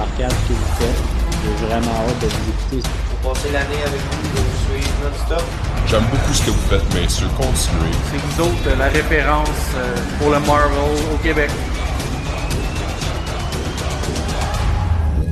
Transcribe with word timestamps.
remarquable 0.00 0.32
ce 0.32 0.48
que 0.48 0.52
vous 0.54 0.74
faites. 0.78 1.02
J'ai 1.42 1.66
vraiment 1.66 1.90
hâte 1.90 2.20
de 2.20 2.26
vous 2.26 2.50
écouter. 2.50 2.88
Pour 3.22 3.32
passer 3.32 3.50
l'année 3.52 3.82
avec 3.86 4.00
vous, 4.00 4.28
de 4.28 4.40
vous 4.40 4.80
suivre 4.80 4.94
non-stop. 5.04 5.44
J'aime 5.86 6.04
beaucoup 6.10 6.32
ce 6.34 6.42
que 6.42 6.50
vous 6.50 6.68
faites, 6.68 6.94
messieurs. 6.94 7.26
Continuez. 7.36 7.96
C'est 8.10 8.18
vous 8.18 8.42
autres 8.42 8.78
la 8.78 8.88
référence 8.88 9.48
euh, 9.76 9.96
pour 10.18 10.30
le 10.30 10.40
Marvel 10.40 10.78
au 11.12 11.16
Québec. 11.18 11.50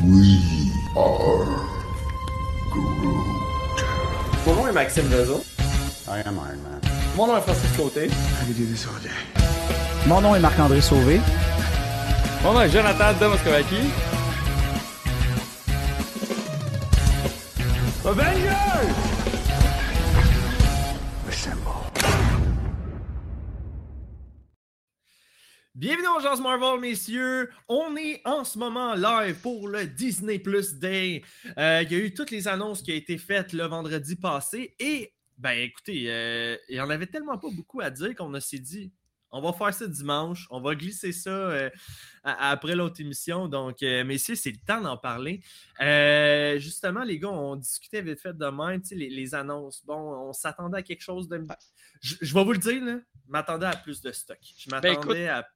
We 0.04 0.38
are 0.96 1.44
Groot. 2.70 3.36
Mon 4.46 4.54
nom 4.54 4.68
est 4.68 4.72
Maxime 4.72 5.10
Lezo. 5.10 5.42
I 6.08 6.22
am 6.26 6.36
Iron 6.36 6.62
Man. 6.62 6.80
Mon 7.16 7.26
nom 7.26 7.36
est 7.36 7.42
Francis 7.42 7.70
Côté. 7.76 8.10
Mon 10.06 10.20
nom 10.20 10.34
est 10.34 10.40
Marc-André 10.40 10.80
Sauvé. 10.80 11.20
Mon 12.42 12.52
nom 12.54 12.62
est 12.62 12.70
Jonathan 12.70 13.12
Domoskovaki. 13.20 13.76
Avengers! 18.08 18.48
Bienvenue 25.74 26.06
au 26.16 26.20
Jazz 26.20 26.40
Marvel, 26.40 26.80
messieurs. 26.80 27.50
On 27.68 27.96
est 27.96 28.22
en 28.24 28.44
ce 28.44 28.58
moment 28.58 28.94
live 28.94 29.38
pour 29.42 29.68
le 29.68 29.86
Disney 29.86 30.38
Plus 30.38 30.76
Day. 30.76 31.22
Euh, 31.58 31.82
il 31.82 31.92
y 31.92 31.96
a 31.96 31.98
eu 31.98 32.14
toutes 32.14 32.30
les 32.30 32.48
annonces 32.48 32.80
qui 32.80 32.92
ont 32.92 32.96
été 32.96 33.18
faites 33.18 33.52
le 33.52 33.64
vendredi 33.64 34.16
passé 34.16 34.74
et, 34.80 35.12
ben 35.36 35.58
écoutez, 35.58 36.04
euh, 36.06 36.56
il 36.70 36.76
n'y 36.76 36.80
en 36.80 36.88
avait 36.88 37.08
tellement 37.08 37.36
pas 37.36 37.50
beaucoup 37.54 37.82
à 37.82 37.90
dire 37.90 38.16
qu'on 38.16 38.40
s'est 38.40 38.58
dit, 38.58 38.90
on 39.30 39.40
va 39.40 39.52
faire 39.52 39.74
ça 39.74 39.86
dimanche, 39.86 40.46
on 40.50 40.60
va 40.60 40.74
glisser 40.74 41.12
ça 41.12 41.30
euh, 41.30 41.70
après 42.24 42.74
l'autre 42.74 43.00
émission. 43.00 43.48
Donc, 43.48 43.82
euh, 43.82 44.04
messieurs, 44.04 44.34
c'est 44.34 44.50
le 44.50 44.58
temps 44.66 44.80
d'en 44.80 44.96
parler. 44.96 45.42
Euh, 45.80 46.58
justement, 46.58 47.04
les 47.04 47.18
gars, 47.18 47.28
on 47.28 47.56
discutait 47.56 48.02
vite 48.02 48.20
fait 48.20 48.36
de 48.36 48.46
même, 48.46 48.80
tu 48.82 48.88
sais, 48.88 48.94
les, 48.94 49.10
les 49.10 49.34
annonces. 49.34 49.84
Bon, 49.84 49.94
on 50.28 50.32
s'attendait 50.32 50.78
à 50.78 50.82
quelque 50.82 51.02
chose 51.02 51.28
de. 51.28 51.44
Je, 52.00 52.14
je 52.20 52.34
vais 52.34 52.44
vous 52.44 52.52
le 52.52 52.58
dire, 52.58 52.82
là, 52.84 52.96
je 53.26 53.30
m'attendais 53.30 53.66
à 53.66 53.76
plus 53.76 54.00
de 54.00 54.12
stock. 54.12 54.38
Je 54.56 54.70
Ben, 54.70 54.80
m'attendais 54.94 55.28
à. 55.28 55.46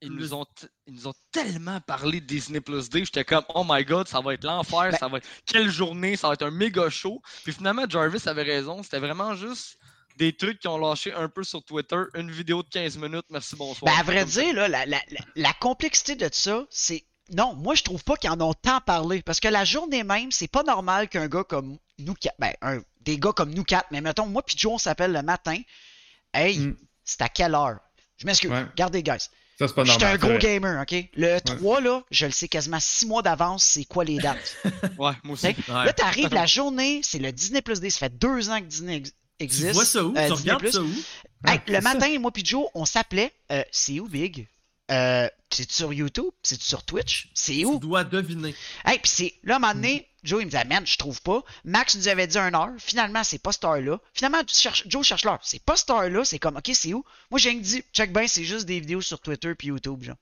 Ils 0.00 0.10
Plus- 0.10 0.18
nous, 0.18 0.34
ont 0.34 0.44
t- 0.44 0.66
ils 0.86 0.94
nous 0.94 1.06
ont 1.08 1.14
tellement 1.30 1.80
parlé 1.80 2.20
de 2.20 2.26
Disney 2.26 2.60
Plus 2.60 2.90
D, 2.90 3.04
j'étais 3.06 3.24
comme 3.24 3.44
oh 3.54 3.64
my 3.66 3.84
god, 3.84 4.06
ça 4.06 4.20
va 4.20 4.34
être 4.34 4.44
l'enfer, 4.44 4.90
Ben- 4.90 4.98
ça 4.98 5.08
va 5.08 5.16
être 5.18 5.26
quelle 5.46 5.70
journée, 5.70 6.16
ça 6.16 6.28
va 6.28 6.34
être 6.34 6.42
un 6.42 6.50
méga 6.50 6.90
show. 6.90 7.22
Puis 7.42 7.52
finalement, 7.54 7.88
Jarvis 7.88 8.20
avait 8.28 8.42
raison, 8.42 8.82
c'était 8.82 8.98
vraiment 8.98 9.34
juste 9.34 9.78
des 10.16 10.32
trucs 10.36 10.58
qui 10.60 10.68
ont 10.68 10.78
lâché 10.78 11.12
un 11.12 11.28
peu 11.28 11.42
sur 11.44 11.62
Twitter, 11.64 11.96
une 12.14 12.30
vidéo 12.30 12.62
de 12.62 12.68
15 12.68 12.96
minutes, 12.98 13.24
merci 13.30 13.56
bonsoir. 13.56 13.92
Ben, 13.92 14.00
à 14.00 14.04
vrai 14.04 14.24
dire, 14.24 14.54
là, 14.54 14.68
la, 14.68 14.86
la, 14.86 15.00
la, 15.10 15.20
la 15.34 15.52
complexité 15.54 16.14
de 16.14 16.28
ça, 16.32 16.64
c'est. 16.70 17.04
Non, 17.32 17.54
moi, 17.54 17.74
je 17.74 17.82
trouve 17.82 18.04
pas 18.04 18.16
qu'ils 18.16 18.30
en 18.30 18.40
ont 18.42 18.52
tant 18.54 18.80
parlé. 18.82 19.22
Parce 19.22 19.40
que 19.40 19.48
la 19.48 19.64
journée 19.64 20.04
même, 20.04 20.30
c'est 20.30 20.46
pas 20.46 20.62
normal 20.62 21.08
qu'un 21.08 21.26
gars 21.26 21.42
comme 21.44 21.78
nous 21.98 22.14
quatre. 22.14 22.36
Ben, 22.38 22.52
un, 22.60 22.80
des 23.00 23.18
gars 23.18 23.32
comme 23.32 23.52
nous 23.54 23.64
quatre, 23.64 23.86
mais 23.90 24.00
mettons, 24.02 24.26
moi 24.26 24.42
puis 24.42 24.54
Joe, 24.58 24.72
on 24.74 24.78
s'appelle 24.78 25.12
le 25.12 25.22
matin. 25.22 25.56
Hey, 26.34 26.58
Mm. 26.58 26.76
c'est 27.04 27.22
à 27.22 27.28
quelle 27.28 27.54
heure? 27.54 27.78
Je 28.18 28.26
m'excuse. 28.26 28.50
Ouais. 28.50 28.64
Regardez, 28.64 29.02
guys. 29.02 29.28
Ça, 29.58 29.68
c'est 29.68 29.74
pas 29.74 29.84
Je 29.84 29.90
suis 29.92 30.00
normal. 30.00 30.14
un 30.14 30.18
gros 30.18 30.38
gamer, 30.38 30.82
OK? 30.82 31.08
Le 31.14 31.38
3, 31.38 31.80
là, 31.80 32.02
je 32.10 32.26
le 32.26 32.32
sais 32.32 32.48
quasiment 32.48 32.80
6 32.80 33.06
mois 33.06 33.22
d'avance, 33.22 33.64
c'est 33.64 33.84
quoi 33.84 34.04
les 34.04 34.18
dates? 34.18 34.56
Ouais, 34.98 35.12
moi 35.22 35.34
aussi. 35.34 35.46
Ouais. 35.46 35.54
Là, 35.68 35.92
t'arrives 35.92 36.34
la 36.34 36.46
journée, 36.46 37.00
c'est 37.04 37.18
le 37.20 37.30
Disney 37.32 37.62
Plus 37.62 37.80
D. 37.80 37.88
Ça 37.90 38.00
fait 38.00 38.18
deux 38.18 38.50
ans 38.50 38.58
que 38.60 38.66
Disney 38.66 39.02
ex- 39.40 39.54
Tu 39.56 39.60
existe. 39.62 39.74
vois 39.74 39.84
ça 39.84 40.04
où? 40.04 40.14
euh, 40.16 40.28
tu 40.28 40.34
Disney 40.34 40.52
regardes 40.52 40.60
Plus. 40.62 40.72
ça 40.72 40.82
où? 40.82 40.86
Hey, 41.46 41.54
Ouais, 41.56 41.62
le 41.68 41.74
ça. 41.74 41.80
matin, 41.80 42.18
moi 42.18 42.30
puis 42.30 42.44
Joe, 42.44 42.66
on 42.74 42.84
s'appelait 42.84 43.32
euh, 43.52 43.62
C'est 43.70 44.00
où 44.00 44.08
Big? 44.08 44.48
Euh, 44.90 45.28
c'est 45.50 45.70
sur 45.70 45.92
YouTube? 45.92 46.30
C'est 46.42 46.60
sur 46.62 46.82
Twitch? 46.82 47.28
C'est 47.34 47.52
Tu 47.54 47.64
où? 47.64 47.78
dois 47.78 48.04
deviner. 48.04 48.54
Hey, 48.84 48.98
puis 48.98 49.10
c'est 49.14 49.34
là, 49.44 49.54
à 49.54 49.56
un 49.56 49.60
moment 49.60 49.74
donné, 49.74 50.06
Joe, 50.24 50.42
il 50.42 50.46
me 50.46 50.50
dit, 50.50 50.68
man, 50.68 50.86
je 50.86 50.96
trouve 50.96 51.20
pas. 51.22 51.42
Max 51.64 51.94
nous 51.96 52.08
avait 52.08 52.26
dit 52.26 52.36
une 52.38 52.54
heure. 52.54 52.70
Finalement, 52.78 53.22
c'est 53.24 53.38
pas 53.38 53.52
cette 53.52 53.64
heure-là. 53.64 53.98
Finalement, 54.14 54.42
tu 54.44 54.54
cherches- 54.54 54.84
Joe 54.86 55.04
cherche 55.06 55.24
l'heure. 55.24 55.38
C'est 55.42 55.62
pas 55.62 55.76
cette 55.76 55.90
heure-là. 55.90 56.24
C'est 56.24 56.38
comme, 56.38 56.56
OK, 56.56 56.70
c'est 56.74 56.92
où? 56.94 57.04
Moi, 57.30 57.38
j'ai 57.38 57.50
rien 57.50 57.60
dit, 57.60 57.82
check 57.92 58.12
ben, 58.12 58.26
c'est 58.28 58.44
juste 58.44 58.64
des 58.66 58.80
vidéos 58.80 59.00
sur 59.00 59.20
Twitter 59.20 59.54
puis 59.54 59.68
YouTube, 59.68 60.02
genre. 60.02 60.16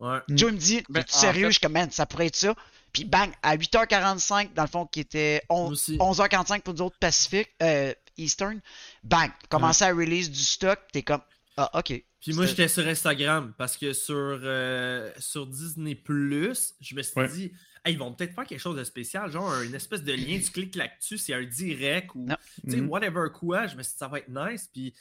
Ouais. 0.00 0.18
Mm. 0.28 0.38
Joe 0.38 0.50
il 0.50 0.54
me 0.54 0.60
dit, 0.60 0.82
Ben, 0.88 1.00
en 1.08 1.12
sérieux? 1.20 1.42
fait- 1.46 1.50
Je 1.50 1.52
suis 1.52 1.60
comme, 1.60 1.72
man, 1.72 1.90
ça 1.90 2.04
pourrait 2.06 2.26
être 2.26 2.36
ça. 2.36 2.54
Puis 2.92 3.04
bang, 3.04 3.32
à 3.42 3.56
8h45, 3.56 4.54
dans 4.54 4.62
le 4.62 4.68
fond, 4.68 4.86
qui 4.86 5.00
était 5.00 5.42
on- 5.48 5.62
Moi 5.64 5.70
aussi. 5.70 5.96
11h45 5.98 6.62
pour 6.62 6.74
nous 6.74 6.82
autres 6.82 6.96
Pacifique, 7.00 7.48
euh, 7.62 7.92
Eastern, 8.16 8.60
bang, 9.02 9.30
commencer 9.48 9.84
à 9.84 9.92
release 9.94 10.30
du 10.30 10.40
stock, 10.40 10.78
t'es 10.92 11.02
comme, 11.02 11.22
ah, 11.56 11.70
ok. 11.74 12.02
Puis 12.20 12.32
moi, 12.32 12.46
j'étais 12.46 12.68
sur 12.68 12.86
Instagram 12.86 13.52
parce 13.58 13.76
que 13.76 13.92
sur, 13.92 14.14
euh, 14.16 15.12
sur 15.18 15.46
Disney 15.46 15.94
Plus, 15.94 16.74
je 16.80 16.94
me 16.94 17.02
suis 17.02 17.18
Ouais. 17.20 17.28
dit, 17.28 17.52
Hey, 17.86 17.92
ils 17.92 17.98
vont 17.98 18.14
peut-être 18.14 18.34
faire 18.34 18.46
quelque 18.46 18.60
chose 18.60 18.78
de 18.78 18.84
spécial, 18.84 19.30
genre 19.30 19.60
une 19.60 19.74
espèce 19.74 20.02
de 20.02 20.12
lien, 20.14 20.40
tu 20.42 20.50
cliques 20.50 20.74
là-dessus, 20.74 21.18
c'est 21.18 21.34
un 21.34 21.44
direct 21.44 22.12
ou 22.14 22.26
sais, 22.66 22.78
Mhm. 22.78 22.88
whatever 22.88 23.26
quoi. 23.30 23.66
Je 23.66 23.76
me 23.76 23.82
suis 23.82 23.92
dit, 23.92 23.98
ça 23.98 24.08
va 24.08 24.20
être 24.20 24.28
nice. 24.30 24.70
Puis 24.72 24.94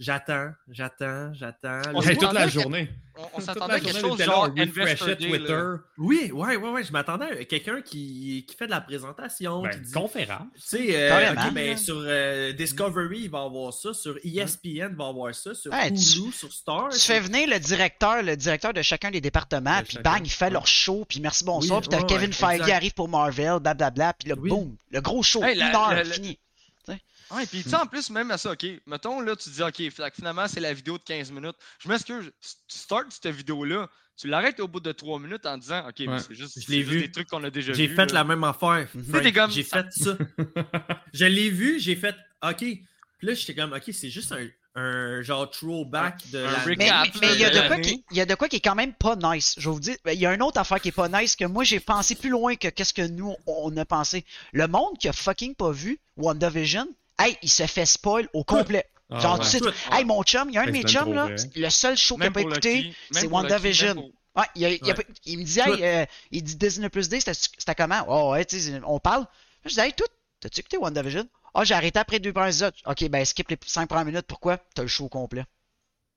j'attends, 0.00 0.50
j'attends, 0.68 1.32
j'attends. 1.34 1.82
On 1.94 2.00
se 2.02 2.10
toute 2.10 2.32
la 2.32 2.48
journée. 2.48 2.90
On, 3.34 3.40
s'attendait 3.40 3.74
à 3.74 3.80
quelque 3.80 3.98
journée, 4.00 4.24
chose 4.24 4.34
genre 4.34 4.48
Investor 4.56 5.08
Day, 5.08 5.16
Twitter. 5.16 5.52
là. 5.52 5.76
Oui, 5.98 6.30
ouais, 6.32 6.56
ouais, 6.56 6.70
ouais. 6.70 6.82
Je 6.84 6.90
m'attendais 6.90 7.26
à 7.40 7.44
quelqu'un 7.44 7.82
qui, 7.82 8.46
qui 8.48 8.56
fait 8.56 8.64
de 8.64 8.70
la 8.70 8.80
présentation, 8.80 9.60
Ben, 9.62 9.70
qui 9.72 9.80
dit, 9.80 9.92
conférence. 9.92 10.46
Tu 10.54 10.60
sais, 10.62 10.86
euh, 10.96 11.34
ben, 11.52 11.76
sur 11.76 11.96
euh, 11.98 12.52
Discovery, 12.52 13.20
il 13.24 13.30
va 13.30 13.42
avoir 13.42 13.74
ça. 13.74 13.92
Sur 13.92 14.16
ESPN, 14.24 14.88
il 14.92 14.96
va 14.96 15.08
avoir 15.08 15.34
ça. 15.34 15.54
Sur 15.54 15.70
Ouais, 15.70 15.90
tu- 15.92 16.18
Hulu, 16.20 16.32
sur 16.32 16.50
Star. 16.50 16.88
Tu 16.90 16.98
fais 16.98 17.20
venir 17.20 17.46
le 17.48 17.58
directeur, 17.58 18.22
le 18.22 18.36
directeur 18.36 18.72
de 18.72 18.80
chacun 18.80 19.10
des 19.10 19.20
départements, 19.20 19.80
De 19.80 19.84
puis 19.84 19.96
chacun, 19.96 20.12
bang, 20.12 20.22
il 20.26 20.30
fait 20.30 20.44
ouais. 20.46 20.50
leur 20.52 20.66
show, 20.66 21.04
puis 21.06 21.20
merci, 21.20 21.44
bonsoir, 21.44 21.80
Oui, 21.80 21.86
puis 21.88 21.96
t'as 21.98 22.02
ouais, 22.02 22.08
Kevin 22.08 22.28
ouais, 22.28 22.32
Feige 22.32 22.60
exact. 22.60 22.72
arrive 22.72 22.94
pour 22.94 23.08
Marvel, 23.10 23.58
blablabla, 23.60 24.14
puis 24.14 24.30
là, 24.30 24.34
Oui. 24.38 24.48
boum, 24.48 24.76
le 24.92 25.00
gros 25.02 25.22
show, 25.22 25.42
Hey, 25.44 25.56
la- 25.56 25.68
une 25.68 25.74
heure, 25.76 25.90
la- 25.94 26.04
la- 26.04 26.16
fini. 27.30 27.40
Ouais, 27.40 27.46
puis 27.46 27.62
tu 27.62 27.70
sais, 27.70 27.76
en 27.76 27.86
plus, 27.86 28.10
même 28.10 28.30
à 28.30 28.38
ça, 28.38 28.52
ok, 28.52 28.66
mettons 28.86 29.20
là, 29.20 29.34
tu 29.36 29.50
dis, 29.50 29.62
ok, 29.62 29.82
finalement, 30.14 30.46
c'est 30.48 30.60
la 30.60 30.72
vidéo 30.74 30.98
de 30.98 31.02
15 31.04 31.30
minutes. 31.32 31.56
Je 31.78 31.88
m'excuse, 31.88 32.30
tu 32.40 32.78
startes 32.78 33.06
cette 33.10 33.34
vidéo-là, 33.34 33.88
tu 34.16 34.28
l'arrêtes 34.28 34.60
au 34.60 34.68
bout 34.68 34.80
de 34.80 34.92
3 34.92 35.18
minutes 35.18 35.46
en 35.46 35.56
disant, 35.56 35.86
ok, 35.88 35.94
mais 36.00 36.08
Ouais. 36.08 36.18
c'est 36.20 36.34
juste, 36.34 36.60
Je 36.60 36.70
l'ai 36.70 36.82
vu. 36.82 37.00
des 37.00 37.10
trucs 37.10 37.28
qu'on 37.28 37.42
a 37.44 37.50
déjà 37.50 37.72
J'ai 37.72 37.86
vus. 37.86 37.94
fait 37.96 38.06
là. 38.06 38.12
la 38.20 38.24
même 38.24 38.44
affaire. 38.44 38.86
Comme- 39.34 39.50
J'ai 39.50 39.62
fait 39.62 39.86
ça. 39.92 40.16
je 41.12 41.24
l'ai 41.24 41.50
vu, 41.50 41.80
j'ai 41.80 41.96
fait 41.96 42.14
OK. 42.42 42.56
Puis 42.58 42.86
là, 43.22 43.34
j'étais 43.34 43.54
comme 43.54 43.72
OK, 43.72 43.82
c'est 43.92 44.10
juste 44.10 44.32
un, 44.32 44.46
un 44.74 45.20
genre 45.22 45.50
throwback 45.50 46.30
de 46.30 46.38
un 46.38 46.50
la. 46.52 46.58
recap. 46.60 46.78
Mais, 46.78 46.86
mais- 46.86 47.10
mais 47.28 47.34
il 47.34 47.40
y 47.40 47.44
a 47.44 47.50
de 47.50 47.66
quoi 47.66 47.78
qui, 47.78 48.04
il 48.10 48.16
y 48.16 48.20
a 48.20 48.26
de 48.26 48.34
quoi 48.34 48.48
qui 48.48 48.56
est 48.56 48.60
quand 48.60 48.74
même 48.74 48.94
pas 48.94 49.16
nice. 49.16 49.54
Je 49.58 49.68
vais 49.68 49.74
vous 49.74 49.80
dire, 49.80 49.96
ben, 50.04 50.12
il 50.12 50.20
y 50.20 50.26
a 50.26 50.34
une 50.34 50.42
autre 50.42 50.58
affaire 50.58 50.80
qui 50.80 50.88
est 50.88 50.92
pas 50.92 51.08
nice 51.08 51.36
que 51.36 51.44
moi 51.44 51.64
j'ai 51.64 51.80
pensé 51.80 52.14
plus 52.14 52.30
loin 52.30 52.56
que 52.56 52.68
qu'est-ce 52.68 52.94
que 52.94 53.06
nous 53.06 53.34
on 53.46 53.76
a 53.76 53.84
pensé. 53.84 54.24
Le 54.52 54.66
monde 54.68 54.96
qui 54.98 55.08
a 55.08 55.12
fucking 55.12 55.54
pas 55.54 55.70
vu 55.72 55.98
WandaVision, 56.16 56.86
hey, 57.20 57.36
il 57.42 57.50
se 57.50 57.66
fait 57.66 57.86
spoil 57.86 58.28
au 58.32 58.44
complet. 58.44 58.84
Ah, 59.10 59.18
Genre, 59.20 59.38
ouais. 59.38 59.44
tu 59.44 59.58
sais, 59.58 59.60
hey, 59.92 60.04
mon 60.04 60.22
chum, 60.22 60.48
il 60.50 60.54
y 60.54 60.58
a 60.58 60.62
un 60.62 60.66
de 60.66 60.70
mes 60.70 60.82
chums, 60.82 61.12
là, 61.12 61.28
le 61.56 61.70
seul 61.70 61.96
show 61.96 62.14
qu'il 62.14 62.22
a 62.22 62.26
Même 62.26 62.32
pas 62.32 62.40
écouté, 62.42 62.94
c'est 63.10 63.26
WandaVision. 63.26 63.94
pour- 63.94 64.10
Ouais, 64.36 64.44
il, 64.54 64.64
a- 64.64 64.70
il 64.70 64.80
a 64.84 64.86
Ouais. 64.86 64.94
pas- 64.94 65.02
il 65.24 65.38
me 65.40 65.44
dit, 65.44 65.58
hey, 65.58 65.82
euh, 65.84 66.06
il 66.30 66.44
dit 66.44 66.54
Disney 66.54 66.88
Plus 66.88 67.08
D, 67.08 67.18
c'était 67.20 67.74
comment? 67.74 68.04
Oh, 68.06 68.30
ouais, 68.32 68.44
tu 68.44 68.60
sais, 68.60 68.80
on 68.86 69.00
parle. 69.00 69.26
Je 69.64 69.74
dis, 69.74 69.80
hey, 69.80 69.92
tout, 69.92 70.04
t'as-tu 70.38 70.60
écouté 70.60 70.76
WandaVision? 70.76 71.28
Ah, 71.52 71.64
j'ai 71.64 71.74
arrêté 71.74 71.98
après 71.98 72.20
deux 72.20 72.32
premiers 72.32 72.50
épisodes. 72.50 72.74
Ok, 72.86 73.08
ben, 73.08 73.24
skip 73.24 73.48
les 73.50 73.58
cinq 73.66 73.88
premières 73.88 74.04
minutes, 74.04 74.26
pourquoi? 74.28 74.58
T'as 74.74 74.82
le 74.82 74.88
show 74.88 75.08
complet. 75.08 75.44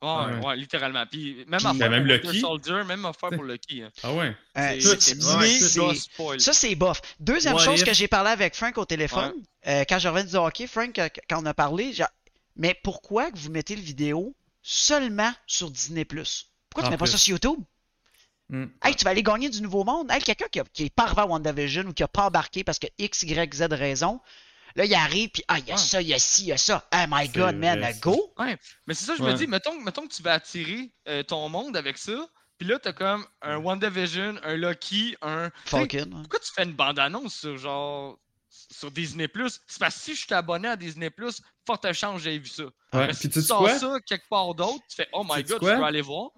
Ouais, 0.04 0.34
Ouais. 0.36 0.46
ouais, 0.46 0.56
littéralement. 0.58 1.06
Puis 1.06 1.46
même 1.48 1.60
Puis- 1.60 1.68
affaire 1.68 1.74
Ben, 1.76 1.90
même 1.90 2.20
pour 2.22 2.30
Lucky. 2.32 2.40
Soldier, 2.42 2.84
même 2.86 3.06
affaire 3.06 3.30
pour 3.30 3.44
Lucky. 3.44 3.82
hein. 3.84 3.92
Ah 4.04 4.12
ouais. 4.14 4.36
Euh, 4.58 4.80
C'est-. 5.00 6.40
Ça, 6.40 6.54
c'est 6.54 6.76
bof. 6.76 7.02
Deuxième 7.20 7.54
What 7.56 7.64
chose 7.64 7.80
if? 7.82 7.86
que 7.86 7.94
j'ai 7.94 8.08
parlé 8.08 8.30
avec 8.32 8.56
Frank 8.56 8.78
au 8.78 8.86
téléphone, 8.86 9.34
euh, 9.68 9.84
quand 9.88 10.00
je 10.00 10.08
revenais 10.08 10.26
du 10.30 10.36
hockey, 10.36 10.68
Frank, 10.68 10.98
euh, 11.00 11.08
quand 11.30 11.42
on 11.42 11.46
a 11.46 11.54
parlé, 11.54 11.94
j'ai- 11.94 12.04
mais 12.56 12.78
pourquoi 12.84 13.32
que 13.32 13.38
vous 13.38 13.50
mettez 13.50 13.76
le 13.76 13.82
vidéo 13.82 14.36
seulement 14.62 15.32
sur 15.48 15.70
Disney+. 15.72 16.06
Pourquoi 16.06 16.84
tu 16.84 16.90
mets 16.90 16.98
pas 16.98 17.06
ça 17.06 17.14
plus. 17.14 17.20
sur 17.20 17.32
YouTube? 17.32 17.60
Mm. 18.50 18.66
Hey, 18.84 18.96
tu 18.96 19.06
vas 19.06 19.12
aller 19.12 19.24
gagner 19.24 19.50
du 19.50 19.62
nouveau 19.62 19.84
monde. 19.84 20.12
Hey, 20.12 20.22
quelqu'un 20.22 20.48
qui, 20.52 20.60
a- 20.60 20.66
qui 20.74 20.86
est 20.86 20.94
pas 20.94 21.04
arrivé 21.04 21.22
à 21.22 21.26
WandaVision 21.28 21.84
ou 21.88 21.94
qui 21.94 22.04
a 22.04 22.08
pas 22.08 22.26
embarqué 22.28 22.64
parce 22.64 22.78
que 22.80 22.88
X, 22.98 23.24
Y, 23.24 23.54
Z 23.56 23.62
raison, 23.72 24.20
là, 24.76 24.86
il 24.86 24.94
arrive, 24.94 25.30
puis 25.30 25.44
ah, 25.48 25.60
il 25.60 25.66
y 25.68 25.72
a 25.72 25.76
Ouais. 25.76 25.80
ça, 25.82 26.02
il 26.02 26.08
y 26.08 26.14
a 26.14 26.20
ci, 26.20 26.44
il 26.44 26.48
y 26.48 26.52
a 26.52 26.58
ça. 26.58 26.88
Oh 26.94 26.98
my 27.10 27.28
god, 27.30 27.56
man, 27.56 27.80
vrai, 27.80 27.96
go! 28.02 28.34
Ouais, 28.38 28.58
mais 28.88 28.94
c'est 28.94 29.06
ça, 29.06 29.16
je 29.16 29.24
Ouais. 29.24 29.32
me 29.32 29.38
dis, 29.38 29.48
mettons, 29.48 29.80
mettons 29.82 30.08
que 30.08 30.14
tu 30.14 30.22
vas 30.24 30.34
attirer 30.34 30.92
euh, 31.08 31.24
ton 31.24 31.48
monde 31.50 31.76
avec 31.78 31.98
ça, 31.98 32.28
puis 32.58 32.68
là, 32.68 32.80
t'as 32.80 32.94
comme 32.94 33.26
un 33.42 33.58
WandaVision, 33.58 34.36
un 34.44 34.56
Lucky, 34.56 35.16
un. 35.22 35.50
Falcon. 35.66 36.10
Pourquoi 36.12 36.40
tu 36.40 36.52
fais 36.56 36.64
une 36.64 36.74
bande-annonce 36.74 37.34
sur 37.36 37.58
genre. 37.58 38.18
sur 38.50 38.92
Disney 38.92 39.28
Plus? 39.28 39.60
C'est 39.68 39.80
parce 39.80 39.96
que 39.96 40.02
si 40.02 40.16
je 40.16 40.22
suis 40.26 40.34
abonné 40.34 40.68
à 40.68 40.76
Disney 40.76 41.10
Plus, 41.10 41.42
forte 41.66 41.92
chance 41.94 42.22
j'ai 42.22 42.38
vu 42.38 42.48
ça. 42.48 42.64
Ouais. 42.94 43.08
Mais 43.08 43.14
si 43.14 43.28
Puis 43.28 43.30
tu 43.30 43.42
sors 43.42 43.68
ça 43.70 43.98
quelque 44.06 44.28
part 44.30 44.54
d'autre, 44.54 44.80
tu 44.88 44.96
fais 44.96 45.08
Oh 45.14 45.24
my 45.24 45.44
god, 45.44 45.58
je 45.62 45.76
peux 45.76 45.84
aller 45.84 46.02
voir. 46.02 46.30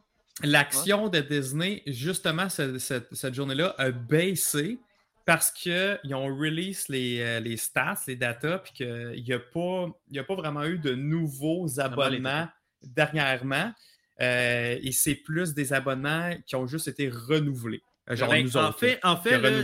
L'action 0.41 1.07
de 1.09 1.19
Disney, 1.21 1.81
justement, 1.87 2.49
ce- 2.49 2.77
cette, 2.79 3.13
cette 3.13 3.33
journée-là, 3.33 3.73
a 3.77 3.91
baissé 3.91 4.77
parce 5.25 5.51
qu'ils 5.51 6.13
ont 6.13 6.27
release 6.27 6.87
les, 6.87 7.19
euh, 7.19 7.39
les 7.39 7.57
stats, 7.57 7.99
les 8.07 8.15
datas, 8.15 8.59
puis 8.59 8.73
qu'il 8.73 9.23
n'y 9.25 9.33
a, 9.33 9.39
pas- 9.39 9.87
y 10.11 10.19
a 10.19 10.23
pas 10.23 10.35
vraiment 10.35 10.63
eu 10.65 10.77
de 10.77 10.93
nouveaux 10.93 11.79
abonnements 11.79 12.47
dernièrement. 12.83 13.73
Euh, 14.21 14.77
et 14.81 14.91
c'est 14.91 15.15
plus 15.15 15.53
des 15.53 15.73
abonnements 15.73 16.31
qui 16.45 16.55
ont 16.55 16.67
juste 16.67 16.87
été 16.87 17.09
renouvelés. 17.09 17.81
Euh, 18.09 18.15
Genre 18.15 18.29
Ben, 18.29 18.43
nous 18.45 18.55
en 18.55 18.69
autres. 18.69 18.79
fait, 18.79 18.99
en 19.03 19.17
fait 19.17 19.37
là, 19.39 19.63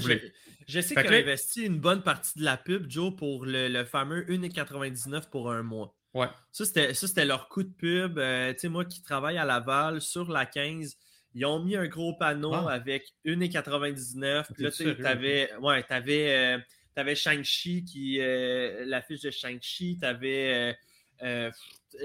je, 0.67 0.81
sais 0.81 0.95
que 0.95 0.99
a 1.07 1.17
investi 1.17 1.63
une 1.65 1.79
bonne 1.79 2.01
partie 2.01 2.39
de 2.39 2.43
la 2.43 2.57
pub, 2.57 2.89
Joe, 2.89 3.15
pour 3.15 3.45
le, 3.45 3.67
le 3.69 3.85
fameux 3.85 4.23
1,99 4.27 5.29
pour 5.29 5.51
un 5.51 5.63
mois. 5.63 5.95
Ouais. 6.13 6.27
Ça, 6.51 6.65
c'était 6.65 6.93
ça, 6.93 7.07
c'était 7.07 7.23
leur 7.25 7.47
coup 7.47 7.63
de 7.63 7.71
pub. 7.71 8.17
Euh, 8.17 8.51
tu 8.53 8.59
sais, 8.59 8.69
moi 8.69 8.83
qui 8.83 9.01
travaille 9.01 9.37
à 9.37 9.45
Laval, 9.45 10.01
sur 10.01 10.29
la 10.29 10.45
15, 10.45 10.97
ils 11.33 11.45
ont 11.45 11.59
mis 11.63 11.75
un 11.75 11.87
gros 11.87 12.13
panneau 12.13 12.53
Ah. 12.53 12.71
avec 12.73 13.13
1,99. 13.25 14.47
Puis 14.53 14.63
là, 14.63 14.71
tu 14.71 14.95
t'avais, 14.97 15.53
ouais, 15.57 15.83
t'avais, 15.83 16.31
euh, 16.33 16.59
t'avais 16.95 17.15
Shang-Chi, 17.15 17.85
qui, 17.85 18.19
euh, 18.19 18.83
l'affiche 18.85 19.21
de 19.21 19.31
Shang-Chi, 19.31 19.97
t'avais 19.99 20.53
euh, 20.53 20.73
euh, 21.23 21.51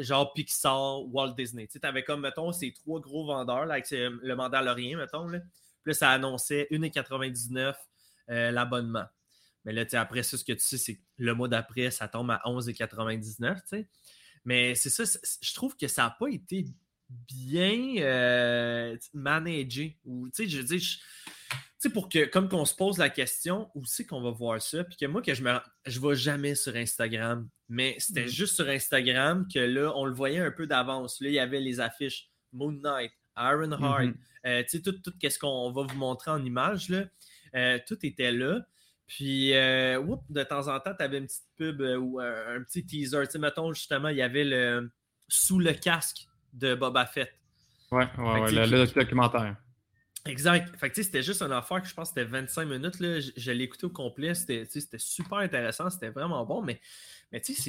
genre 0.00 0.32
Pixar, 0.32 1.06
Walt 1.12 1.34
Disney. 1.34 1.67
Tu 1.67 1.75
sais, 1.75 1.81
t'avais 1.81 2.02
comme, 2.05 2.20
mettons, 2.20 2.52
ces 2.52 2.73
trois 2.73 3.00
gros 3.00 3.25
vendeurs, 3.26 3.67
là, 3.67 3.75
avec 3.75 3.90
le 3.90 4.34
Mandalorien, 4.34 4.96
mettons, 4.99 5.26
là. 5.29 5.38
Puis 5.82 5.93
là, 5.93 5.94
ça 5.94 6.11
annonçait 6.11 6.67
1,99 6.70 7.75
euh, 8.31 8.50
l'abonnement. 8.50 9.05
Mais 9.64 9.72
là, 9.72 9.84
tu 9.84 9.96
après 9.96 10.22
ça, 10.22 10.37
ce 10.37 10.44
que 10.44 10.52
tu 10.52 10.61
sais, 10.61 10.79
c'est 10.79 10.94
que 10.96 11.02
le 11.19 11.34
mois 11.34 11.49
d'après, 11.49 11.90
ça 11.90 12.06
tombe 12.08 12.31
à 12.31 12.40
11,99, 12.44 13.55
tu 13.55 13.61
sais. 13.67 13.88
Mais 14.44 14.75
c'est 14.76 14.90
ça, 14.90 15.02
je 15.43 15.55
trouve 15.55 15.76
que 15.76 15.88
ça 15.88 16.02
n'a 16.05 16.17
pas 16.19 16.29
été 16.29 16.67
bien 17.08 17.97
euh, 17.99 18.97
managé. 19.14 19.99
Ou, 20.05 20.29
tu 20.29 20.44
sais, 20.44 20.49
je 20.49 20.58
veux 20.58 20.64
dire, 20.64 20.81
tu 20.81 21.56
sais, 21.79 21.91
pour 21.91 22.08
que, 22.08 22.25
comme 22.26 22.49
qu'on 22.49 22.64
se 22.64 22.75
pose 22.75 22.99
la 22.99 23.11
question, 23.11 23.70
où 23.75 23.85
c'est 23.85 24.05
qu'on 24.06 24.20
va 24.23 24.31
voir 24.31 24.61
ça? 24.61 24.85
Puis 24.85 24.97
que 24.97 25.06
moi, 25.06 25.23
que 25.23 25.35
je 25.35 25.43
me 25.43 25.58
je 25.87 26.00
vais 26.00 26.17
jamais 26.17 26.55
sur 26.55 26.75
Instagram. 26.76 27.49
Mais 27.69 27.97
c'était 27.99 28.23
Mhm. 28.23 28.29
juste 28.29 28.55
sur 28.56 28.69
Instagram 28.69 29.47
que 29.53 29.58
là, 29.58 29.93
on 29.97 30.05
le 30.05 30.14
voyait 30.14 30.41
un 30.41 30.50
peu 30.50 30.67
d'avance. 30.67 31.20
Là, 31.20 31.29
il 31.29 31.35
y 31.35 31.38
avait 31.38 31.61
les 31.61 31.81
affiches 31.81 32.31
Moon 32.53 32.73
Knight, 32.73 33.12
Iron 33.37 33.73
Heart, 33.73 34.05
Mhm. 34.06 34.14
euh, 34.47 34.62
tu 34.62 34.69
sais, 34.69 34.82
tout, 34.82 34.93
tout 34.93 35.12
ce 35.23 35.38
qu'on 35.38 35.70
va 35.73 35.82
vous 35.82 35.97
montrer 35.97 36.31
en 36.31 36.44
images, 36.44 36.88
là, 36.88 37.05
euh, 37.55 37.79
tout 37.87 37.99
était 38.06 38.32
là. 38.32 38.61
Puis, 39.06 39.55
euh, 39.55 39.99
whoop, 40.00 40.23
de 40.31 40.43
temps 40.43 40.67
en 40.69 40.81
temps, 40.81 40.94
tu 40.97 41.05
avais 41.05 41.19
une 41.19 41.26
petite 41.26 41.44
pub 41.56 41.81
ou 41.81 42.19
un, 42.19 42.56
un 42.56 42.62
petit 42.64 42.85
teaser. 42.85 43.25
Tu 43.26 43.32
sais, 43.32 43.38
mettons, 43.38 43.73
justement, 43.73 44.08
il 44.08 44.17
y 44.17 44.23
avait 44.23 44.44
le 44.44 44.91
sous 45.29 45.58
le 45.61 45.73
casque 45.73 46.25
de 46.56 46.75
Boba 46.75 47.06
Fett. 47.06 47.32
Ouais, 47.91 48.08
ouais, 48.19 48.41
ouais, 48.41 48.67
le, 48.67 48.87
documentaire. 48.87 49.56
Exact. 50.25 50.76
Fait 50.76 50.91
que, 50.91 50.94
tu 50.94 51.03
sais, 51.03 51.06
c'était 51.06 51.23
juste 51.23 51.41
une 51.43 51.53
affaire 51.53 51.81
que 51.81 51.88
je 51.88 51.94
pense 51.94 52.11
que 52.11 52.20
c'était 52.20 52.31
25 52.31 52.64
minutes. 52.64 52.99
Là. 52.99 53.20
Je, 53.20 53.31
je 53.37 53.53
l'ai 53.53 53.64
écouté 53.64 53.87
au 53.87 53.91
complet. 53.91 54.35
C'était 54.35 54.67
super 54.99 55.38
intéressant. 55.38 55.88
C'était 55.88 56.08
vraiment 56.11 56.44
bon. 56.44 56.62
Mais, 56.62 56.81
mais 57.31 57.41
tu 57.41 57.55
sais, 57.55 57.62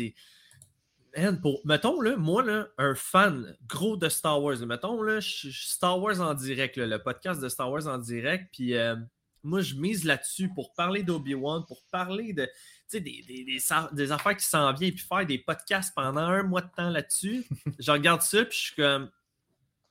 c'est. 1.14 1.22
Man, 1.22 1.40
pour, 1.40 1.62
mettons, 1.66 2.02
là, 2.02 2.16
moi, 2.18 2.44
là, 2.44 2.68
un 2.78 2.94
fan 2.94 3.56
gros 3.68 3.96
de 3.98 4.10
Star 4.10 4.42
Wars, 4.42 4.58
mettons, 4.66 5.02
là, 5.02 5.20
je- 5.20 5.50
je- 5.50 5.68
Star 5.68 6.00
Wars 6.00 6.20
en 6.22 6.34
direct, 6.34 6.78
là, 6.78 6.86
le 6.86 7.00
podcast 7.02 7.42
de 7.42 7.50
Star 7.50 7.72
Wars 7.72 7.88
en 7.88 7.98
direct, 7.98 8.50
puis 8.52 8.76
euh, 8.76 8.96
moi, 9.44 9.62
je 9.62 9.76
mise 9.76 10.04
là-dessus 10.04 10.50
pour 10.50 10.74
parler 10.74 11.04
d'Obi-Wan, 11.04 11.64
pour 11.68 11.84
parler 11.92 12.34
de, 12.34 12.50
des, 12.92 13.00
des, 13.00 13.22
des, 13.24 13.60
des 13.92 14.12
affaires 14.12 14.36
qui 14.38 14.46
s'en 14.46 14.74
viennent, 14.74 14.94
puis 14.94 15.06
faire 15.06 15.26
des 15.26 15.38
podcasts 15.38 15.94
pendant 15.96 16.22
un 16.22 16.44
mois 16.44 16.62
de 16.62 16.70
temps 16.76 16.90
là-dessus. 16.90 17.46
je 17.80 17.92
regarde 17.92 18.22
ça, 18.22 18.46
puis 18.46 18.58
je 18.58 18.64
suis 18.66 18.76
comme, 18.76 19.10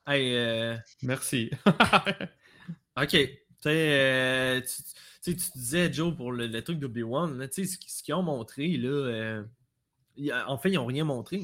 hey, 0.06 0.34
euh, 0.34 0.76
Merci. 1.02 1.50
OK. 2.96 3.10
Tu 3.10 3.68
euh, 3.68 4.60
tu, 4.60 4.66
tu 4.66 4.82
sais, 5.20 5.34
tu 5.34 5.58
disais, 5.58 5.92
Joe, 5.92 6.14
pour 6.14 6.32
le, 6.32 6.46
le 6.46 6.62
truc 6.62 6.78
d'Obi-Wan, 6.78 7.48
ce, 7.50 7.64
ce 7.64 8.02
qu'ils 8.02 8.14
ont 8.14 8.22
montré, 8.22 8.68
là, 8.76 8.88
euh, 8.88 9.42
en 10.46 10.58
fait, 10.58 10.70
ils 10.70 10.74
n'ont 10.74 10.86
rien 10.86 11.04
montré. 11.04 11.42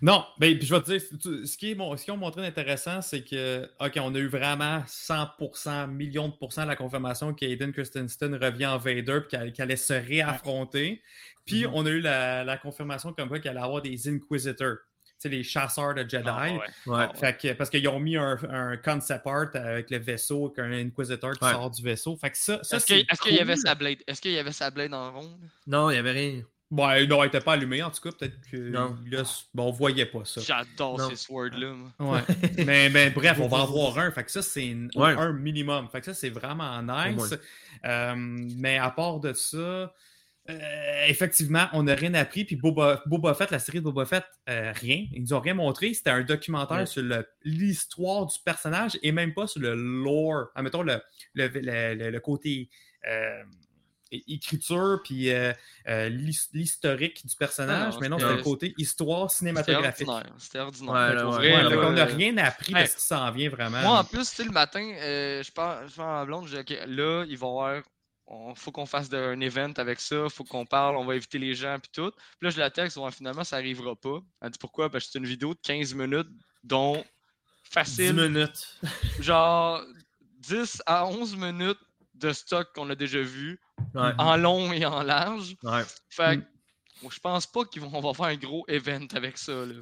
Non, 0.00 0.24
ben, 0.38 0.56
puis 0.58 0.66
je 0.66 0.74
vais 0.74 0.80
te 0.82 0.90
dire, 0.90 1.00
ce 1.46 1.56
qui 1.56 1.70
est 1.72 1.74
mon- 1.74 1.96
ce 1.96 2.04
qu'ils 2.04 2.12
ont 2.14 2.16
montré 2.16 2.42
d'intéressant, 2.42 3.02
c'est 3.02 3.22
que, 3.22 3.68
OK, 3.80 3.92
on 4.00 4.14
a 4.14 4.18
eu 4.18 4.26
vraiment 4.28 4.82
100%, 4.86 5.86
millions 5.88 6.28
de 6.28 6.34
pourcents 6.34 6.64
la 6.64 6.76
confirmation 6.76 7.34
qu'Aiden 7.34 7.72
Christensen 7.72 8.34
revient 8.36 8.66
en 8.66 8.78
Vader 8.78 9.20
puis 9.20 9.28
qu'elle 9.30 9.52
qu'elle 9.52 9.64
allait 9.64 9.76
se 9.76 9.92
réaffronter. 9.92 11.02
Puis 11.44 11.64
Mhm. 11.66 11.70
on 11.74 11.86
a 11.86 11.90
eu 11.90 12.00
la, 12.00 12.44
la 12.44 12.56
confirmation 12.56 13.12
comme 13.12 13.28
quoi 13.28 13.38
qu'elle 13.40 13.56
allait 13.56 13.64
avoir 13.66 13.82
des 13.82 14.08
Inquisitors, 14.08 14.76
tu 14.76 15.12
sais, 15.18 15.28
les 15.28 15.42
chasseurs 15.42 15.94
de 15.94 16.08
Jedi. 16.08 16.24
Ah, 16.26 16.46
ouais. 16.52 16.60
Ouais. 16.86 17.06
Fait 17.14 17.36
que, 17.36 17.52
parce 17.54 17.70
qu'ils 17.70 17.86
ont 17.88 18.00
mis 18.00 18.16
un, 18.16 18.36
un 18.48 18.76
concept 18.76 19.26
art 19.26 19.48
avec 19.54 19.90
le 19.90 19.98
vaisseau, 19.98 20.46
avec 20.46 20.58
un 20.58 20.72
Inquisitor 20.72 21.32
qui 21.38 21.44
Ouais. 21.44 21.52
sort 21.52 21.70
du 21.70 21.82
vaisseau. 21.82 22.16
Fait 22.16 22.30
que 22.30 22.38
ça, 22.38 22.60
ça 22.62 22.76
Est-ce 22.76 22.86
c'est 22.86 22.94
qu'il 22.94 23.06
est-ce 23.10 23.20
qu'il 23.22 23.34
y 23.34 23.40
avait 23.40 23.56
sa 23.56 23.74
blade? 23.74 23.98
Est-ce 24.06 24.20
qu'il 24.20 24.32
y 24.32 24.38
avait 24.38 24.52
sa 24.52 24.70
blade 24.70 24.94
en 24.94 25.12
rond? 25.12 25.38
Non, 25.66 25.90
il 25.90 25.94
n'y 25.94 25.98
avait 25.98 26.10
rien. 26.12 26.42
Ouais, 26.72 27.06
non, 27.06 27.18
elle 27.22 27.26
n'était 27.28 27.40
pas 27.40 27.52
allumée, 27.52 27.82
en 27.82 27.90
tout 27.90 28.00
cas. 28.00 28.10
Peut-être 28.18 28.40
que 28.50 28.56
Non. 28.56 28.96
là, 29.10 29.22
bon, 29.52 29.68
on 29.68 29.70
voyait 29.72 30.06
pas 30.06 30.24
ça. 30.24 30.40
J'adore 30.40 31.00
ces 31.10 31.16
swords-là, 31.16 31.74
moi. 31.98 32.14
Ouais. 32.14 32.22
mais, 32.66 32.88
mais 32.88 33.10
bref, 33.10 33.38
on 33.40 33.46
va 33.48 33.58
en 33.58 33.66
voir 33.70 33.98
un. 33.98 34.10
Fait 34.10 34.24
que 34.24 34.30
ça, 34.30 34.40
c'est 34.40 34.66
une- 34.68 34.90
Ouais. 34.94 35.12
un 35.12 35.32
minimum. 35.32 35.88
Fait 35.92 36.00
que 36.00 36.06
ça, 36.06 36.14
c'est 36.14 36.30
vraiment 36.30 36.80
nice. 36.82 37.34
Euh, 37.84 38.14
mais 38.16 38.78
à 38.78 38.90
part 38.90 39.20
de 39.20 39.34
ça, 39.34 39.92
euh, 40.50 40.58
effectivement, 41.08 41.66
on 41.74 41.82
n'a 41.82 41.94
rien 41.94 42.14
appris. 42.14 42.44
Puis 42.46 42.56
Boba, 42.56 43.02
Boba 43.06 43.34
Fett, 43.34 43.50
la 43.50 43.58
série 43.58 43.78
de 43.78 43.84
Boba 43.84 44.06
Fett, 44.06 44.24
euh, 44.48 44.72
rien. 44.74 45.06
Ils 45.12 45.20
nous 45.22 45.34
ont 45.34 45.40
rien 45.40 45.54
montré. 45.54 45.92
C'était 45.92 46.10
un 46.10 46.22
documentaire 46.22 46.78
Ouais. 46.78 46.86
sur 46.86 47.02
le- 47.02 47.26
l'histoire 47.44 48.26
du 48.26 48.38
personnage 48.44 48.98
et 49.02 49.12
même 49.12 49.34
pas 49.34 49.46
sur 49.46 49.60
le 49.60 49.74
lore. 49.74 50.46
Admettons 50.54 50.82
le, 50.82 51.00
le, 51.34 51.48
le- 51.48 51.94
le- 51.96 52.10
le 52.10 52.20
côté. 52.20 52.70
euh, 53.08 53.42
écriture 54.28 55.00
puis 55.04 55.30
euh, 55.30 55.52
euh, 55.88 56.08
l'his- 56.08 56.48
l'historique 56.52 57.26
du 57.26 57.34
personnage, 57.36 57.94
non, 57.94 58.00
mais 58.00 58.08
non, 58.08 58.18
c'était- 58.18 58.30
c'est 58.30 58.36
le 58.36 58.42
côté 58.42 58.74
histoire 58.78 59.30
cinématographique. 59.30 60.08
C'était 60.38 60.58
ordinaire. 60.60 60.92
Ouais, 60.94 61.16
ouais. 61.16 61.22
vrai, 61.22 61.66
Ouais, 61.68 61.74
qu'on 61.76 61.92
n'a 61.92 62.02
euh, 62.08 62.14
rien 62.16 62.36
appris 62.38 62.72
de 62.72 62.78
hey, 62.78 62.88
ce 62.88 62.96
qui 62.96 63.02
s'en 63.02 63.30
vient 63.30 63.48
vraiment. 63.50 63.80
Moi, 63.82 63.98
en 63.98 64.04
plus, 64.04 64.28
tu 64.30 64.36
sais, 64.36 64.44
le 64.44 64.50
matin, 64.50 64.80
euh, 65.00 65.42
je 65.42 65.50
parle 65.52 65.88
je 65.88 65.94
parle 65.96 66.22
à 66.22 66.24
blonde, 66.24 66.46
je 66.48 66.56
dis, 66.60 66.74
OK, 66.74 66.78
là, 66.86 67.24
il 67.28 67.36
va 67.38 67.46
y 67.46 67.50
avoir. 67.50 67.82
On, 68.28 68.54
faut 68.54 68.70
qu'on 68.70 68.86
fasse 68.86 69.08
de- 69.08 69.16
un 69.18 69.40
event 69.40 69.72
avec 69.76 70.00
ça, 70.00 70.28
faut 70.30 70.44
qu'on 70.44 70.64
parle, 70.64 70.96
on 70.96 71.04
va 71.04 71.14
inviter 71.14 71.38
les 71.38 71.54
gens, 71.54 71.76
puis 71.80 71.90
tout. 71.92 72.10
Puis 72.12 72.20
là, 72.42 72.50
je 72.50 72.58
la 72.58 72.70
texte, 72.70 72.96
ouais, 72.96 73.10
finalement, 73.10 73.44
ça 73.44 73.56
arrivera 73.56 73.94
pas. 73.96 74.20
Elle 74.40 74.50
dit 74.50 74.58
pourquoi? 74.58 74.88
Parce 74.90 75.04
que 75.06 75.10
c'est 75.12 75.18
une 75.18 75.26
vidéo 75.26 75.52
de 75.54 75.58
15 75.62 75.92
minutes, 75.94 76.28
dont 76.62 76.94
10 76.96 77.04
facile, 77.70 78.14
minutes. 78.14 78.78
genre 79.20 79.82
10 80.38 80.82
à 80.86 81.06
11 81.06 81.36
minutes 81.36 81.78
de 82.14 82.32
stock 82.32 82.68
qu'on 82.74 82.88
a 82.90 82.94
déjà 82.94 83.20
vu, 83.20 83.60
Ouais. 83.94 84.12
en 84.18 84.36
long 84.36 84.72
et 84.72 84.84
en 84.84 85.02
large. 85.02 85.56
Ouais. 85.62 85.82
Fait 86.10 86.36
Mm. 86.36 86.42
que 87.08 87.14
je 87.14 87.20
pense 87.20 87.46
pas 87.46 87.64
qu'on 87.64 87.80
va 87.88 87.98
on 87.98 88.00
va 88.00 88.14
faire 88.14 88.26
un 88.26 88.36
gros 88.36 88.64
event 88.68 89.06
avec 89.14 89.38
ça. 89.38 89.52
Là. 89.52 89.74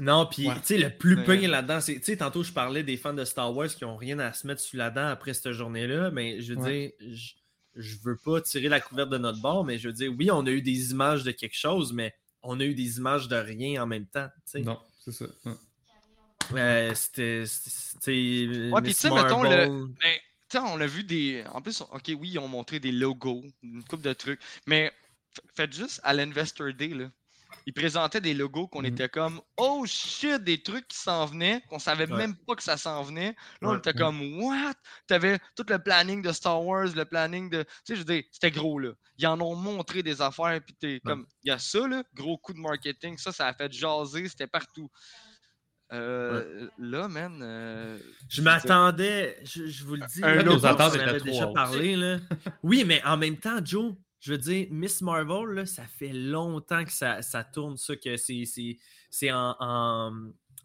Non, 0.00 0.26
puis 0.26 0.46
Ouais. 0.48 0.54
tu 0.60 0.60
sais, 0.66 0.78
le 0.78 0.90
plus 0.96 1.24
pire 1.24 1.50
là-dedans, 1.50 1.80
c'est, 1.80 1.96
tu 1.96 2.04
sais, 2.04 2.16
tantôt 2.18 2.42
je 2.44 2.52
parlais 2.52 2.84
des 2.84 2.96
fans 2.96 3.14
de 3.14 3.24
Star 3.24 3.52
Wars 3.54 3.68
qui 3.68 3.84
ont 3.84 3.96
rien 3.96 4.18
à 4.20 4.32
se 4.32 4.46
mettre 4.46 4.60
sous 4.60 4.76
la 4.76 4.90
dent 4.90 5.06
après 5.08 5.34
cette 5.34 5.52
journée-là, 5.52 6.10
mais 6.12 6.40
je 6.40 6.54
veux 6.54 6.60
Ouais. 6.60 6.94
dire, 7.00 7.14
je, 7.14 7.32
je 7.74 7.96
veux 8.04 8.16
pas 8.16 8.40
tirer 8.40 8.68
la 8.68 8.80
couverte 8.80 9.10
de 9.10 9.18
notre 9.18 9.40
bord, 9.40 9.64
mais 9.64 9.76
je 9.78 9.88
veux 9.88 9.94
dire, 9.94 10.12
oui, 10.16 10.30
on 10.30 10.46
a 10.46 10.50
eu 10.50 10.62
des 10.62 10.92
images 10.92 11.24
de 11.24 11.32
quelque 11.32 11.56
chose, 11.56 11.92
mais 11.92 12.14
on 12.42 12.60
a 12.60 12.64
eu 12.64 12.74
des 12.74 12.98
images 12.98 13.26
de 13.26 13.34
rien 13.36 13.82
en 13.82 13.86
même 13.86 14.06
temps, 14.06 14.28
tu 14.44 14.50
sais. 14.52 14.60
Non, 14.60 14.78
c'est 15.04 15.12
ça. 15.12 15.24
Ouais. 15.44 15.52
Euh, 16.60 16.94
c'était, 16.94 17.44
c'était, 17.46 18.70
Ouais, 18.72 18.80
puis 18.82 18.94
tu 18.94 19.00
sais, 19.00 19.10
mettons, 19.10 19.42
le- 19.42 19.86
Ben, 20.00 20.18
sais, 20.52 20.58
on 20.58 20.80
a 20.80 20.86
vu 20.86 21.04
des. 21.04 21.44
En 21.52 21.60
plus, 21.62 21.80
ok, 21.80 22.02
oui, 22.18 22.30
ils 22.32 22.38
ont 22.38 22.48
montré 22.48 22.80
des 22.80 22.92
logos, 22.92 23.44
une 23.62 23.84
coupe 23.84 24.02
de 24.02 24.12
trucs, 24.12 24.40
mais 24.66 24.92
faites 25.56 25.72
juste 25.72 26.00
à 26.04 26.14
l'Investor 26.14 26.72
Day, 26.74 26.88
là. 26.88 27.10
Ils 27.66 27.74
présentaient 27.74 28.20
des 28.22 28.34
logos 28.34 28.68
qu'on 28.68 28.82
Mhm. 28.82 28.84
était 28.84 29.08
comme 29.10 29.40
Oh 29.58 29.84
shit, 29.86 30.42
des 30.44 30.62
trucs 30.62 30.88
qui 30.88 30.98
s'en 30.98 31.26
venaient, 31.26 31.62
qu'on 31.68 31.78
savait 31.78 32.06
Ouais. 32.08 32.08
même 32.08 32.36
pas 32.46 32.56
que 32.56 32.62
ça 32.62 32.76
s'en 32.78 33.02
venait. 33.02 33.36
Là, 33.62 33.70
on 33.70 33.76
était 33.78 33.94
comme 33.94 34.40
What? 34.42 34.74
T'avais 35.06 35.38
tout 35.56 35.64
le 35.68 35.78
planning 35.82 36.22
de 36.22 36.32
Star 36.32 36.64
Wars, 36.64 36.88
le 36.94 37.04
planning 37.04 37.50
de. 37.50 37.62
Tu 37.64 37.68
sais, 37.84 37.94
je 37.96 38.00
veux 38.00 38.06
dire, 38.06 38.24
c'était 38.32 38.50
gros, 38.50 38.78
là. 38.78 38.92
Ils 39.18 39.26
en 39.26 39.40
ont 39.40 39.56
montré 39.56 40.02
des 40.02 40.22
affaires, 40.22 40.60
puis 40.64 40.74
t'es 40.76 41.00
comme. 41.04 41.26
Il 41.42 41.48
y 41.48 41.52
a 41.52 41.58
ça, 41.58 41.86
là, 41.88 42.02
gros 42.14 42.38
coup 42.38 42.54
de 42.54 42.60
marketing, 42.60 43.18
ça, 43.18 43.32
ça 43.32 43.48
a 43.48 43.54
fait 43.54 43.72
jaser, 43.72 44.28
c'était 44.28 44.46
partout. 44.46 44.88
Euh, 45.92 46.68
Là, 46.78 47.08
man. 47.08 47.40
euh, 47.42 47.98
Je 48.28 48.42
m'attendais, 48.42 49.38
je, 49.44 49.66
je 49.66 49.84
vous 49.84 49.94
le 49.96 50.06
dis, 50.06 50.22
Un 50.22 50.34
là, 50.42 50.52
attentes 50.62 50.92
on 50.96 51.00
avait 51.00 51.20
déjà 51.20 51.46
parlé. 51.48 51.96
Là. 51.96 52.18
Oui, 52.62 52.84
mais 52.86 53.02
en 53.04 53.16
même 53.16 53.36
temps, 53.38 53.64
Joe, 53.64 53.94
je 54.20 54.32
veux 54.32 54.38
dire, 54.38 54.66
Miss 54.70 55.00
Marvel, 55.00 55.54
là, 55.54 55.64
ça 55.66 55.84
fait 55.84 56.12
longtemps 56.12 56.84
que 56.84 56.92
ça, 56.92 57.22
ça 57.22 57.42
tourne, 57.44 57.76
ça, 57.76 57.96
que 57.96 58.16
c'est, 58.16 58.44
c'est, 58.44 58.76
c'est 59.10 59.32
en, 59.32 59.56
en, 59.60 60.12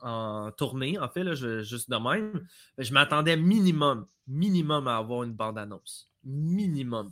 en 0.01 0.51
tournée, 0.51 1.00
en 1.00 1.08
fait, 1.08 1.24
là, 1.24 1.36
je- 1.36 1.62
juste 1.63 1.89
de 1.89 1.96
même. 1.96 2.46
Je 2.77 2.92
m'attendais 2.94 3.38
minimum, 3.38 4.06
minimum 4.27 4.88
à 4.88 4.98
avoir 4.98 5.24
une 5.24 5.34
bande-annonce. 5.34 6.10
Minimum. 6.25 7.12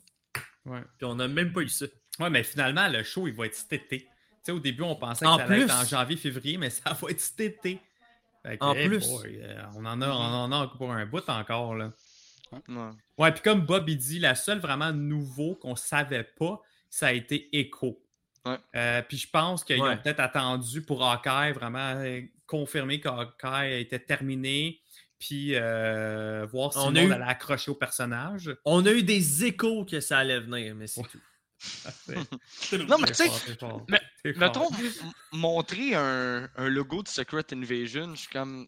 Ouais. 0.66 0.84
Puis 0.98 1.06
on 1.06 1.16
n'a 1.16 1.28
même 1.28 1.54
pas 1.54 1.62
eu 1.62 1.70
ça. 1.70 1.86
Ouais, 2.20 2.30
mais 2.30 2.44
finalement, 2.44 2.88
le 2.90 3.04
show, 3.04 3.28
il 3.28 3.34
va 3.34 3.46
être 3.46 3.56
cet 3.56 3.72
été. 3.74 4.00
Tu 4.02 4.08
sais, 4.44 4.52
au 4.52 4.60
début, 4.60 4.82
on 4.84 4.96
pensait 4.96 5.24
que 5.26 5.30
En 5.30 5.38
ça 5.38 5.44
allait 5.46 5.62
être 5.62 5.74
en 5.74 5.86
janvier-février, 5.86 6.58
mais 6.58 6.70
ça 6.70 6.92
va 6.94 7.10
être 7.10 7.20
cet 7.22 7.40
été. 7.40 7.80
Fait 8.44 8.58
que, 8.58 8.64
En 8.64 8.74
hey 8.74 8.88
plus. 8.88 9.08
boy, 9.08 9.40
euh, 9.44 9.62
on, 9.76 9.86
en 9.86 10.02
a, 10.02 10.10
on 10.10 10.12
en 10.52 10.52
a 10.52 10.68
pour 10.68 10.92
un 10.92 11.06
bout 11.06 11.28
encore. 11.30 11.76
Là. 11.76 11.92
ouais. 12.52 12.60
Ouais, 13.18 13.32
puis 13.32 13.42
comme 13.42 13.62
Bob 13.66 13.88
il 13.88 13.98
dit, 13.98 14.20
la 14.20 14.36
seule 14.36 14.60
vraiment 14.60 14.92
nouveau 14.92 15.56
qu'on 15.56 15.76
savait 15.76 16.24
pas, 16.24 16.60
ça 16.90 17.08
a 17.08 17.12
été 17.14 17.50
Echo. 17.58 18.02
Ouais. 18.46 18.58
Euh, 18.76 19.02
puis 19.04 19.18
je 19.18 19.30
pense 19.30 19.64
qu'ils 19.64 19.80
Ouais. 19.82 19.90
ont 19.90 19.98
peut-être 19.98 20.20
attendu 20.20 20.82
pour 20.82 21.04
Hawkeye 21.06 21.52
vraiment 21.54 21.94
euh, 21.98 22.22
confirmer 22.48 23.00
qu'Hawkeye 23.00 23.80
était 23.82 24.00
terminé, 24.00 24.82
puis 25.20 25.52
euh, 25.56 26.48
voir 26.52 26.74
si 26.74 26.80
On 26.80 26.96
eu- 26.96 27.12
allait 27.12 27.24
accrocher 27.24 27.70
au 27.70 27.76
personnage. 27.76 28.50
On 28.66 28.84
a 28.88 28.92
eu 28.92 29.04
des 29.04 29.46
échos 29.46 29.86
que 29.86 30.00
ça 30.00 30.18
allait 30.18 30.40
venir, 30.40 30.74
mais 30.76 30.88
c'est 30.88 31.02
Ouais. 31.02 31.08
tout. 31.12 31.20
Non, 32.88 32.98
mais 33.00 33.08
tu 33.08 33.14
sais. 33.16 33.30
Mettons, 34.38 34.70
montrer 35.34 35.96
un, 35.96 36.50
un 36.56 36.70
logo 36.70 37.04
de 37.04 37.08
Secret 37.08 37.46
Invasion, 37.54 38.16
je 38.16 38.22
suis 38.22 38.30
comme. 38.30 38.68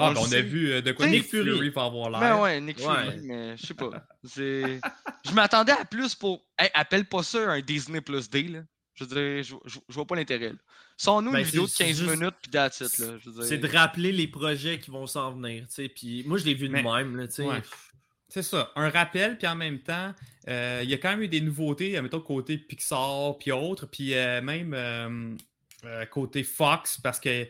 Ah, 0.00 0.10
on 0.10 0.12
ben, 0.14 0.20
on 0.20 0.32
a 0.32 0.40
vu 0.40 0.70
euh, 0.70 0.80
de 0.80 0.92
quoi 0.92 1.08
Nick 1.08 1.24
Fury. 1.28 1.70
Va 1.70 1.84
avoir 1.84 2.08
l'air. 2.10 2.20
Ben 2.20 2.40
ouais, 2.40 2.60
Nick 2.60 2.78
Ouais. 2.78 2.84
Fury, 3.04 3.20
mais 3.22 3.56
je 3.56 3.66
sais 3.66 3.74
pas. 3.74 3.90
Je 4.36 5.32
m'attendais 5.34 5.72
à 5.72 5.84
plus 5.84 6.14
pour. 6.14 6.44
Hey, 6.58 6.70
appelle 6.74 7.04
pas 7.04 7.22
ça 7.24 7.50
un 7.50 7.60
Disney 7.60 8.00
Plus 8.00 8.30
D, 8.30 8.44
là. 8.44 8.60
Je 8.94 9.04
veux 9.04 9.10
dire, 9.14 9.42
je, 9.44 9.54
je- 9.68 9.78
je 9.88 9.94
vois 9.94 10.06
pas 10.06 10.16
l'intérêt. 10.16 10.50
là. 10.50 10.58
Sors-nous 10.96 11.30
Ben, 11.32 11.38
une 11.38 11.44
vidéo 11.44 11.64
de 11.64 11.68
c'est- 11.68 11.84
15 11.84 11.96
c'est 11.96 12.04
juste- 12.04 12.16
minutes, 12.16 12.34
puis 12.42 12.50
that's 12.50 12.80
it, 12.80 12.98
là. 12.98 13.06
C'est 13.44 13.58
de 13.58 13.68
rappeler 13.68 14.10
les 14.12 14.26
projets 14.26 14.80
qui 14.80 14.90
vont 14.90 15.06
s'en 15.06 15.32
venir, 15.32 15.64
tu 15.68 15.74
sais. 15.74 15.88
Puis 15.88 16.24
moi, 16.26 16.38
je 16.38 16.44
l'ai 16.44 16.54
vu 16.54 16.68
de 16.68 16.72
Mais- 16.72 16.82
même, 16.82 17.16
là, 17.16 17.28
tu 17.28 17.34
sais. 17.34 17.42
Ouais. 17.44 17.62
C'est 18.28 18.42
ça, 18.42 18.70
un 18.76 18.90
rappel, 18.90 19.38
puis 19.38 19.46
en 19.46 19.54
même 19.56 19.78
temps, 19.78 20.12
euh, 20.48 20.80
il 20.82 20.90
y 20.90 20.94
a 20.94 20.98
quand 20.98 21.08
même 21.10 21.22
eu 21.22 21.28
des 21.28 21.40
nouveautés, 21.40 21.96
euh, 21.96 22.02
mettons 22.02 22.20
côté 22.20 22.58
Pixar, 22.58 23.38
puis 23.38 23.52
autres, 23.52 23.86
puis 23.86 24.14
euh, 24.14 24.42
même 24.42 24.74
euh, 24.74 25.34
euh, 25.86 26.04
côté 26.06 26.42
Fox, 26.44 26.98
parce 27.02 27.18
que 27.20 27.46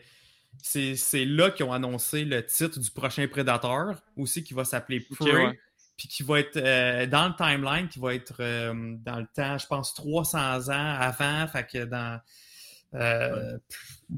c'est 0.63 1.25
là 1.25 1.51
qu'ils 1.51 1.65
ont 1.65 1.73
annoncé 1.73 2.23
le 2.25 2.45
titre 2.45 2.79
du 2.79 2.89
prochain 2.91 3.27
Predator, 3.27 3.95
aussi 4.15 4.43
qui 4.43 4.53
va 4.53 4.63
s'appeler 4.63 5.01
Prey, 5.01 5.31
ouais. 5.31 5.59
puis 5.97 6.07
qui 6.07 6.23
va 6.23 6.39
être 6.39 6.55
euh, 6.57 7.05
dans 7.07 7.27
le 7.27 7.35
timeline, 7.35 7.89
qui 7.89 7.99
va 7.99 8.15
être 8.15 8.37
euh, 8.39 8.73
dans 8.99 9.19
le 9.19 9.27
temps, 9.35 9.57
je 9.57 9.67
pense, 9.67 9.93
300 9.93 10.69
ans 10.69 10.95
avant, 10.99 11.45
fait 11.47 11.67
que 11.67 11.83
dans... 11.85 12.19
euh, 12.95 13.57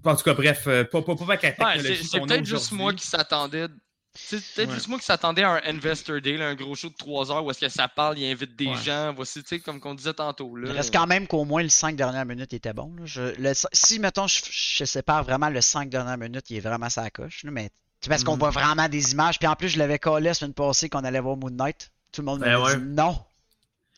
En 0.05 0.15
tout 0.15 0.23
cas, 0.23 0.33
bref, 0.35 0.67
euh, 0.67 0.83
pas, 0.83 1.01
pas, 1.01 1.15
pas 1.15 1.23
avec 1.23 1.41
la 1.41 1.49
Ouais, 1.49 1.73
technologie 1.77 2.03
c'est, 2.05 2.19
peut-être 2.21 2.45
juste 2.45 2.71
moi 2.71 2.93
qui 2.93 3.05
s'attendais. 3.07 3.67
C'est 4.13 4.37
peut-être 4.43 4.69
Ouais. 4.69 4.75
juste 4.75 4.87
moi 4.89 4.99
qui 4.99 5.05
s'attendais 5.05 5.43
à 5.43 5.51
un 5.51 5.61
Investor 5.63 6.19
Day, 6.19 6.35
là, 6.35 6.49
un 6.49 6.55
gros 6.55 6.75
show 6.75 6.89
de 6.89 6.95
3 6.95 7.31
heures 7.31 7.45
où 7.45 7.51
est-ce 7.51 7.59
que 7.61 7.69
ça 7.69 7.87
parle, 7.87 8.19
il 8.19 8.29
invite 8.29 8.55
des 8.57 8.67
Ouais. 8.67 8.75
gens. 8.75 9.13
Voici, 9.15 9.41
tu 9.41 9.47
sais, 9.47 9.59
comme 9.59 9.79
qu'on 9.79 9.93
disait 9.95 10.13
tantôt. 10.13 10.53
Là. 10.55 10.69
Il 10.69 10.75
reste 10.75 10.93
quand 10.93 11.07
même 11.07 11.27
qu'au 11.27 11.45
moins 11.45 11.63
le 11.63 11.69
5 11.69 11.95
dernières 11.95 12.25
minutes 12.25 12.53
était 12.53 12.73
bon. 12.73 12.93
là. 12.97 13.03
Je- 13.05 13.33
le- 13.41 13.53
si, 13.71 13.99
mettons, 13.99 14.27
je, 14.27 14.41
je 14.49 14.83
sépare 14.85 15.23
vraiment 15.23 15.49
le 15.49 15.61
5 15.61 15.89
dernières 15.89 16.17
minutes, 16.17 16.49
il 16.49 16.57
est 16.57 16.61
vraiment 16.61 16.89
sa 16.89 17.09
coche. 17.09 17.43
là, 17.45 17.51
mais 17.51 17.69
parce 18.09 18.23
qu'on 18.23 18.33
Mhm. 18.33 18.39
voit 18.39 18.49
vraiment 18.49 18.89
des 18.89 19.11
images. 19.13 19.39
Puis 19.39 19.47
en 19.47 19.55
plus, 19.55 19.69
je 19.69 19.79
l'avais 19.79 19.99
collé 19.99 20.25
la 20.25 20.33
semaine 20.33 20.53
passée 20.53 20.89
qu'on 20.89 21.03
allait 21.05 21.19
voir 21.21 21.37
Moon 21.37 21.49
Knight. 21.51 21.91
Tout 22.11 22.21
le 22.21 22.25
monde 22.25 22.39
Ben 22.41 22.57
m'avait 22.59 22.63
ouais. 22.75 22.77
dit 22.79 22.93
non. 22.93 23.17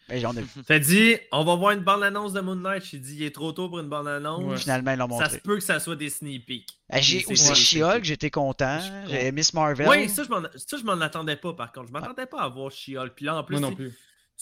Mais 0.09 0.19
j'en 0.19 0.35
ai 0.35 0.43
T'as 0.67 0.79
dit, 0.79 1.15
on 1.31 1.43
va 1.43 1.55
voir 1.55 1.71
une 1.71 1.79
bande-annonce 1.83 2.33
de 2.33 2.41
Moon 2.41 2.55
Knight. 2.55 2.83
J'ai 2.83 2.99
dit, 2.99 3.15
il 3.17 3.23
est 3.23 3.33
trop 3.33 3.51
tôt 3.51 3.69
pour 3.69 3.79
une 3.79 3.87
bande-annonce. 3.89 4.43
Ouais. 4.43 4.57
finalement, 4.57 4.91
ils 4.91 4.97
l'ont 4.99 5.07
Ça 5.17 5.25
se 5.25 5.35
montré. 5.35 5.39
peut 5.43 5.55
que 5.55 5.63
ça 5.63 5.79
soit 5.79 5.95
des 5.95 6.09
sneak 6.09 6.45
peeks. 6.45 6.69
Euh, 6.93 6.97
J'ai 7.01 7.19
C'est- 7.21 7.31
aussi 7.31 7.49
ouais. 7.49 7.55
She-Hulk, 7.55 8.03
j'étais 8.03 8.29
content. 8.29 8.79
J'ai 9.07 9.31
Miss 9.31 9.53
Marvel. 9.53 9.87
Oui, 9.87 10.09
ça, 10.09 10.23
je 10.23 10.29
m'en- 10.29 10.43
ça, 10.55 10.77
je 10.77 10.83
m'en 10.83 10.99
attendais 11.01 11.35
pas, 11.37 11.53
par 11.53 11.71
contre. 11.71 11.87
Je 11.87 11.93
m'attendais 11.93 12.25
pas 12.25 12.41
à 12.41 12.49
voir 12.49 12.71
She-Hulk. 12.71 13.13
Puis 13.15 13.25
là, 13.25 13.35
en 13.37 13.43
plus, 13.43 13.53
Moi 13.59 13.61
non 13.61 13.69
tu- 13.69 13.75
plus. 13.75 13.93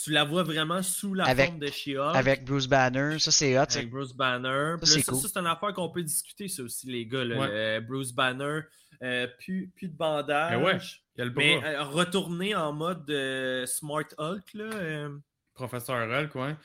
tu 0.03 0.11
la 0.11 0.23
vois 0.23 0.43
vraiment 0.43 0.81
sous 0.81 1.13
la 1.13 1.25
Avec- 1.25 1.47
forme 1.47 1.59
de 1.59 1.67
She-Hulk. 1.67 2.15
avec 2.15 2.43
Bruce 2.45 2.67
Banner. 2.67 3.17
Ça, 3.19 3.31
c'est 3.31 3.57
hot. 3.57 3.61
Avec 3.69 3.89
Bruce 3.91 4.13
Banner. 4.13 4.75
Ça, 4.81 4.85
c'est 4.85 5.01
ça, 5.01 5.11
cool. 5.11 5.21
c'est 5.21 5.37
une 5.37 5.47
affaire 5.47 5.73
qu'on 5.73 5.89
peut 5.89 6.01
discuter, 6.03 6.47
ça 6.47 6.63
aussi, 6.63 6.87
les 6.87 7.05
gars. 7.05 7.23
là. 7.23 7.37
Ouais. 7.39 7.47
Le 7.75 7.79
Bruce 7.81 8.11
Banner, 8.11 8.61
euh, 9.03 9.27
plus, 9.39 9.71
plus 9.75 9.87
de 9.89 9.95
bandage. 9.95 10.57
Ben 10.57 10.63
ouais, 10.63 10.77
il 11.15 11.19
y 11.19 11.21
a 11.21 11.25
le 11.25 11.31
bras. 11.31 11.43
Mais 11.43 11.63
euh, 11.63 11.83
retourner 11.83 12.55
en 12.55 12.73
mode 12.73 13.09
euh, 13.09 13.65
Smart 13.67 14.03
Hulk, 14.17 14.53
là. 14.55 15.09
Professeur 15.53 16.09
Hulk, 16.09 16.35
ouais. 16.35 16.55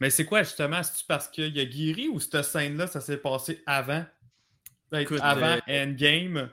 Mais 0.00 0.10
c'est 0.10 0.24
quoi 0.24 0.42
justement? 0.42 0.82
C'est-tu 0.82 1.04
parce 1.06 1.28
qu'il 1.28 1.58
a 1.58 1.64
guéri 1.64 2.08
ou 2.08 2.20
cette 2.20 2.42
scène-là, 2.42 2.86
ça 2.86 3.00
s'est 3.00 3.18
passé 3.18 3.62
avant? 3.66 4.04
Ben, 4.90 5.00
Écoute, 5.00 5.20
avant 5.22 5.58
euh, 5.68 5.84
Endgame? 5.84 6.50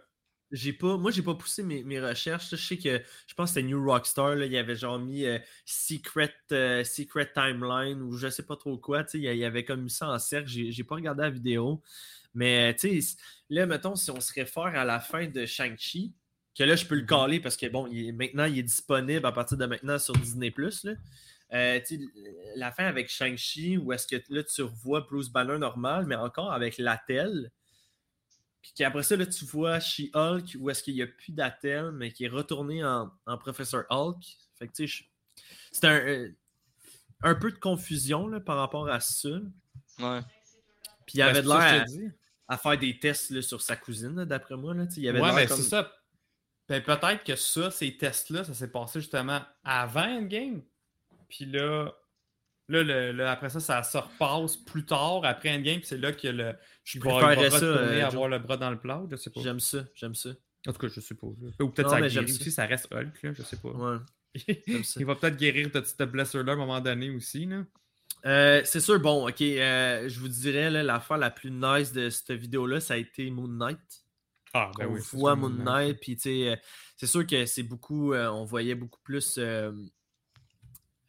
J'ai 0.51 0.71
pas, 0.71 0.95
moi, 0.95 1.11
j'ai 1.11 1.23
pas 1.23 1.35
poussé 1.35 1.61
mes, 1.61 1.83
mes 1.83 1.99
recherches. 1.99 2.49
Je 2.51 2.55
sais 2.55 2.77
que 2.77 3.01
je 3.27 3.33
pense 3.33 3.49
que 3.49 3.55
c'était 3.55 3.67
New 3.67 3.83
Rockstar. 3.83 4.35
Là, 4.35 4.45
il 4.45 4.51
y 4.53 4.57
avait 4.57 4.75
genre 4.77 4.97
mis 4.97 5.25
euh, 5.25 5.39
Secret, 5.65 6.33
euh, 6.53 6.85
Secret 6.85 7.31
Timeline 7.33 8.01
ou 8.01 8.15
je 8.15 8.29
sais 8.29 8.43
pas 8.43 8.55
trop 8.55 8.77
quoi. 8.77 9.03
Il 9.13 9.21
y 9.23 9.43
avait 9.43 9.65
comme 9.65 9.81
mis 9.81 9.89
ça 9.89 10.07
en 10.09 10.19
cercle. 10.19 10.47
J'ai 10.47 10.83
pas 10.85 10.95
regardé 10.95 11.23
la 11.23 11.29
vidéo. 11.29 11.81
Mais 12.33 12.73
tu 12.75 13.01
sais, 13.01 13.17
là, 13.49 13.65
mettons, 13.65 13.95
si 13.95 14.09
on 14.11 14.21
se 14.21 14.31
réfère 14.31 14.63
à 14.67 14.85
la 14.85 14.99
fin 15.01 15.25
de 15.27 15.45
Shang-Chi, 15.45 16.13
que 16.57 16.63
là, 16.63 16.75
je 16.77 16.85
peux 16.85 16.95
le 16.95 17.01
Mhm. 17.01 17.07
caler 17.07 17.39
parce 17.41 17.57
que 17.57 17.65
bon, 17.67 17.87
il 17.87 18.07
est- 18.07 18.11
maintenant, 18.13 18.45
il 18.45 18.59
est 18.59 18.63
disponible 18.63 19.25
à 19.25 19.31
partir 19.33 19.57
de 19.57 19.65
maintenant 19.65 19.99
sur 19.99 20.13
Disney. 20.13 20.53
Là. 20.57 20.93
Euh, 21.53 21.79
la 22.55 22.71
fin 22.71 22.85
avec 22.85 23.09
Shang-Chi, 23.09 23.77
où 23.77 23.93
est-ce 23.93 24.05
que 24.07 24.21
là, 24.29 24.43
tu 24.43 24.61
revois 24.63 25.01
Bruce 25.01 25.29
Banner 25.29 25.57
normal, 25.57 26.05
mais 26.05 26.15
encore 26.15 26.51
avec 26.51 26.77
l'Atel. 26.77 27.51
Puis 28.61 28.73
qu'après 28.75 29.03
ça, 29.03 29.15
là, 29.15 29.25
tu 29.25 29.45
vois 29.45 29.79
She-Hulk, 29.79 30.57
où 30.59 30.69
est-ce 30.69 30.83
qu'il 30.83 30.95
n'y 30.95 31.01
a 31.01 31.07
plus 31.07 31.31
d'Atel, 31.31 31.91
mais 31.93 32.11
qui 32.11 32.25
est 32.25 32.29
retourné 32.29 32.83
en, 32.83 33.09
en 33.25 33.37
Professeur 33.37 33.85
Hulk. 33.89 34.21
Fait 34.59 34.67
que 34.67 34.73
tu 34.73 34.87
sais, 34.87 35.05
je- 35.37 35.43
c'est 35.71 35.85
un, 35.85 35.95
euh, 35.99 36.29
un 37.21 37.35
peu 37.35 37.51
de 37.51 37.57
confusion 37.59 38.27
là, 38.27 38.39
par 38.41 38.57
rapport 38.57 38.89
à 38.89 38.99
ça. 38.99 39.29
Ouais. 39.99 40.19
Puis 41.05 41.15
il 41.15 41.21
avait 41.21 41.41
de 41.43 41.47
l'air 41.47 41.57
à, 42.47 42.53
à 42.55 42.57
faire 42.57 42.77
des 42.77 42.99
tests 42.99 43.29
là, 43.29 43.41
sur 43.41 43.61
sa 43.61 43.77
cousine, 43.77 44.25
d'après 44.25 44.57
moi. 44.57 44.73
Là, 44.73 44.85
il 44.97 45.07
avait 45.07 45.19
de 45.19 45.23
Ouais, 45.23 45.33
mais 45.33 45.47
comme- 45.47 45.57
c'est 45.57 45.69
ça. 45.69 45.93
Ben, 46.67 46.83
peut-être 46.83 47.23
que 47.23 47.37
ça, 47.37 47.71
ces 47.71 47.95
tests-là, 47.95 48.43
ça 48.43 48.53
s'est 48.53 48.69
passé 48.71 48.99
justement 48.99 49.39
avant 49.63 50.03
Endgame. 50.17 50.61
Puis 51.29 51.45
là, 51.45 51.91
là, 52.69 52.83
le- 52.83 53.11
le- 53.11 53.27
après 53.27 53.49
ça, 53.49 53.59
ça 53.59 53.83
se 53.83 53.97
repasse 53.97 54.57
plus 54.57 54.85
tard, 54.85 55.21
après 55.25 55.49
Endgame, 55.55 55.77
puis 55.79 55.87
c'est 55.87 55.97
là 55.97 56.11
que 56.11 56.27
le. 56.27 56.53
Je 56.83 56.99
préférerais 56.99 57.49
ça, 57.49 57.55
retourner 57.73 58.01
euh, 58.01 58.07
avoir 58.07 58.29
le 58.29 58.39
bras 58.39 58.57
dans 58.57 58.71
le 58.71 58.79
plat, 58.79 59.03
je 59.09 59.15
sais 59.15 59.29
pas. 59.29 59.41
J'aime 59.41 59.59
ça, 59.59 59.79
j'aime 59.95 60.15
ça. 60.15 60.29
En 60.67 60.73
tout 60.73 60.79
cas, 60.79 60.87
je 60.87 60.99
sais 60.99 61.15
pas. 61.15 61.27
là. 61.41 61.49
Ou 61.65 61.69
peut-être 61.69 61.89
ça 61.89 62.01
guérit 62.09 62.25
aussi, 62.41 62.51
ça 62.51 62.65
reste 62.65 62.91
Hulk, 62.93 63.23
là, 63.23 63.33
je 63.33 63.43
sais 63.43 63.57
pas. 63.57 63.69
Ouais. 63.69 63.97
Il 64.97 65.05
va 65.05 65.15
peut-être 65.15 65.37
guérir 65.37 65.69
de 65.71 65.81
cette 65.83 66.03
blessure-là 66.03 66.51
à 66.51 66.55
un 66.55 66.57
moment 66.59 66.79
donné 66.81 67.09
aussi. 67.09 67.45
Là. 67.45 67.63
Euh, 68.25 68.61
c'est 68.65 68.79
sûr, 68.81 68.99
bon, 68.99 69.27
ok, 69.29 69.41
euh, 69.41 70.09
je 70.09 70.19
vous 70.19 70.27
dirais, 70.27 70.69
là, 70.69 70.83
l'affaire 70.83 71.17
la 71.17 71.29
plus 71.31 71.51
nice 71.51 71.93
de 71.93 72.09
cette 72.09 72.31
vidéo-là, 72.31 72.79
ça 72.81 72.95
a 72.95 72.97
été 72.97 73.29
Moon 73.31 73.47
Knight. 73.47 73.79
Ah, 74.53 74.71
on 74.79 74.95
voit 75.17 75.35
Moon 75.35 75.49
Knight, 75.63 75.99
puis 76.01 76.15
tu 76.15 76.21
sais, 76.23 76.49
euh, 76.49 76.55
c'est 76.95 77.07
sûr 77.07 77.25
que 77.27 77.45
c'est 77.45 77.63
beaucoup, 77.63 78.13
on 78.13 78.43
voyait 78.43 78.75
beaucoup 78.75 78.99
plus. 79.03 79.39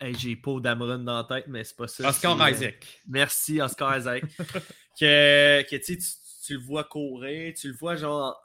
Hey, 0.00 0.14
j'ai 0.14 0.36
pas 0.36 0.58
d'Amron 0.60 0.98
dans 0.98 1.16
la 1.18 1.24
tête, 1.24 1.46
mais 1.48 1.64
c'est 1.64 1.76
pas 1.76 1.88
ça. 1.88 2.08
Oscar 2.08 2.36
c'est, 2.36 2.42
euh, 2.44 2.50
Isaac. 2.50 3.02
Merci, 3.06 3.60
Oscar 3.60 3.96
Isaac. 3.98 4.24
que 4.98 5.62
que, 5.68 5.76
tu, 5.76 5.98
tu- 5.98 6.54
le 6.54 6.60
vois 6.60 6.84
courir, 6.84 7.52
tu 7.54 7.68
le 7.68 7.74
vois 7.74 7.96
genre 7.96 8.40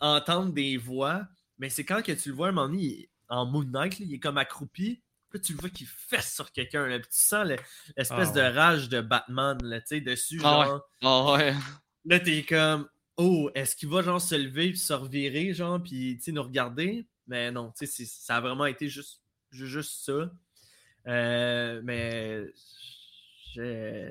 entendre 0.00 0.52
des 0.52 0.76
voix, 0.78 1.26
mais 1.58 1.68
c'est 1.68 1.84
quand 1.84 2.02
que 2.02 2.12
tu 2.12 2.30
le 2.30 2.34
vois 2.34 2.46
à 2.46 2.50
un 2.50 2.52
moment 2.52 2.68
donné, 2.68 2.82
il- 2.82 3.08
en 3.28 3.46
Moon 3.46 3.64
Knight, 3.64 3.98
là, 3.98 4.06
il 4.08 4.14
est 4.14 4.18
comme 4.18 4.38
accroupi. 4.38 5.02
Puis 5.30 5.38
là, 5.38 5.44
tu 5.44 5.52
le 5.54 5.58
vois 5.60 5.70
qu'il 5.70 5.86
fesse 5.86 6.34
sur 6.34 6.52
quelqu'un. 6.52 6.86
là, 6.86 6.98
Puis 6.98 7.08
tu 7.10 7.18
sens 7.18 7.46
le- 7.46 7.56
l'espèce 7.96 8.08
Ah 8.10 8.32
ouais. 8.32 8.50
de 8.50 8.56
rage 8.56 8.88
de 8.88 9.00
Batman 9.00 9.58
là, 9.62 9.80
dessus. 9.80 10.40
Ah 10.44 10.60
ouais. 10.60 10.66
genre, 10.66 10.88
Ah 11.02 11.32
ouais. 11.34 11.54
Là, 12.06 12.20
t'es 12.20 12.42
comme, 12.44 12.88
oh, 13.16 13.50
est-ce 13.54 13.74
qu'il 13.76 13.88
va 13.88 14.02
genre 14.02 14.20
se 14.20 14.34
lever 14.34 14.70
puis 14.70 14.78
se 14.78 14.92
revirer, 14.92 15.52
genre, 15.54 15.82
puis 15.82 16.20
nous 16.28 16.42
regarder? 16.42 17.06
Mais 17.26 17.50
non, 17.50 17.70
tu 17.72 17.86
sais, 17.86 17.92
c'est- 17.92 18.06
ça 18.24 18.36
a 18.36 18.40
vraiment 18.40 18.66
été 18.66 18.88
juste, 18.88 19.22
ju- 19.50 19.66
juste 19.66 20.04
ça. 20.04 20.30
Euh, 21.06 21.80
mais 21.84 22.44
je, 23.54 24.10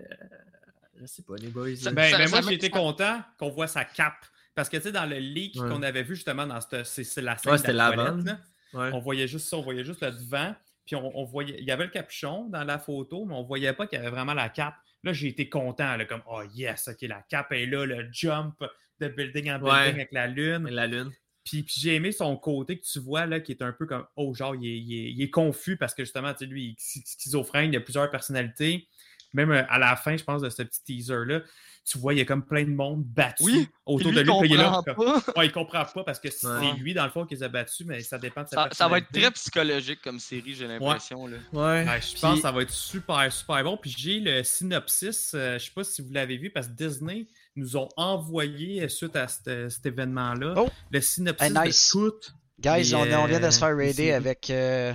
je 0.99 1.05
sais 1.05 1.23
pas, 1.23 1.35
les 1.37 1.47
boys. 1.49 1.75
Ça- 1.75 1.91
Ben, 1.91 2.11
ça- 2.11 2.17
ben, 2.17 2.27
ça 2.27 2.41
moi, 2.41 2.49
j'ai 2.49 2.55
été 2.55 2.69
content 2.69 3.21
qu'on 3.37 3.49
voit 3.49 3.67
sa 3.67 3.85
cape. 3.85 4.25
Parce 4.55 4.69
que, 4.69 4.77
tu 4.77 4.83
sais, 4.83 4.91
dans 4.91 5.05
le 5.09 5.17
leak 5.17 5.55
Ouais. 5.59 5.67
qu'on 5.69 5.81
avait 5.81 6.03
vu 6.03 6.15
justement 6.15 6.45
dans 6.45 6.61
cette, 6.61 6.85
c'est, 6.85 7.03
c'est 7.03 7.21
la 7.21 7.37
scène 7.37 7.53
Ouais, 7.53 7.57
de 7.61 7.71
la 7.71 7.91
toilette, 7.91 8.25
là, 8.25 8.39
Ouais. 8.73 8.89
on 8.93 8.99
voyait 8.99 9.27
juste 9.27 9.47
ça, 9.47 9.57
on 9.57 9.61
voyait 9.63 9.83
juste 9.83 10.01
le 10.03 10.11
devant. 10.11 10.55
Puis 10.85 10.95
on, 10.95 11.17
on 11.17 11.23
voyait, 11.23 11.55
il 11.59 11.65
y 11.65 11.71
avait 11.71 11.85
le 11.85 11.89
capuchon 11.91 12.49
dans 12.49 12.63
la 12.63 12.77
photo, 12.77 13.25
mais 13.25 13.33
on 13.33 13.43
voyait 13.43 13.73
pas 13.73 13.87
qu'il 13.87 13.97
y 13.97 14.01
avait 14.01 14.11
vraiment 14.11 14.33
la 14.33 14.49
cape. 14.49 14.75
Là, 15.03 15.11
j'ai 15.13 15.27
été 15.29 15.49
content, 15.49 15.95
là, 15.97 16.05
comme, 16.05 16.21
oh 16.27 16.43
yes, 16.53 16.87
ok, 16.87 17.01
la 17.03 17.21
cape 17.23 17.51
est 17.53 17.65
là, 17.65 17.85
le 17.85 18.07
jump 18.11 18.63
de 18.99 19.07
building 19.07 19.51
en 19.51 19.57
building 19.59 19.73
Ouais. 19.73 19.87
avec 19.89 20.11
la 20.11 20.27
lune. 20.27 20.69
La 20.69 20.87
lune. 20.87 21.11
Puis, 21.43 21.63
puis 21.63 21.75
j'ai 21.77 21.95
aimé 21.95 22.11
son 22.11 22.37
côté 22.37 22.79
que 22.79 22.85
tu 22.85 22.99
vois, 22.99 23.25
là, 23.25 23.39
qui 23.39 23.51
est 23.51 23.61
un 23.61 23.73
peu 23.73 23.85
comme, 23.85 24.05
oh, 24.15 24.33
genre, 24.33 24.55
il 24.55 24.65
est, 24.65 24.77
il 24.77 24.93
est- 24.93 25.11
il 25.11 25.21
est 25.21 25.29
confus 25.29 25.75
parce 25.77 25.93
que 25.93 26.03
justement, 26.03 26.31
tu 26.33 26.39
sais, 26.39 26.45
lui, 26.45 26.63
il 26.63 26.69
est 26.71 26.79
schi- 26.79 27.03
schizophrène, 27.05 27.73
il 27.73 27.77
a 27.77 27.81
plusieurs 27.81 28.09
personnalités. 28.09 28.87
Même 29.33 29.51
euh, 29.51 29.63
à 29.67 29.79
la 29.79 29.95
fin, 29.95 30.15
je 30.15 30.23
pense, 30.23 30.41
de 30.43 30.49
ce 30.49 30.61
petit 30.61 30.83
teaser-là, 30.83 31.41
tu 31.85 31.97
vois, 31.97 32.13
il 32.13 32.19
y 32.19 32.21
a 32.21 32.25
comme 32.25 32.45
plein 32.45 32.63
de 32.63 32.69
monde 32.69 33.03
battu 33.03 33.43
Oui, 33.43 33.67
autour 33.85 34.13
de 34.13 34.21
lui, 34.21 34.31
il 34.45 34.53
est 34.53 34.57
là, 34.57 34.81
pas. 34.85 34.93
Ouais, 35.35 35.47
il 35.47 35.51
comprend 35.51 35.83
pas 35.83 36.03
parce 36.03 36.19
que 36.19 36.29
c'est 36.29 36.45
Ouais. 36.47 36.73
lui, 36.77 36.93
dans 36.93 37.03
le 37.03 37.09
fond, 37.09 37.25
qui 37.25 37.33
les 37.35 37.43
a 37.43 37.49
battus, 37.49 37.85
mais 37.85 37.99
ça 38.01 38.17
dépend 38.19 38.43
de 38.43 38.47
sa 38.49 38.55
Ça, 38.55 38.69
ça 38.71 38.87
va 38.87 38.99
être 38.99 39.07
personnalité. 39.07 39.21
très 39.21 39.31
psychologique 39.31 39.99
comme 40.03 40.19
série, 40.19 40.53
j'ai 40.53 40.67
l'impression. 40.67 41.25
là. 41.27 41.37
Ouais. 41.51 41.85
Ouais, 41.85 41.99
je 42.01 42.11
Puis- 42.11 42.21
pense 42.21 42.35
que 42.35 42.41
ça 42.43 42.51
va 42.51 42.61
être 42.61 42.71
super, 42.71 43.33
super 43.33 43.63
bon. 43.63 43.75
Puis 43.75 43.93
j'ai 43.97 44.19
le 44.21 44.43
synopsis, 44.43 45.33
euh, 45.33 45.57
je 45.59 45.65
sais 45.65 45.71
pas 45.75 45.83
si 45.83 46.01
vous 46.03 46.13
l'avez 46.13 46.37
vu, 46.37 46.49
parce 46.51 46.67
que 46.67 46.73
Disney 46.73 47.25
nous 47.55 47.77
ont 47.77 47.89
envoyé, 47.97 48.83
euh, 48.83 48.87
suite 48.87 49.15
à 49.15 49.27
cet, 49.27 49.69
cet 49.69 49.85
événement-là, 49.85 50.53
Oh! 50.57 50.69
le 50.91 51.01
synopsis 51.01 51.47
Hey, 51.47 51.53
nice. 51.67 51.91
de 51.95 51.99
toute. 52.09 52.33
Guys, 52.59 52.91
Et, 52.91 52.95
on, 52.95 53.01
on 53.01 53.25
vient 53.25 53.39
de 53.39 53.49
se 53.49 53.59
faire 53.59 53.69
euh, 53.69 53.75
raider 53.75 54.11
avec 54.11 54.49
euh, 54.49 54.93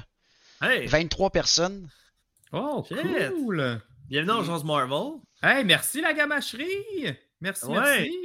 Hey! 0.62 0.86
23 0.86 1.30
personnes. 1.30 1.88
Oh, 2.52 2.84
Shit. 2.88 2.98
cool! 3.30 3.80
Bienvenue 4.08 4.32
en 4.32 4.42
Jazz 4.44 4.64
Marvel. 4.64 5.20
Hey, 5.42 5.64
merci 5.64 6.00
la 6.00 6.12
gamacherie! 6.14 7.14
Merci, 7.40 7.66
Ouais. 7.66 7.74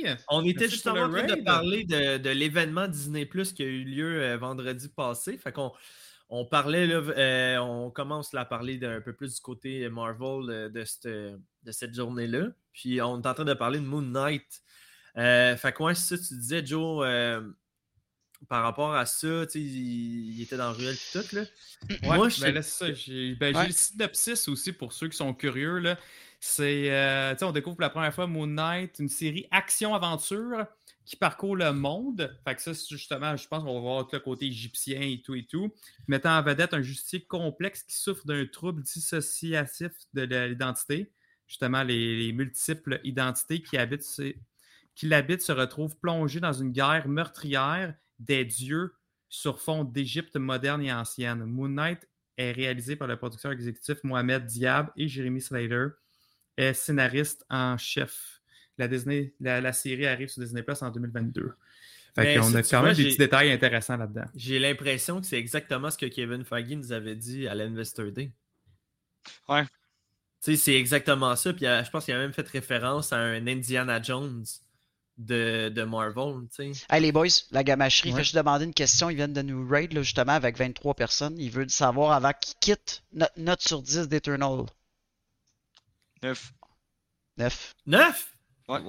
merci! 0.03 0.19
On 0.29 0.41
était 0.43 0.61
Merci 0.61 0.71
justement 0.75 1.01
en 1.01 1.09
train 1.11 1.23
de 1.25 1.35
parler 1.43 1.83
de, 1.83 2.17
de 2.17 2.29
l'événement 2.31 2.87
Disney 2.87 3.25
Plus 3.27 3.53
qui 3.53 3.61
a 3.61 3.65
eu 3.67 3.83
lieu 3.83 4.21
euh, 4.23 4.37
vendredi 4.37 4.89
passé. 4.89 5.37
Fait 5.37 5.51
qu'on 5.51 5.71
on 6.29 6.45
parlait, 6.45 6.87
là, 6.87 6.95
euh, 6.95 7.57
on 7.59 7.91
commence 7.91 8.33
là, 8.33 8.41
à 8.41 8.45
parler 8.45 8.77
d'un 8.77 9.01
peu 9.01 9.13
plus 9.13 9.35
du 9.35 9.41
côté 9.41 9.87
Marvel 9.89 10.49
euh, 10.49 10.69
de, 10.69 10.83
cette, 10.83 11.07
de 11.63 11.71
cette 11.71 11.93
journée-là. 11.93 12.47
Puis 12.73 13.01
on 13.01 13.21
est 13.21 13.27
en 13.27 13.33
train 13.33 13.45
de 13.45 13.53
parler 13.53 13.79
de 13.79 13.85
Moon 13.85 14.01
Knight. 14.01 14.61
Euh, 15.17 15.55
fait 15.57 15.77
ouais, 15.79 15.95
c'est 15.95 16.17
ça, 16.17 16.23
tu 16.27 16.35
disais, 16.39 16.65
Joe, 16.65 17.05
euh, 17.05 17.41
par 18.49 18.63
rapport 18.63 18.93
à 18.93 19.05
ça, 19.05 19.45
tu 19.45 19.51
sais, 19.53 19.61
il, 19.61 20.35
il 20.37 20.41
était 20.41 20.57
dans 20.57 20.73
Ruelle 20.73 20.95
et 20.95 21.11
tout, 21.19 21.35
là. 21.35 21.41
Ouais, 22.09 22.17
Moi, 22.17 22.29
je 22.29 22.41
ben 22.41 22.47
sais- 22.47 22.51
là, 22.51 22.61
c'est 22.61 22.85
ça. 22.87 22.93
J'ai 22.93 23.35
ben, 23.35 23.53
j'ai 23.53 23.59
Ouais. 23.59 23.67
le 23.67 23.73
synopsis 23.73 24.47
aussi 24.47 24.73
pour 24.73 24.91
ceux 24.91 25.07
qui 25.07 25.15
sont 25.17 25.33
curieux. 25.33 25.77
là. 25.79 25.97
C'est, 26.39 26.91
euh, 26.91 27.31
tu 27.33 27.39
sais, 27.39 27.45
on 27.45 27.51
découvre 27.53 27.75
pour 27.77 27.83
la 27.83 27.89
première 27.89 28.13
fois 28.13 28.27
Moon 28.27 28.47
Knight, 28.47 28.99
une 28.99 29.07
série 29.07 29.47
action-aventure 29.51 30.65
qui 31.05 31.15
parcourt 31.15 31.55
le 31.55 31.71
monde. 31.73 32.35
Fait 32.45 32.55
que 32.55 32.61
ça, 32.61 32.73
c'est 32.73 32.87
justement, 32.89 33.35
je 33.37 33.47
pense 33.47 33.63
qu'on 33.63 33.75
va 33.75 33.79
voir 33.79 34.07
tout 34.07 34.15
le 34.15 34.19
côté 34.19 34.47
égyptien 34.47 34.99
et 35.01 35.21
tout 35.21 35.35
et 35.35 35.45
tout. 35.45 35.73
Mettant 36.07 36.37
en 36.37 36.41
vedette 36.41 36.73
un 36.73 36.81
justicier 36.81 37.23
complexe 37.23 37.83
qui 37.83 37.95
souffre 37.95 38.25
d'un 38.25 38.45
trouble 38.45 38.81
dissociatif 38.81 39.91
de 40.13 40.23
l'identité. 40.23 41.11
Justement, 41.53 41.83
les, 41.83 42.17
les 42.25 42.33
multiples 42.33 42.99
identités 43.03 43.61
qui 43.61 43.77
habitent, 43.77 44.01
ces- 44.01 44.39
qui 44.95 45.05
l'habitent 45.07 45.43
se 45.43 45.51
retrouvent 45.51 45.95
plongés 45.99 46.39
dans 46.39 46.51
une 46.51 46.71
guerre 46.71 47.07
meurtrière 47.07 47.93
des 48.17 48.43
dieux 48.43 48.95
sur 49.29 49.61
fond 49.61 49.83
d'Égypte 49.83 50.35
moderne 50.35 50.81
et 50.81 50.91
ancienne. 50.91 51.45
Moon 51.45 51.69
Knight 51.69 52.09
est 52.39 52.53
réalisé 52.53 52.95
par 52.95 53.07
le 53.07 53.17
producteur 53.17 53.51
exécutif 53.51 54.03
Mohamed 54.03 54.47
Diab 54.47 54.89
et 54.97 55.07
Jeremy 55.07 55.41
Slater, 55.41 55.89
est 56.57 56.73
scénariste 56.73 57.45
en 57.51 57.77
chef. 57.77 58.41
La, 58.79 58.87
Disney, 58.87 59.35
la, 59.39 59.61
la 59.61 59.73
série 59.73 60.07
arrive 60.07 60.29
sur 60.29 60.41
Disney 60.41 60.63
Plus 60.63 60.81
en 60.81 60.89
2022. 60.89 61.53
Fait 62.15 62.23
Mais 62.23 62.35
qu'on 62.39 62.49
ça, 62.49 62.57
a 62.57 62.63
quand 62.63 62.79
vois, 62.79 62.87
même 62.89 62.97
des 62.97 63.03
petits 63.03 63.17
détails 63.19 63.51
intéressants 63.51 63.97
là-dedans. 63.97 64.25
J'ai 64.35 64.57
l'impression 64.57 65.21
que 65.21 65.27
c'est 65.27 65.37
exactement 65.37 65.91
ce 65.91 65.99
que 65.99 66.07
Kevin 66.07 66.43
Feige 66.43 66.71
nous 66.71 66.91
avait 66.91 67.15
dit 67.15 67.47
à 67.47 67.53
l'Investor 67.53 68.11
Day. 68.11 68.31
Ouais. 69.47 69.65
Tu 70.43 70.51
sais, 70.51 70.57
c'est 70.57 70.73
exactement 70.75 71.35
ça. 71.35 71.53
Puis 71.53 71.65
euh, 71.65 71.83
je 71.83 71.89
pense 71.89 72.05
qu'il 72.05 72.13
a 72.13 72.17
même 72.17 72.33
fait 72.33 72.47
référence 72.47 73.13
à 73.13 73.17
un 73.17 73.47
Indiana 73.47 74.01
Jones 74.01 74.43
de, 75.17 75.69
de 75.69 75.83
Marvel. 75.83 76.47
tu 76.53 76.73
sais. 76.73 76.85
Hey 76.89 77.01
les 77.01 77.11
boys, 77.11 77.27
la 77.51 77.63
gamacherie 77.63 78.09
Ouais. 78.11 78.17
fait 78.17 78.23
juste 78.23 78.35
demander 78.35 78.65
une 78.65 78.73
question. 78.73 79.09
Ils 79.09 79.15
viennent 79.15 79.33
de 79.33 79.41
nous 79.41 79.67
raid 79.67 79.93
là, 79.93 80.01
justement 80.01 80.33
avec 80.33 80.57
23 80.57 80.95
personnes. 80.95 81.37
Ils 81.39 81.51
veulent 81.51 81.69
savoir 81.69 82.11
avant 82.11 82.31
qu'ils 82.39 82.55
quittent 82.59 83.03
notre 83.13 83.39
note 83.39 83.61
sur 83.61 83.81
10 83.81 84.07
d'Eternal. 84.09 84.65
9. 86.23 86.53
9. 87.37 87.75
Neuf? 87.85 88.33
Ouais. 88.67 88.79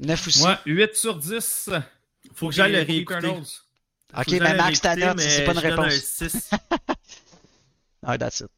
9 0.00 0.26
aussi. 0.28 0.40
Moi, 0.40 0.58
8 0.66 0.94
sur 0.96 1.16
10. 1.16 1.70
Faut 2.34 2.48
que 2.48 2.54
j'aille 2.54 2.72
le 2.72 2.82
réécouter. 2.82 3.18
Eternals. 3.18 3.42
ok, 4.16 4.24
Faut 4.24 4.30
mais 4.40 4.56
Max, 4.56 4.80
ta 4.80 4.96
note, 4.96 5.16
mais 5.16 5.28
c'est 5.28 5.44
pas 5.44 5.52
une 5.52 5.58
un 5.58 5.60
réponse. 5.60 5.92
6. 5.94 6.50
Ah, 8.06 8.18
that's 8.18 8.40
it. 8.40 8.48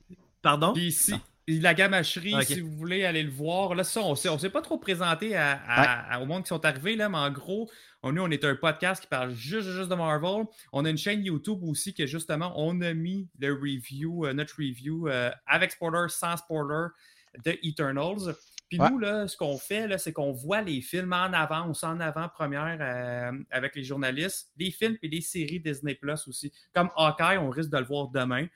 Pardon? 0.43 0.73
Puis 0.73 0.89
ici, 0.89 1.15
la 1.49 1.75
gamacherie, 1.75 2.35
si 2.45 2.61
vous 2.61 2.73
voulez 2.73 3.05
aller 3.05 3.23
le 3.23 3.31
voir, 3.31 3.75
là, 3.75 3.85
ça, 3.85 4.03
on 4.03 4.11
ne 4.11 4.39
s'est 4.39 4.51
pas 4.51 4.63
trop 4.63 4.79
présenté 4.79 5.37
à, 5.37 6.19
au 6.21 6.27
monde 6.27 6.43
qui 6.43 6.49
sont 6.49 6.65
arrivés, 6.65 6.97
là, 6.97 7.09
mais 7.09 7.19
en 7.19 7.31
gros, 7.31 7.71
on, 8.03 8.13
nous, 8.13 8.23
on 8.23 8.31
est 8.31 8.45
un 8.45 8.57
podcast 8.57 9.03
qui 9.03 9.09
parle 9.09 9.33
juste, 9.33 9.69
juste 9.69 9.89
de 9.89 9.95
Marvel. 9.95 10.45
On 10.73 10.85
a 10.85 10.91
une 10.91 10.99
chaîne 10.99 11.25
YouTube 11.25 11.63
aussi 11.63 11.95
que 11.95 12.07
justement, 12.07 12.53
on 12.57 12.81
a 12.81 12.93
mis 12.95 13.29
le 13.39 13.53
review, 13.53 14.27
euh, 14.27 14.33
notre 14.33 14.57
review 14.57 15.09
euh, 15.09 15.31
avec 15.47 15.73
spoiler, 15.73 16.09
sans 16.09 16.37
spoiler 16.37 16.89
de 17.45 17.57
Eternals. 17.63 18.35
Puis 18.69 18.81
Ouais. 18.81 18.91
nous, 18.91 18.99
là, 18.99 19.29
ce 19.29 19.37
qu'on 19.37 19.59
fait, 19.59 19.87
là, 19.87 19.97
c'est 19.97 20.13
qu'on 20.13 20.33
voit 20.33 20.61
les 20.63 20.81
films 20.81 21.13
en 21.13 21.33
avance, 21.33 21.85
en 21.85 22.01
avant-première 22.01 22.79
euh, 22.81 23.39
avec 23.53 23.77
les 23.77 23.85
journalistes, 23.85 24.51
les 24.57 24.73
films 24.73 24.97
et 25.03 25.09
les 25.09 25.21
séries 25.21 25.61
Disney 25.61 25.95
Plus 25.95 26.27
aussi. 26.27 26.53
Comme 26.75 26.91
Hawkeye, 26.97 27.39
on 27.39 27.51
risque 27.51 27.71
de 27.71 27.79
le 27.79 27.85
voir 27.85 28.09
demain. 28.09 28.47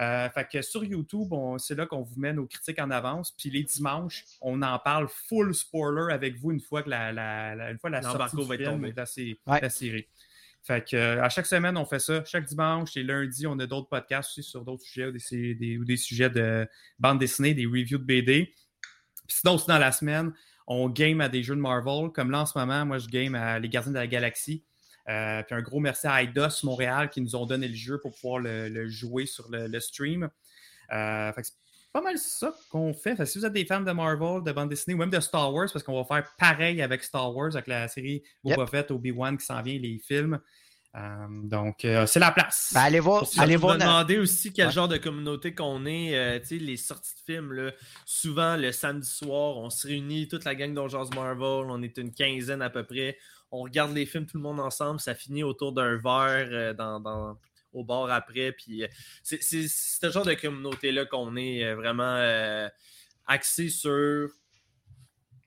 Euh, 0.00 0.28
fait 0.30 0.48
que 0.50 0.62
sur 0.62 0.84
YouTube, 0.84 1.28
c'est 1.58 1.74
là 1.74 1.86
qu'on 1.86 2.02
vous 2.02 2.18
met 2.18 2.32
nos 2.32 2.46
critiques 2.46 2.78
en 2.80 2.90
avance. 2.90 3.30
Puis 3.32 3.50
les 3.50 3.62
dimanches, 3.62 4.24
on 4.40 4.62
en 4.62 4.78
parle 4.78 5.08
full 5.08 5.54
spoiler 5.54 6.12
avec 6.12 6.36
vous 6.38 6.52
une 6.52 6.60
fois 6.60 6.82
que 6.82 6.88
la, 6.90 7.12
la- 7.12 7.54
la- 7.54 7.70
une 7.70 7.78
fois 7.78 7.90
la 7.90 8.00
sortie 8.02 8.36
va 8.48 8.56
du 8.56 8.64
film 8.64 8.90
de 8.90 8.96
la, 8.96 9.06
sé- 9.06 9.38
Ouais. 9.46 9.60
la 9.60 9.70
série. 9.70 10.06
Fait 10.64 10.88
que 10.88 10.96
euh, 10.96 11.22
à 11.22 11.28
chaque 11.28 11.46
semaine, 11.46 11.76
on 11.76 11.84
fait 11.84 11.98
ça. 11.98 12.24
Chaque 12.24 12.44
dimanche 12.46 12.96
et 12.96 13.02
lundi, 13.02 13.46
on 13.46 13.58
a 13.58 13.66
d'autres 13.66 13.88
podcasts 13.88 14.30
aussi 14.30 14.42
sur 14.48 14.64
d'autres 14.64 14.84
sujets 14.84 15.06
ou 15.08 15.12
des- 15.12 15.78
ou 15.78 15.84
des 15.84 15.96
sujets 15.96 16.30
de 16.30 16.66
bande 16.98 17.18
dessinée, 17.18 17.52
des 17.52 17.66
reviews 17.66 17.98
de 17.98 18.04
BD. 18.04 18.46
Puis 19.26 19.36
sinon, 19.40 19.54
aussi 19.54 19.66
dans 19.66 19.78
la 19.78 19.90
semaine, 19.92 20.32
on 20.66 20.88
game 20.88 21.20
à 21.20 21.28
des 21.28 21.42
jeux 21.42 21.56
de 21.56 21.60
Marvel. 21.60 22.10
Comme 22.14 22.30
là, 22.30 22.42
en 22.42 22.46
ce 22.46 22.56
moment, 22.56 22.86
moi, 22.86 22.98
je 22.98 23.08
game 23.08 23.34
à 23.34 23.58
Les 23.58 23.68
Gardiens 23.68 23.92
de 23.92 23.96
la 23.98 24.06
Galaxie. 24.06 24.64
Euh, 25.08 25.42
puis 25.42 25.54
un 25.54 25.62
gros 25.62 25.80
merci 25.80 26.06
à 26.06 26.22
Eidos 26.22 26.62
Montréal 26.64 27.10
qui 27.10 27.20
nous 27.20 27.34
ont 27.34 27.44
donné 27.46 27.66
le 27.68 27.74
jeu 27.74 27.98
pour 28.00 28.14
pouvoir 28.14 28.38
le, 28.38 28.68
le 28.68 28.88
jouer 28.88 29.26
sur 29.26 29.50
le, 29.50 29.66
le 29.66 29.80
stream. 29.80 30.28
Euh, 30.92 31.32
fait 31.32 31.42
que 31.42 31.46
c'est 31.48 31.54
pas 31.92 32.00
mal 32.02 32.16
ça 32.18 32.54
qu'on 32.70 32.94
fait. 32.94 33.16
Fait 33.16 33.24
que 33.24 33.28
si 33.28 33.38
vous 33.38 33.44
êtes 33.46 33.52
des 33.52 33.64
fans 33.66 33.80
de 33.80 33.92
Marvel, 33.92 34.42
de 34.44 34.52
bande 34.52 34.68
dessinée 34.68 34.94
ou 34.94 34.98
même 34.98 35.10
de 35.10 35.20
Star 35.20 35.52
Wars, 35.52 35.68
parce 35.72 35.82
qu'on 35.84 36.00
va 36.02 36.04
faire 36.04 36.30
pareil 36.38 36.80
avec 36.82 37.02
Star 37.02 37.34
Wars, 37.34 37.50
avec 37.54 37.66
la 37.66 37.88
série 37.88 38.22
Boba 38.44 38.66
Fett, 38.66 38.90
Obi-Wan 38.90 39.36
qui 39.36 39.44
s'en 39.44 39.60
vient, 39.62 39.78
les 39.78 39.98
films. 39.98 40.38
Euh, 40.94 41.26
donc, 41.44 41.84
euh, 41.86 42.04
c'est 42.06 42.20
la 42.20 42.30
place. 42.32 42.70
Ben, 42.74 42.82
allez 42.82 43.00
voir, 43.00 43.26
Ça 43.26 43.42
allez 43.42 43.56
voir. 43.56 43.78
demandé 43.78 44.18
aussi 44.18 44.52
quel 44.52 44.66
Ouais. 44.66 44.72
genre 44.72 44.88
de 44.88 44.98
communauté 44.98 45.54
qu'on 45.54 45.86
est. 45.86 46.14
euh, 46.14 46.38
tu 46.38 46.46
sais, 46.48 46.56
les 46.58 46.76
sorties 46.76 47.14
de 47.14 47.32
films, 47.34 47.52
là, 47.52 47.72
souvent 48.04 48.56
le 48.56 48.72
samedi 48.72 49.08
soir, 49.08 49.56
on 49.56 49.70
se 49.70 49.86
réunit, 49.86 50.28
toute 50.28 50.44
la 50.44 50.54
gang 50.54 50.72
d'Urgence 50.74 51.08
Marvel, 51.14 51.66
on 51.70 51.82
est 51.82 51.96
une 51.96 52.12
quinzaine 52.12 52.60
à 52.62 52.68
peu 52.70 52.84
près. 52.84 53.16
On 53.52 53.64
regarde 53.64 53.94
les 53.94 54.06
films 54.06 54.24
tout 54.26 54.38
le 54.38 54.42
monde 54.42 54.60
ensemble, 54.60 54.98
ça 54.98 55.14
finit 55.14 55.42
autour 55.42 55.72
d'un 55.72 55.96
verre 55.98 56.48
euh, 56.50 57.34
au 57.74 57.84
bar 57.84 58.10
après. 58.10 58.52
Puis 58.52 58.82
euh, 58.82 58.88
c'est 59.22 59.42
ce 59.42 60.10
genre 60.10 60.24
de 60.24 60.32
communauté-là 60.32 61.04
qu'on 61.04 61.36
est 61.36 61.62
euh, 61.62 61.76
vraiment 61.76 62.18
axé 63.26 63.68
sur. 63.68 64.30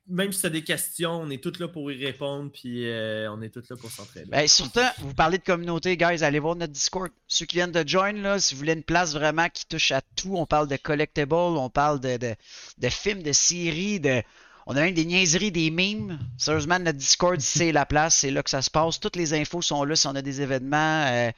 Même 0.07 0.31
si 0.31 0.41
tu 0.41 0.45
as 0.45 0.51
des 0.51 0.63
questions, 0.63 1.13
on 1.13 1.31
est 1.31 1.41
tous 1.41 1.57
là 1.57 1.67
pour 1.67 1.91
y 1.91 2.05
répondre, 2.05 2.51
puis 2.51 2.87
on 3.27 3.41
est 3.41 3.49
tous 3.49 3.67
là 3.71 3.75
pour 3.75 3.89
s'entraider. 3.89 4.29
Ben, 4.29 4.47
surtout, 4.47 4.81
vous 4.99 5.15
parlez 5.15 5.39
de 5.39 5.43
communauté, 5.43 5.97
guys, 5.97 6.23
allez 6.23 6.37
voir 6.37 6.55
notre 6.55 6.73
Discord. 6.73 7.09
Ceux 7.27 7.47
qui 7.47 7.55
viennent 7.55 7.71
de 7.71 7.87
join, 7.87 8.13
là, 8.13 8.39
si 8.39 8.53
vous 8.53 8.59
voulez 8.59 8.73
une 8.73 8.83
place 8.83 9.13
vraiment 9.13 9.49
qui 9.49 9.65
touche 9.65 9.91
à 9.91 10.01
tout, 10.15 10.35
on 10.37 10.45
parle 10.45 10.67
de 10.67 10.75
collectibles, 10.75 11.33
on 11.33 11.71
parle 11.71 11.99
de, 11.99 12.17
de 12.19 12.89
films, 12.89 13.23
de 13.23 13.31
séries, 13.31 13.99
de. 13.99 14.21
On 14.67 14.75
a 14.75 14.82
même 14.82 14.93
des 14.95 15.06
niaiseries, 15.06 15.51
des 15.51 15.69
mimes. 15.69 16.19
Sérieusement, 16.38 16.80
notre 16.80 16.97
Discord, 16.97 17.39
c'est 17.39 17.71
la 17.71 17.86
place, 17.86 18.15
c'est 18.17 18.32
là 18.32 18.41
que 18.43 18.49
ça 18.49 18.62
se 18.62 18.69
passe. 18.71 18.99
Toutes 18.99 19.15
les 19.15 19.34
infos 19.34 19.62
sont 19.62 19.84
là 19.84 19.95
si 19.95 20.08
on 20.08 20.15
a 20.15 20.21
des 20.21 20.41
événements. 20.41 21.06
euh, 21.08 21.32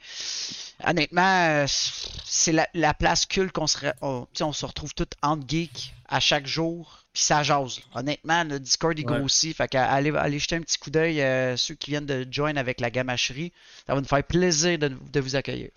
honnêtement, 0.84 1.46
euh, 1.48 1.66
c'est 2.24 2.52
la, 2.52 2.66
la 2.74 2.94
place 2.94 3.26
culte 3.26 3.52
qu'on 3.52 3.66
se, 3.66 3.78
on, 4.02 4.26
se 4.52 4.66
retrouve 4.66 4.94
tous 4.94 5.06
entre 5.22 5.44
geeks 5.46 5.92
à 6.08 6.20
chaque 6.20 6.46
jour. 6.46 7.04
Puis 7.12 7.22
ça 7.24 7.42
jase. 7.42 7.80
Honnêtement, 7.94 8.44
le 8.44 8.60
Discord 8.60 8.98
il 8.98 9.04
Ouais. 9.06 9.18
grossit. 9.18 9.56
Fait 9.56 9.74
allez, 9.74 10.12
allez 10.16 10.38
jeter 10.38 10.56
un 10.56 10.60
petit 10.60 10.78
coup 10.78 10.90
d'œil, 10.90 11.20
euh, 11.22 11.56
ceux 11.56 11.74
qui 11.74 11.90
viennent 11.90 12.06
de 12.06 12.26
join 12.30 12.56
avec 12.56 12.80
la 12.80 12.90
gamacherie. 12.90 13.52
Ça 13.86 13.94
va 13.94 14.00
nous 14.00 14.06
faire 14.06 14.22
plaisir 14.24 14.78
de, 14.78 14.88
de 15.12 15.20
vous 15.20 15.34
accueillir. 15.36 15.70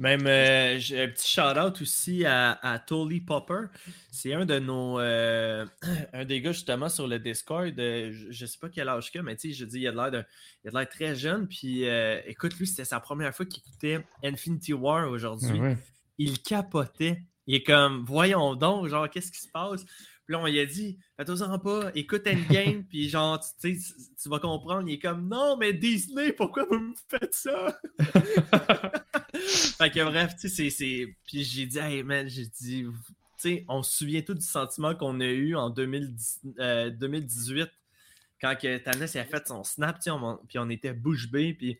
Même 0.00 0.26
euh, 0.26 0.78
j'ai 0.78 1.02
un 1.02 1.08
petit 1.08 1.28
shout-out 1.28 1.78
aussi 1.82 2.24
à, 2.24 2.52
à 2.62 2.78
Tolly 2.78 3.20
Popper. 3.20 3.66
C'est 4.10 4.32
un 4.32 4.46
de 4.46 4.58
nos. 4.58 4.98
euh, 4.98 5.66
un 6.14 6.24
des 6.24 6.40
gars 6.40 6.52
justement 6.52 6.88
sur 6.88 7.06
le 7.06 7.18
Discord. 7.18 7.78
euh, 7.78 8.10
je, 8.10 8.30
je 8.30 8.46
sais 8.46 8.56
pas 8.58 8.70
quel 8.70 8.88
âge 8.88 9.10
qu'il 9.10 9.20
a, 9.20 9.22
mais 9.22 9.36
tu 9.36 9.50
sais, 9.50 9.54
je 9.54 9.66
dis, 9.66 9.80
il 9.80 9.86
a 9.88 9.92
de 9.92 9.96
l'air 9.96 10.10
de- 10.10 10.24
il 10.64 10.68
a 10.68 10.70
de 10.70 10.76
l'air 10.78 10.88
très 10.88 11.14
jeune. 11.14 11.46
Puis 11.46 11.84
écoute, 12.26 12.58
lui, 12.58 12.66
c'était 12.66 12.86
sa 12.86 12.98
première 12.98 13.34
fois 13.36 13.44
qu'il 13.44 13.62
écoutait 13.66 14.04
Infinity 14.24 14.72
War 14.72 15.08
aujourd'hui. 15.10 15.60
Il 16.18 16.40
capotait. 16.40 17.22
Il 17.46 17.56
est 17.56 17.62
comme, 17.62 18.04
voyons 18.06 18.54
donc, 18.54 18.88
genre, 18.88 19.08
qu'est-ce 19.10 19.30
qui 19.32 19.40
se 19.40 19.48
passe? 19.48 19.84
Puis 19.84 20.34
là, 20.34 20.38
on 20.38 20.46
lui 20.46 20.60
a 20.60 20.66
dit, 20.66 20.98
fais-toi-en 21.18 21.58
pas, 21.58 21.90
écoute 21.94 22.26
Endgame, 22.26 22.84
puis 22.88 23.08
genre, 23.08 23.40
tu 23.60 23.78
sais, 23.78 23.94
tu 24.22 24.28
vas 24.30 24.38
comprendre. 24.38 24.88
Il 24.88 24.94
est 24.94 24.98
comme, 24.98 25.28
non, 25.28 25.56
mais 25.58 25.72
Disney, 25.72 26.32
pourquoi 26.32 26.64
vous 26.70 26.78
me 26.78 26.94
faites 27.08 27.34
ça? 27.34 27.78
fait 29.80 29.90
que 29.90 30.04
bref, 30.04 30.34
tu 30.40 30.48
sais, 30.48 30.70
c'est-. 30.70 31.16
Puis 31.26 31.44
j'ai 31.44 31.66
dit, 31.66 31.78
hey 31.78 32.02
man, 32.02 32.28
j'ai 32.28 32.46
dit, 32.46 32.84
tu 32.86 32.92
sais, 33.38 33.64
on 33.68 33.82
se 33.82 33.96
souvient 33.98 34.22
tout 34.22 34.34
du 34.34 34.44
sentiment 34.46 34.94
qu'on 34.94 35.18
a 35.20 35.26
eu 35.26 35.54
en 35.56 35.70
2010 35.70 36.40
euh, 36.58 36.90
2018 36.90 37.68
quand 38.40 38.54
que 38.56 38.78
Thanos 38.78 39.16
a 39.16 39.24
fait 39.24 39.46
son 39.48 39.64
snap, 39.64 39.96
tu 39.96 40.04
sais, 40.04 40.10
on- 40.10 40.38
puis 40.48 40.58
on 40.58 40.68
était 40.70 40.92
bouche 40.94 41.30
bée, 41.30 41.52
puis 41.54 41.78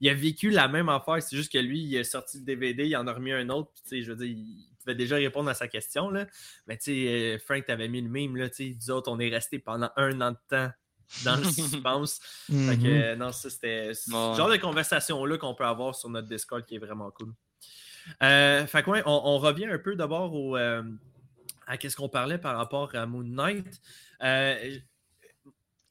il 0.00 0.08
a 0.10 0.14
vécu 0.14 0.50
la 0.50 0.68
même 0.68 0.88
affaire, 0.88 1.22
c'est 1.22 1.36
juste 1.36 1.52
que 1.52 1.58
lui, 1.58 1.80
il 1.82 1.96
a 1.98 2.04
sorti 2.04 2.38
le 2.38 2.44
DVD, 2.44 2.86
il 2.86 2.96
en 2.96 3.06
a 3.06 3.12
remis 3.12 3.32
un 3.32 3.48
autre, 3.50 3.70
puis 3.72 3.82
tu 3.82 3.88
sais, 3.90 4.02
je 4.02 4.12
veux 4.12 4.16
dire, 4.26 4.26
il 4.36 4.66
pouvait 4.80 4.94
déjà 4.94 5.16
répondre 5.16 5.48
à 5.48 5.54
sa 5.54 5.68
question, 5.68 6.10
là. 6.10 6.26
Mais 6.66 6.76
tu 6.76 6.84
sais, 6.84 7.08
euh, 7.08 7.38
Frank, 7.38 7.64
t'avais 7.66 7.88
mis 7.88 8.00
le 8.02 8.08
meme, 8.10 8.36
là, 8.36 8.48
tu 8.50 8.56
sais, 8.72 8.76
nous 8.78 8.90
autres, 8.90 9.10
on 9.10 9.18
est 9.20 9.28
restés 9.30 9.58
pendant 9.58 9.90
un 9.96 10.20
an 10.20 10.32
de 10.32 10.36
temps 10.48 10.70
dans 11.24 11.36
le 11.36 11.44
suspense. 11.84 12.20
Fait 12.46 12.78
que, 12.78 12.86
euh, 12.86 13.16
non, 13.16 13.32
ça, 13.32 13.48
c'était 13.48 13.88
Ouais. 13.88 13.94
ce 13.94 14.10
genre 14.10 14.50
de 14.50 14.56
conversation-là 14.56 15.38
qu'on 15.38 15.54
peut 15.54 15.64
avoir 15.64 15.94
sur 15.94 16.08
notre 16.10 16.28
Discord 16.28 16.64
qui 16.66 16.74
est 16.74 16.78
vraiment 16.78 17.10
cool. 17.10 17.32
Euh, 18.22 18.66
fait 18.66 18.86
ouais, 18.86 19.02
on, 19.06 19.20
on 19.24 19.38
revient 19.38 19.66
un 19.66 19.78
peu 19.78 19.94
d'abord 19.96 20.34
au, 20.34 20.56
euh, 20.56 20.82
à 21.66 21.76
qu'est-ce 21.76 21.96
qu'on 21.96 22.08
parlait 22.08 22.38
par 22.38 22.56
rapport 22.56 22.94
à 22.94 23.06
Moon 23.06 23.24
Knight. 23.24 23.80
Euh, 24.22 24.76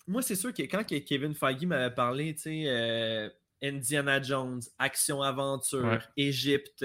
moi, 0.08 0.22
c'est 0.22 0.36
sûr 0.36 0.54
que 0.54 0.64
quand 0.64 0.84
Kevin 0.84 1.34
Feige 1.34 1.66
m'avait 1.66 1.94
parlé, 1.94 2.36
tu 2.36 2.42
sais, 2.42 3.32
Indiana 3.64 4.22
Jones, 4.22 4.62
action-aventure. 4.80 6.02
Égypte, 6.18 6.84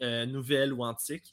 nouvelle 0.00 0.72
ou 0.72 0.82
antique, 0.82 1.32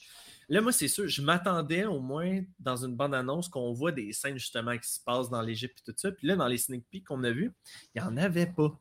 là, 0.50 0.62
moi, 0.62 0.72
c'est 0.72 0.88
sûr, 0.88 1.08
je 1.08 1.22
m'attendais 1.22 1.86
au 1.86 2.00
moins 2.00 2.42
dans 2.60 2.86
une 2.86 2.96
bande-annonce 2.96 3.48
qu'on 3.48 3.74
voit 3.74 3.92
des 3.92 4.14
scènes 4.14 4.38
justement 4.38 4.78
qui 4.78 4.90
se 4.90 5.00
passent 5.00 5.30
dans 5.30 5.42
l'Égypte 5.42 5.80
et 5.80 5.92
tout 5.92 5.98
ça. 5.98 6.12
Puis 6.12 6.28
là, 6.28 6.36
dans 6.36 6.48
les 6.48 6.58
sneak 6.58 6.86
peeks 6.90 7.08
qu'on 7.08 7.24
a 7.24 7.32
vus, 7.32 7.52
il 7.96 8.02
n'y 8.02 8.08
en 8.08 8.18
avait 8.18 8.48
pas. 8.48 8.78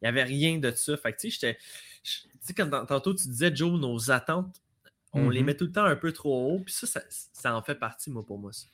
Il 0.00 0.04
n'y 0.04 0.08
avait 0.08 0.22
rien 0.22 0.58
de 0.58 0.70
ça. 0.70 0.96
Fait 0.96 1.12
que, 1.12 1.18
tu 1.18 1.30
sais, 1.30 1.58
Tu 2.02 2.20
sais, 2.40 2.54
dans- 2.64 2.86
tantôt, 2.86 3.14
tu 3.14 3.28
disais, 3.28 3.54
Joe, 3.54 3.78
nos 3.80 4.10
attentes, 4.10 4.60
on 5.12 5.28
les 5.28 5.40
Mhm. 5.40 5.46
met 5.46 5.56
tout 5.56 5.64
le 5.66 5.72
temps 5.72 5.84
un 5.84 5.96
peu 5.96 6.12
trop 6.12 6.52
haut. 6.54 6.60
Puis 6.60 6.72
ça, 6.72 6.86
ça, 6.86 7.00
ça 7.08 7.54
en 7.56 7.62
fait 7.62 7.74
partie, 7.74 8.10
moi, 8.10 8.24
pour 8.24 8.38
moi. 8.38 8.52
ça. 8.52 8.66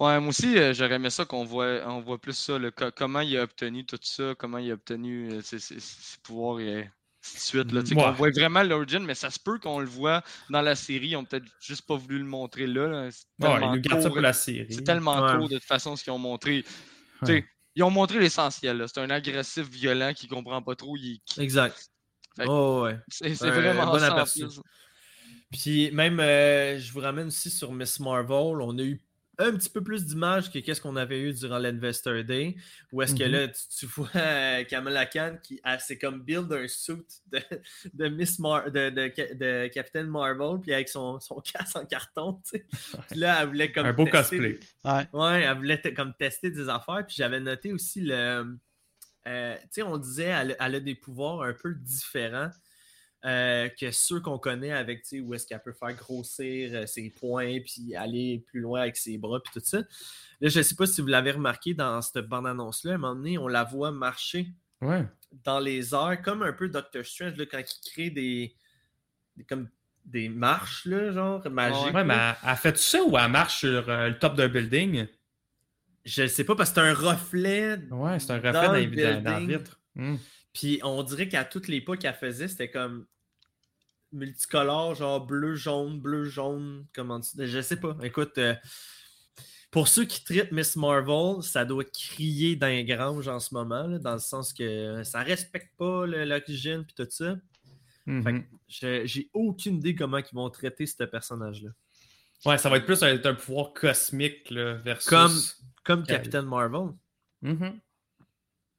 Ouais, 0.00 0.18
moi 0.20 0.28
aussi, 0.28 0.58
euh, 0.58 0.74
j'aurais 0.74 0.96
aimé 0.96 1.08
ça 1.10 1.24
qu'on 1.24 1.44
voit, 1.44 1.80
on 1.86 2.00
voit 2.00 2.18
plus 2.18 2.32
ça, 2.36 2.58
le, 2.58 2.70
co- 2.72 2.90
comment 2.96 3.20
il 3.20 3.36
a 3.36 3.42
obtenu 3.44 3.86
tout 3.86 3.98
ça, 4.02 4.34
comment 4.36 4.58
il 4.58 4.70
a 4.70 4.74
obtenu 4.74 5.30
euh, 5.32 5.40
ses, 5.40 5.60
ses- 5.60 5.78
ses 5.78 6.18
pouvoirs 6.22 6.58
et 6.60 6.90
ainsi 7.22 7.34
de 7.36 7.40
suite. 7.40 7.72
Là, 7.72 7.80
Ouais. 7.80 7.94
qu'on 7.94 8.12
voit 8.12 8.30
vraiment 8.30 8.62
l'origine, 8.64 9.04
mais 9.04 9.14
ça 9.14 9.30
se 9.30 9.38
peut 9.38 9.58
qu'on 9.60 9.78
le 9.80 9.86
voit 9.86 10.22
dans 10.50 10.62
la 10.62 10.74
série. 10.74 11.10
Ils 11.10 11.16
ont 11.16 11.24
peut-être 11.24 11.46
juste 11.60 11.82
pas 11.86 11.94
voulu 11.96 12.18
le 12.18 12.24
montrer 12.24 12.66
là. 12.66 12.88
là. 12.88 13.10
C'est 13.12 13.24
Ouais, 13.40 13.50
ils 13.50 13.52
tellement 13.60 13.74
nous 13.76 13.80
gardent 13.82 14.02
ça 14.02 14.08
pour 14.08 14.20
la 14.20 14.32
série. 14.32 14.66
C'est 14.74 14.82
tellement 14.82 15.22
Ouais. 15.22 15.36
court 15.38 15.48
de 15.48 15.54
toute 15.58 15.64
façon 15.64 15.94
ce 15.94 16.02
qu'ils 16.02 16.12
ont 16.12 16.18
montré. 16.18 16.64
Ils 17.76 17.82
ont 17.82 17.90
montré 17.90 18.18
l'essentiel. 18.20 18.84
C'est 18.86 19.00
un 19.00 19.10
agressif 19.10 19.68
violent 19.68 20.12
qui 20.14 20.28
comprend 20.28 20.62
pas 20.62 20.74
trop. 20.76 20.96
il- 20.96 21.20
Exact. 21.38 21.76
Que- 22.38 22.44
Oh, 22.48 22.82
ouais. 22.84 22.98
C'est 23.34 23.50
vraiment 23.50 23.82
bon 23.86 23.92
aperçu. 24.12 24.40
Puis 25.52 25.90
même, 25.92 26.18
euh, 26.20 26.78
je 26.78 26.92
vous 26.92 27.00
ramène 27.00 27.28
aussi 27.28 27.50
sur 27.50 27.72
Miss 27.72 28.00
Marvel, 28.00 28.60
on 28.60 28.76
a 28.78 28.82
eu 28.82 29.00
un 29.38 29.52
petit 29.52 29.68
peu 29.70 29.82
plus 29.82 30.04
d'images 30.06 30.50
que 30.52 30.58
qu'est-ce 30.58 30.80
qu'on 30.80 30.96
avait 30.96 31.20
eu 31.20 31.32
durant 31.32 31.58
l'Investor 31.58 32.22
Day, 32.24 32.56
où 32.92 33.02
est-ce 33.02 33.14
que 33.14 33.24
Mhm. 33.24 33.30
là, 33.32 33.48
tu, 33.48 33.60
tu 33.78 33.86
vois 33.86 34.08
euh, 34.16 34.64
Kamala 34.64 35.06
Khan 35.06 35.36
qui 35.42 35.60
a, 35.64 35.78
c'est 35.78 35.98
comme 35.98 36.22
build 36.22 36.52
un 36.52 36.68
suit 36.68 37.02
de, 37.32 37.40
de 37.94 38.08
Miss 38.08 38.38
Mar 38.38 38.70
de, 38.70 38.90
de, 38.90 39.34
de 39.34 39.68
Captain 39.68 40.04
Marvel, 40.04 40.60
puis 40.60 40.72
avec 40.72 40.88
son, 40.88 41.18
son 41.20 41.40
casque 41.40 41.76
en 41.76 41.84
carton, 41.84 42.40
tu 42.48 42.58
sais. 42.58 42.66
Puis 43.10 43.18
là, 43.18 43.38
elle 43.42 43.48
voulait 43.48 43.72
comme 43.72 43.86
Un 43.86 43.92
beau 43.92 44.04
tester- 44.04 44.36
cosplay. 44.38 44.60
Ouais. 44.84 45.08
Ouais, 45.12 45.42
elle 45.42 45.56
voulait 45.56 45.80
comme 45.94 46.14
tester 46.14 46.50
des 46.50 46.68
affaires. 46.68 47.04
Puis 47.06 47.16
j'avais 47.18 47.40
noté 47.40 47.72
aussi 47.72 48.00
le. 48.02 48.56
euh, 49.26 49.54
tu 49.62 49.68
sais, 49.70 49.82
on 49.82 49.96
disait 49.96 50.24
elle, 50.24 50.56
elle 50.60 50.74
a 50.74 50.80
des 50.80 50.94
pouvoirs 50.94 51.42
un 51.42 51.52
peu 51.54 51.74
différents 51.74 52.50
euh, 53.24 53.68
que 53.68 53.90
ceux 53.90 54.20
qu'on 54.20 54.38
connaît 54.38 54.72
avec, 54.72 55.02
tu 55.02 55.08
sais, 55.08 55.20
où 55.20 55.32
est-ce 55.34 55.46
qu'elle 55.46 55.62
peut 55.62 55.72
faire 55.72 55.94
grossir 55.94 56.70
euh, 56.74 56.86
ses 56.86 57.08
poings 57.10 57.60
puis 57.64 57.94
aller 57.96 58.44
plus 58.46 58.60
loin 58.60 58.82
avec 58.82 58.96
ses 58.96 59.16
bras 59.18 59.40
puis 59.42 59.52
tout 59.52 59.64
ça. 59.64 59.78
Là, 59.78 60.48
je 60.48 60.60
sais 60.60 60.74
pas 60.74 60.86
si 60.86 61.00
vous 61.00 61.06
l'avez 61.06 61.30
remarqué 61.30 61.72
dans 61.74 62.02
cette 62.02 62.26
bande-annonce-là. 62.26 62.92
À 62.92 62.94
un 62.96 62.98
moment 62.98 63.14
donné, 63.14 63.38
on 63.38 63.48
la 63.48 63.64
voit 63.64 63.92
marcher 63.92 64.48
Ouais. 64.82 65.06
dans 65.44 65.58
les 65.60 65.94
airs, 65.94 66.20
comme 66.22 66.42
un 66.42 66.52
peu 66.52 66.68
Doctor 66.68 67.04
Strange, 67.04 67.36
là, 67.36 67.46
quand 67.46 67.58
il 67.60 67.90
crée 67.90 68.10
des. 68.10 68.54
des- 69.36 69.44
comme 69.44 69.68
des 70.04 70.28
marches, 70.28 70.84
là, 70.84 71.12
genre, 71.12 71.48
magiques. 71.50 71.94
Ouais, 71.94 72.04
mais 72.04 72.12
elle, 72.14 72.50
elle 72.50 72.56
fait 72.56 72.76
ça 72.76 73.02
ou 73.02 73.16
elle 73.16 73.30
marche 73.30 73.60
sur 73.60 73.88
euh, 73.88 74.08
le 74.10 74.18
top 74.18 74.34
d'un 74.36 74.48
building? 74.48 75.06
Je 76.04 76.26
sais 76.26 76.44
pas, 76.44 76.54
parce 76.54 76.68
que 76.68 76.74
c'est 76.74 76.80
un 76.86 76.92
reflet 76.92 77.78
Ouais, 77.90 78.18
c'est 78.20 78.32
un 78.32 78.36
reflet 78.36 79.20
Dans 79.22 79.38
vitre. 79.46 79.80
Hmm. 79.94 80.16
Puis 80.52 80.78
on 80.82 81.02
dirait 81.02 81.26
qu'à 81.28 81.44
tous 81.46 81.66
les 81.68 81.80
pas 81.80 81.96
qu'elle 81.96 82.12
faisait, 82.14 82.48
c'était 82.48 82.70
comme 82.70 83.06
multicolore, 84.14 84.94
genre 84.94 85.24
bleu, 85.24 85.54
jaune, 85.54 86.00
bleu, 86.00 86.24
jaune, 86.24 86.86
comment 86.94 87.20
tu 87.20 87.28
Je 87.46 87.60
sais 87.60 87.76
pas. 87.76 87.96
Écoute, 88.02 88.38
euh, 88.38 88.54
pour 89.70 89.88
ceux 89.88 90.04
qui 90.04 90.22
traitent 90.24 90.52
Miss 90.52 90.76
Marvel, 90.76 91.42
ça 91.42 91.64
doit 91.64 91.84
crier 91.84 92.54
dans 92.56 92.68
les 92.68 92.84
granges 92.84 93.26
en 93.28 93.40
ce 93.40 93.52
moment, 93.54 93.86
là, 93.86 93.98
dans 93.98 94.12
le 94.14 94.18
sens 94.20 94.52
que 94.52 95.02
ça 95.02 95.20
respecte 95.22 95.76
pas 95.76 96.06
le- 96.06 96.24
l'origine 96.24 96.84
puis 96.84 96.94
tout 96.96 97.10
ça. 97.10 97.36
Mhm. 98.06 98.22
Fait 98.22 98.44
je- 98.68 99.06
j'ai 99.06 99.30
aucune 99.32 99.76
idée 99.78 99.94
comment 99.94 100.18
ils 100.18 100.34
vont 100.34 100.48
traiter 100.50 100.86
ce 100.86 101.02
personnage-là. 101.04 101.70
Ouais, 102.46 102.58
ça 102.58 102.68
va 102.68 102.76
être 102.76 102.84
plus 102.86 103.02
un, 103.02 103.18
un 103.24 103.34
pouvoir 103.34 103.72
cosmique 103.72 104.50
là, 104.50 104.74
versus. 104.74 105.08
Comme- 105.08 105.40
Comme 105.84 106.04
Captain 106.06 106.42
Marvel. 106.42 106.90
Mhm. 107.42 107.80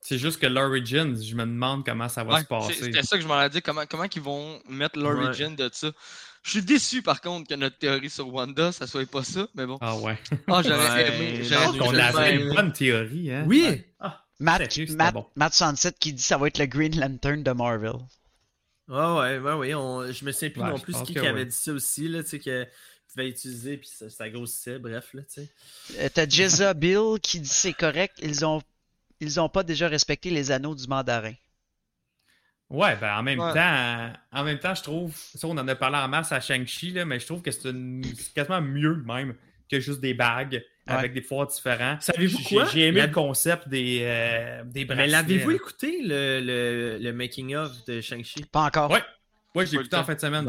C'est 0.08 0.20
juste 0.20 0.40
que 0.40 0.46
l'origin, 0.46 1.16
je 1.20 1.34
me 1.34 1.46
demande 1.46 1.84
comment 1.84 2.08
ça 2.08 2.24
va 2.24 2.36
Ouais, 2.36 2.42
se 2.42 2.46
passer. 2.46 2.74
C'était 2.76 3.02
ça 3.02 3.18
que 3.18 3.24
je 3.24 3.28
m'en 3.28 3.42
ai 3.42 3.50
dit. 3.50 3.60
Comment, 3.64 3.86
comment 3.90 4.04
ils 4.04 4.22
vont 4.22 4.62
mettre 4.70 5.00
l'origin 5.00 5.50
de 5.50 5.68
ça? 5.74 5.92
Je 6.44 6.52
suis 6.52 6.62
déçu 6.62 7.02
par 7.02 7.22
contre 7.22 7.50
que 7.50 7.56
notre 7.56 7.80
théorie 7.80 8.12
sur 8.12 8.32
Wanda, 8.32 8.72
ça 8.72 8.86
soit 8.86 9.10
pas 9.10 9.24
ça, 9.24 9.48
mais 9.56 9.66
bon. 9.66 9.80
Ah 9.82 9.98
ouais. 9.98 10.20
Ah, 10.48 10.62
j'aurais 10.64 10.90
Ouais, 10.92 11.08
aimé. 11.16 11.44
J'aurais 11.44 11.80
On 11.80 12.14
sais. 12.14 12.36
une 12.36 12.54
bonne 12.54 12.72
théorie, 12.72 13.32
hein? 13.32 13.46
Oui! 13.48 13.64
Ouais. 13.68 13.90
Ah, 14.00 14.24
Matt, 14.40 14.78
Matt, 14.90 15.14
bon. 15.16 15.26
Matt 15.36 15.54
Sunset 15.56 15.94
qui 16.00 16.14
dit 16.14 16.22
que 16.22 16.28
ça 16.28 16.38
va 16.38 16.48
être 16.48 16.60
le 16.60 16.68
Green 16.68 17.00
Lantern 17.00 17.42
de 17.42 17.52
Marvel. 17.52 17.94
Ah 18.88 19.16
ouais, 19.16 19.40
ouais, 19.40 19.54
ouais. 19.54 19.74
on- 19.74 20.12
je 20.12 20.24
me 20.24 20.32
souviens 20.32 20.50
plus 20.52 20.62
Ouais, 20.62 20.70
non 20.70 20.78
plus 20.80 20.94
qui, 21.04 21.14
qui 21.14 21.20
avait 21.20 21.46
dit 21.46 21.56
ça 21.56 21.72
aussi, 21.72 22.08
là, 22.08 22.22
tu 22.22 22.30
sais, 22.30 22.40
que 22.40 22.64
tu 22.66 23.16
vas 23.18 23.24
utiliser, 23.26 23.78
puis 23.78 23.90
ça, 23.92 24.10
ça 24.12 24.30
grossissait, 24.30 24.78
bref, 24.78 25.10
là, 25.16 25.22
tu 25.24 25.42
sais. 25.42 25.50
Euh, 25.98 26.10
T'as 26.14 26.30
Jezza 26.30 26.76
Bill 26.76 27.20
qui 27.24 27.40
dit 27.40 27.50
c'est 27.50 27.74
correct, 27.74 28.20
ils 28.22 28.46
ont 28.46 28.62
ils 29.26 29.40
ont 29.40 29.50
pas 29.50 29.64
déjà 29.64 29.88
respecté 29.88 30.30
les 30.30 30.52
anneaux 30.52 30.76
du 30.76 30.88
mandarin. 30.88 31.34
Ouais, 32.70 32.96
ben 32.96 33.18
en 33.20 33.24
même 33.24 33.40
Ouais. 33.40 33.54
temps, 33.54 34.14
en 34.32 34.44
même 34.44 34.58
temps, 34.58 34.74
je 34.74 34.82
trouve, 34.82 35.16
ça 35.16 35.48
on 35.48 35.52
en 35.58 35.68
a 35.68 35.76
parlé 35.76 35.98
en 35.98 36.08
masse 36.08 36.32
à 36.32 36.40
Shang-Chi, 36.42 36.92
là, 36.92 37.06
mais 37.06 37.20
je 37.20 37.26
trouve 37.28 37.42
que 37.44 37.52
c'est 37.52 37.72
quasiment 38.34 38.62
mieux 38.62 38.96
même 39.06 39.36
que 39.70 39.80
juste 39.80 40.00
des 40.02 40.14
bagues 40.16 40.64
avec 40.88 41.14
des 41.14 41.22
pouvoirs 41.22 41.48
différents. 41.48 41.98
Savez-vous 42.00 42.38
J'ai- 42.40 42.56
quoi? 42.56 42.66
J'ai 42.66 42.88
aimé 42.88 43.00
La- 43.02 43.08
le 43.08 43.14
concept 43.14 43.68
des, 43.70 44.00
euh, 44.04 44.64
des 44.66 44.80
Mais 44.82 44.86
bracelets. 44.86 45.08
l'avez-vous 45.08 45.50
là. 45.52 45.56
écouté, 45.56 46.00
le, 46.04 46.40
le, 46.42 46.98
le 47.00 47.14
making-of 47.14 47.86
de 47.86 48.02
Shang-Chi? 48.02 48.46
Pas 48.52 48.64
encore. 48.64 48.90
Ouais. 48.92 49.04
Ouais, 49.54 49.66
j'ai 49.68 49.76
écouté 49.76 49.96
en 49.96 50.04
fin 50.04 50.16
de 50.16 50.20
semaine, 50.20 50.46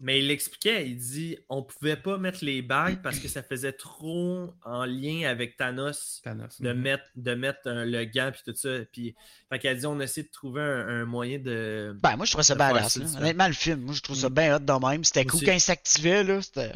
Mais 0.00 0.20
il 0.20 0.30
expliquait, 0.30 0.86
il 0.88 0.96
dit 0.96 1.36
on 1.48 1.64
pouvait 1.64 1.96
pas 1.96 2.18
mettre 2.18 2.44
les 2.44 2.62
bagues 2.62 3.02
parce 3.02 3.18
que 3.18 3.26
ça 3.26 3.42
faisait 3.42 3.72
trop 3.72 4.54
en 4.64 4.84
lien 4.84 5.28
avec 5.28 5.56
Thanos 5.56 6.20
Thanos. 6.22 6.60
de 6.60 6.72
Mhm. 6.72 6.80
mettre, 6.80 7.04
de 7.16 7.34
mettre 7.34 7.60
le 7.64 8.04
gant 8.04 8.30
puis 8.32 8.42
tout 8.46 8.54
ça. 8.56 8.68
Puis, 8.92 9.16
fait 9.50 9.58
qu'elle 9.58 9.76
dit 9.78 9.86
on 9.86 9.98
essaie 9.98 10.22
de 10.22 10.30
trouver 10.30 10.62
un, 10.62 10.88
un 10.88 11.04
moyen 11.04 11.38
de. 11.40 11.96
Ben 12.00 12.16
moi 12.16 12.26
je 12.26 12.30
trouve 12.30 12.44
ça 12.44 12.54
badass. 12.54 12.96
Honnêtement 13.16 13.48
le 13.48 13.54
film, 13.54 13.80
moi 13.80 13.94
je 13.94 14.00
trouve 14.00 14.16
ça 14.16 14.28
Mm. 14.28 14.34
bien 14.34 14.56
hot 14.56 14.60
de 14.60 14.86
même. 14.88 15.02
C'était 15.02 15.24
cool 15.24 15.40
quand 15.44 15.52
il 15.52 15.60
s'activait 15.60 16.22
là. 16.22 16.40
C'était. 16.42 16.72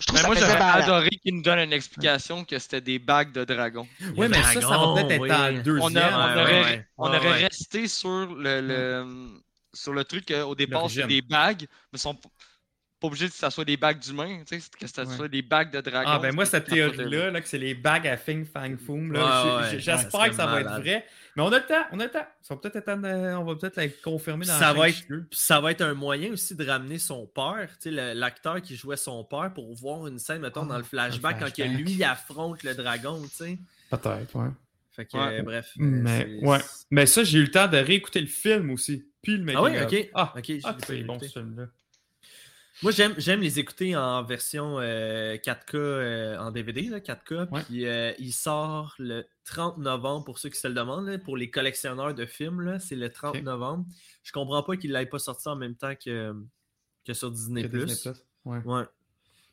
Je 0.00 0.06
trouve 0.06 0.16
Mais 0.18 0.22
ça 0.22 0.26
moi, 0.28 0.36
j'aurais 0.58 0.82
adoré 0.82 1.08
qu'ils 1.10 1.34
nous 1.36 1.42
donnent 1.42 1.58
une 1.58 1.72
explication 1.72 2.44
que 2.44 2.58
c'était 2.58 2.82
des 2.82 2.98
bagues 2.98 3.32
de 3.32 3.44
dragon. 3.44 3.86
Ouais, 4.16 4.28
mais 4.28 4.42
ça, 4.42 4.60
ça 4.60 4.68
va 4.78 4.94
peut-être 4.94 5.10
être 5.10 5.26
dans 5.26 5.54
le 5.56 5.62
deuxième. 5.62 5.82
On, 5.82 5.96
a- 5.96 6.32
on 6.32 6.34
Ouais, 6.36 6.42
aurait, 6.42 6.64
ouais, 6.64 6.86
on 6.98 7.06
aurait 7.08 7.18
ouais. 7.20 7.44
resté 7.44 7.88
sur 7.88 8.34
le, 8.34 8.60
le- 8.60 9.40
sur 9.76 9.92
le 9.92 10.04
truc 10.04 10.26
qu'au 10.26 10.54
départ, 10.54 10.90
c'est 10.90 11.06
des 11.06 11.22
bagues, 11.22 11.66
mais 11.92 11.98
sont 11.98 12.14
pas 12.14 12.28
obligés 13.08 13.28
que 13.28 13.34
ça 13.34 13.50
soit 13.50 13.66
des 13.66 13.76
bagues 13.76 13.98
d'humains, 13.98 14.42
tu 14.48 14.58
sais, 14.58 14.70
que 14.80 14.86
ça 14.86 15.04
Ouais. 15.04 15.14
soit 15.16 15.28
des 15.28 15.42
bagues 15.42 15.70
de 15.70 15.82
dragon. 15.82 16.08
Ah, 16.10 16.18
ben 16.18 16.34
moi, 16.34 16.46
cette 16.46 16.64
théorie-là, 16.64 17.30
là, 17.30 17.40
que 17.42 17.46
c'est 17.46 17.58
les 17.58 17.74
bagues 17.74 18.08
à 18.08 18.16
Fing 18.16 18.46
Fang 18.46 18.74
Foom, 18.84 19.12
là, 19.12 19.20
Ouais, 19.60 19.64
ouais, 19.66 19.70
j'espère 19.78 20.10
ça 20.10 20.28
que 20.30 20.34
ça 20.34 20.46
va 20.46 20.62
être 20.62 20.80
vrai. 20.80 21.04
Mais 21.36 21.42
on 21.42 21.52
a 21.52 21.58
le 21.58 21.66
temps, 21.66 21.84
on 21.92 22.00
a 22.00 22.04
le 22.04 22.10
temps. 22.10 22.26
Ça 22.40 22.54
va 22.54 22.60
peut-être 22.62 22.76
être, 22.76 22.88
euh, 23.04 23.34
on 23.36 23.44
va 23.44 23.54
peut-être 23.56 23.76
la 23.76 23.88
confirmer 23.88 24.46
dans 24.46 24.58
Ça 24.58 24.72
va, 24.72 24.86
Shang-Chi 24.88 25.04
être, 25.12 25.24
ça 25.30 25.60
va 25.60 25.72
être 25.72 25.82
un 25.82 25.92
moyen 25.92 26.32
aussi 26.32 26.56
de 26.56 26.66
ramener 26.66 26.98
son 26.98 27.26
père, 27.26 27.68
tu 27.82 27.94
sais, 27.94 28.14
l'acteur 28.14 28.62
qui 28.62 28.76
jouait 28.76 28.96
son 28.96 29.22
père 29.24 29.52
pour 29.52 29.74
voir 29.74 30.06
une 30.06 30.18
scène, 30.18 30.40
mettons, 30.40 30.62
Ah, 30.62 30.68
dans 30.68 30.78
le 30.78 30.84
flashback, 30.84 31.38
quand 31.38 31.52
que 31.52 31.62
lui 31.64 31.92
il 31.92 32.02
affronte 32.04 32.62
le 32.62 32.74
dragon, 32.74 33.20
tu 33.28 33.28
sais. 33.36 33.58
Peut-être, 33.90 34.34
ouais. 34.36 34.48
Fait 34.92 35.04
que, 35.04 35.18
Ouais. 35.18 35.40
euh, 35.40 35.42
bref. 35.42 35.72
euh, 35.78 35.84
Mais, 35.84 36.38
ouais. 36.40 36.60
Mais 36.90 37.04
ça, 37.04 37.22
j'ai 37.22 37.38
eu 37.40 37.42
le 37.42 37.50
temps 37.50 37.68
de 37.68 37.76
réécouter 37.76 38.22
le 38.22 38.26
film 38.26 38.70
aussi. 38.70 39.04
Puis 39.26 39.36
le 39.38 39.44
making 39.44 39.58
Ah 39.58 39.62
oui, 39.88 39.98
ok. 40.00 40.10
Ah, 40.14 40.32
Ok, 40.36 40.52
ah, 40.62 40.76
c'est 40.86 41.02
bon 41.02 41.18
ce 41.18 41.26
film-là. 41.26 41.66
Moi, 42.82 42.92
j'aime, 42.92 43.14
j'aime 43.16 43.40
les 43.40 43.58
écouter 43.58 43.96
en 43.96 44.22
version 44.22 44.78
euh, 44.80 45.36
4K 45.36 45.74
euh, 45.74 46.38
en 46.38 46.50
DVD, 46.50 46.82
là, 46.82 47.00
4K. 47.00 47.48
Ouais. 47.50 47.62
Puis 47.64 47.86
euh, 47.86 48.12
il 48.18 48.32
sort 48.32 48.94
le 48.98 49.24
30 49.46 49.78
novembre 49.78 50.24
pour 50.26 50.38
ceux 50.38 50.50
qui 50.50 50.60
se 50.60 50.68
le 50.68 50.74
demandent. 50.74 51.06
là, 51.08 51.18
pour 51.18 51.36
les 51.38 51.50
collectionneurs 51.50 52.14
de 52.14 52.24
films, 52.26 52.60
là, 52.60 52.78
c'est 52.78 52.94
le 52.94 53.10
30 53.10 53.36
Ok. 53.36 53.42
novembre. 53.42 53.86
Je 54.22 54.30
comprends 54.30 54.62
pas 54.62 54.76
qu'il 54.76 54.92
ne 54.92 54.98
l'ait 54.98 55.06
pas 55.06 55.18
sorti 55.18 55.48
en 55.48 55.56
même 55.56 55.74
temps 55.74 55.94
que, 55.96 56.34
que 57.04 57.14
sur 57.14 57.30
Disney. 57.32 57.62
Que 57.62 57.68
Disney 57.68 57.84
Plus. 58.12 58.20
Ouais. 58.44 58.58
Ouais. 58.64 58.84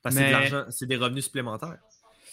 Parce 0.04 0.16
que 0.16 0.22
c'est 0.22 0.28
de 0.28 0.34
Mais- 0.34 0.40
l'argent, 0.40 0.66
c'est 0.70 0.86
des 0.86 0.98
revenus 0.98 1.24
supplémentaires. 1.26 1.80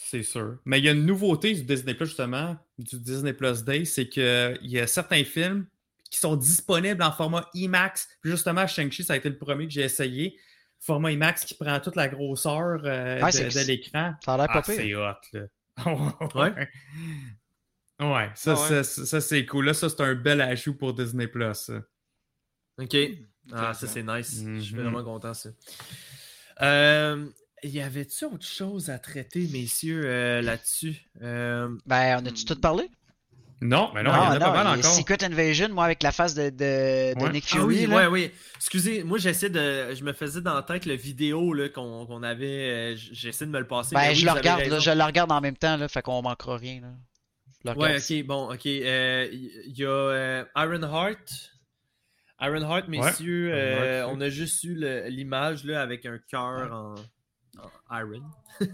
C'est 0.07 0.25
sûr. 0.25 0.57
Mais 0.65 0.81
il 0.81 0.85
y 0.85 0.89
a 0.89 0.93
une 0.93 1.07
nouveauté 1.07 1.55
du 1.55 1.63
Disney 1.63 1.95
Plus, 1.95 2.07
justement, 2.07 2.57
du 2.79 2.99
Disney 2.99 3.33
Plus 3.33 3.63
Day, 3.63 3.85
c'est 3.85 4.09
qu'il 4.09 4.59
y 4.63 4.79
a 4.81 4.87
certains 4.89 5.23
films 5.23 5.67
qui 6.11 6.19
sont 6.19 6.37
disponibles 6.37 7.03
en 7.03 7.13
format 7.13 7.49
IMAX. 7.55 8.09
Puis 8.21 8.31
justement, 8.33 8.67
Shang-Chi, 8.67 9.05
ça 9.05 9.13
a 9.15 9.17
été 9.17 9.29
le 9.29 9.39
premier 9.39 9.67
que 9.67 9.73
j'ai 9.73 9.83
essayé. 9.83 10.37
Format 10.81 11.13
IMAX 11.13 11.45
qui 11.45 11.55
prend 11.55 11.79
toute 11.81 11.95
la 11.97 12.09
grosseur 12.09 12.81
euh, 12.85 13.21
Ouais, 13.21 13.27
de, 13.27 13.51
c'est- 13.51 13.61
de 13.63 13.67
l'écran. 13.67 14.15
Ça 14.25 14.35
a 14.35 14.37
l'air 14.39 14.47
Ah, 14.51 14.63
c'est 14.65 14.95
hot, 14.95 15.15
là. 15.33 15.43
Ouais. 16.35 16.69
Ouais, 18.01 18.31
ça, 18.35 18.55
Ah 18.57 18.61
ouais. 18.63 18.69
ça, 18.69 18.83
ça, 18.85 19.07
ça, 19.07 19.21
c'est 19.21 19.45
cool. 19.45 19.67
Là, 19.67 19.75
ça, 19.75 19.89
c'est 19.91 20.01
un 20.01 20.15
bel 20.15 20.41
ajout 20.41 20.75
pour 20.75 20.95
Disney 20.95 21.27
Plus. 21.29 21.53
ça. 21.55 21.83
OK. 22.79 22.97
Ah, 23.53 23.75
ça, 23.75 23.87
c'est 23.87 24.03
nice. 24.03 24.43
Je 24.43 24.61
suis 24.61 24.75
Mhm. 24.75 24.83
vraiment 24.83 25.05
content, 25.05 25.35
ça. 25.35 25.51
Euh, 26.63 27.27
y 27.63 27.81
avait-tu 27.81 28.25
autre 28.25 28.47
chose 28.47 28.89
à 28.91 28.99
traiter, 28.99 29.47
messieurs, 29.53 30.03
euh, 30.05 30.41
là-dessus? 30.43 30.97
Euh, 31.23 31.77
Ben, 31.87 32.21
on 32.23 32.27
a-tu 32.27 32.45
tout 32.47 32.59
parlé? 32.59 32.89
Non, 33.63 33.91
mais 33.95 34.03
non, 34.03 34.11
il 34.13 34.15
y 34.15 34.19
en 34.19 34.31
a 34.33 34.39
pas 34.41 34.53
mal 34.65 34.67
il 34.69 34.77
y 34.77 34.81
encore. 34.81 34.95
Secret 34.95 35.23
Invasion, 35.23 35.69
moi, 35.69 35.85
avec 35.85 36.03
la 36.03 36.13
face 36.13 36.35
de, 36.35 36.49
de, 36.49 37.15
de 37.15 37.23
Ouais. 37.23 37.31
Nick 37.33 37.45
Ah 37.51 37.57
Fury. 37.57 37.81
oui, 37.81 37.87
là. 37.87 37.97
ouais, 37.97 38.07
oui. 38.07 38.31
Excusez, 38.57 39.03
moi 39.05 39.19
j'essaie 39.19 39.51
de. 39.51 39.95
Je 39.95 40.03
me 40.03 40.13
faisais 40.15 40.41
dans 40.41 40.55
la 40.55 40.63
tête 40.63 40.87
le 40.87 40.95
vidéo 40.95 41.53
là, 41.53 41.69
qu'on 41.69 42.07
qu'on 42.07 42.23
avait. 42.23 42.93
euh, 42.95 42.97
J'essaie 42.97 43.45
de 43.47 43.51
me 43.51 43.59
le 43.59 43.67
passer. 43.67 43.95
Ben, 43.95 44.01
mais 44.03 44.09
oui, 44.11 44.15
je 44.15 44.21
vous 44.21 44.33
le 44.33 44.39
regarde, 44.39 44.63
là, 44.65 44.79
je 44.79 44.91
le 44.91 45.05
regarde 45.05 45.31
en 45.33 45.41
même 45.43 45.57
temps, 45.57 45.77
là, 45.77 45.89
fait 45.89 46.01
qu'on 46.03 46.23
manquera 46.23 46.57
rien. 46.57 46.81
Là. 46.81 46.89
Je 47.63 47.69
le 47.69 47.71
regarde. 47.77 47.93
Ouais, 47.93 48.21
ok, 48.21 48.27
bon, 48.27 48.53
ok. 48.55 48.67
Euh, 48.67 49.29
Il 49.31 49.79
y 49.79 49.85
a 49.85 49.89
euh, 49.89 50.45
Ironheart. 50.57 51.19
Ironheart, 52.41 52.89
messieurs, 52.89 53.51
euh, 53.53 54.07
oui. 54.07 54.13
on 54.17 54.21
a 54.23 54.31
juste 54.31 54.65
eu 54.65 54.75
l'image 55.11 55.65
là 55.65 55.83
avec 55.83 56.07
un 56.07 56.19
cœur 56.31 56.73
en, 56.73 56.95
en 57.89 57.99
iron. 57.99 58.23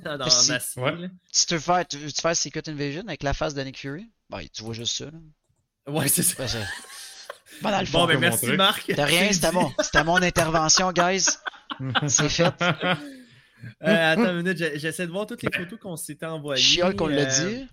en 0.06 0.18
Merci. 0.18 0.52
acier. 0.52 0.82
Ouais. 0.82 1.10
Si 1.32 1.46
tu 1.46 1.54
veux 1.54 1.60
faire, 1.60 1.86
tu 1.86 1.96
veux 1.98 2.08
faire 2.08 2.36
Secret 2.36 2.62
Invasion 2.68 3.04
avec 3.06 3.22
la 3.22 3.34
face 3.34 3.54
de 3.54 3.62
Nick 3.62 3.78
Fury, 3.78 4.08
ben, 4.30 4.40
tu 4.52 4.62
vois 4.62 4.74
juste 4.74 4.96
ça. 4.96 5.06
Là. 5.06 5.92
Ouais, 5.92 6.08
c'est 6.08 6.22
ça. 6.22 6.34
Ben, 6.38 6.48
c'est- 6.48 6.58
ben, 7.62 7.70
dans 7.70 7.80
le 7.80 7.86
fond, 7.86 7.98
Bon, 8.00 8.06
ben 8.06 8.18
merci 8.20 8.44
montrer. 8.46 8.56
Marc. 8.56 8.88
de 8.94 9.00
rien, 9.02 9.32
c'était 9.32 9.52
mon, 9.52 9.72
c'était 9.80 10.04
mon 10.04 10.16
intervention, 10.22 10.92
guys. 10.92 11.26
C'est 12.08 12.28
fait. 12.28 12.52
Euh, 13.82 14.12
attends 14.12 14.30
une 14.30 14.42
minute, 14.42 14.58
j'essaie 14.76 15.06
de 15.06 15.10
voir 15.10 15.26
toutes 15.26 15.42
les 15.42 15.50
photos 15.50 15.78
qu'on 15.80 15.96
s'était 15.96 16.26
envoyées. 16.26 16.62
Chiol 16.62 16.94
qu'on 16.94 17.06
l'a 17.08 17.22
euh, 17.22 17.50
dit. 17.50 17.66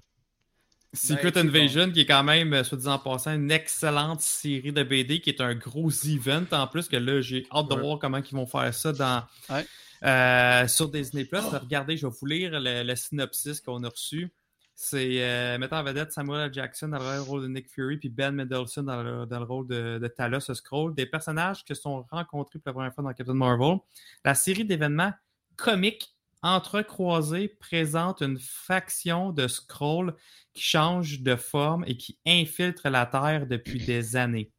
Secret 0.93 1.31
Ben, 1.31 1.47
Invasion, 1.47 1.91
qui 1.91 1.99
est 2.01 2.05
quand 2.05 2.23
même, 2.23 2.53
euh, 2.53 2.63
soit 2.63 2.77
disant 2.77 2.93
en 2.93 2.99
passant, 2.99 3.33
une 3.33 3.51
excellente 3.51 4.21
série 4.21 4.71
de 4.71 4.81
BD, 4.81 5.19
qui 5.19 5.29
est 5.29 5.41
un 5.41 5.53
gros 5.53 5.91
event 5.91 6.45
en 6.51 6.67
plus, 6.67 6.87
que 6.87 6.95
là, 6.95 7.19
j'ai 7.21 7.45
hâte 7.53 7.67
de 7.67 7.75
Ouais. 7.75 7.81
voir 7.81 7.99
comment 7.99 8.17
ils 8.19 8.35
vont 8.35 8.45
faire 8.47 8.73
ça 8.73 8.91
dans, 8.93 9.23
Ouais. 9.49 9.67
Euh, 10.03 10.67
sur 10.67 10.89
Disney+. 10.89 11.25
Plus. 11.25 11.39
Regardez, 11.39 11.97
je 11.97 12.07
vais 12.07 12.13
vous 12.19 12.25
lire 12.25 12.51
le, 12.53 12.83
le 12.83 12.95
synopsis 12.95 13.61
qu'on 13.61 13.83
a 13.83 13.89
reçu. 13.89 14.33
C'est 14.75 15.23
euh, 15.23 15.57
mettant 15.59 15.79
en 15.79 15.83
vedette 15.83 16.11
Samuel 16.11 16.47
L. 16.47 16.53
Jackson 16.53 16.87
dans 16.89 16.97
le 16.97 17.21
rôle 17.21 17.43
de 17.43 17.47
Nick 17.47 17.69
Fury, 17.69 17.97
puis 17.97 18.09
Ben 18.09 18.31
Mendelsohn 18.31 18.85
dans 18.85 19.03
le, 19.03 19.25
dans 19.25 19.39
le 19.39 19.45
rôle 19.45 19.67
de, 19.67 19.99
de 19.99 20.07
Talos 20.07 20.53
Scroll, 20.53 20.95
des 20.95 21.05
personnages 21.05 21.63
qui 21.63 21.75
sont 21.75 22.05
rencontrés 22.09 22.59
pour 22.59 22.69
la 22.69 22.73
première 22.73 22.93
fois 22.93 23.03
dans 23.03 23.13
Captain 23.13 23.35
Marvel. 23.35 23.77
La 24.25 24.33
série 24.33 24.65
d'événements 24.65 25.13
comiques 25.57 26.15
entrecroisés 26.41 27.47
présente 27.47 28.21
une 28.21 28.39
faction 28.39 29.31
de 29.31 29.47
Skrull 29.47 30.15
qui 30.53 30.63
change 30.63 31.21
de 31.21 31.35
forme 31.35 31.85
et 31.87 31.95
qui 31.95 32.17
infiltre 32.25 32.89
la 32.89 33.05
Terre 33.05 33.45
depuis 33.47 33.85
des 33.85 34.15
années. 34.15 34.51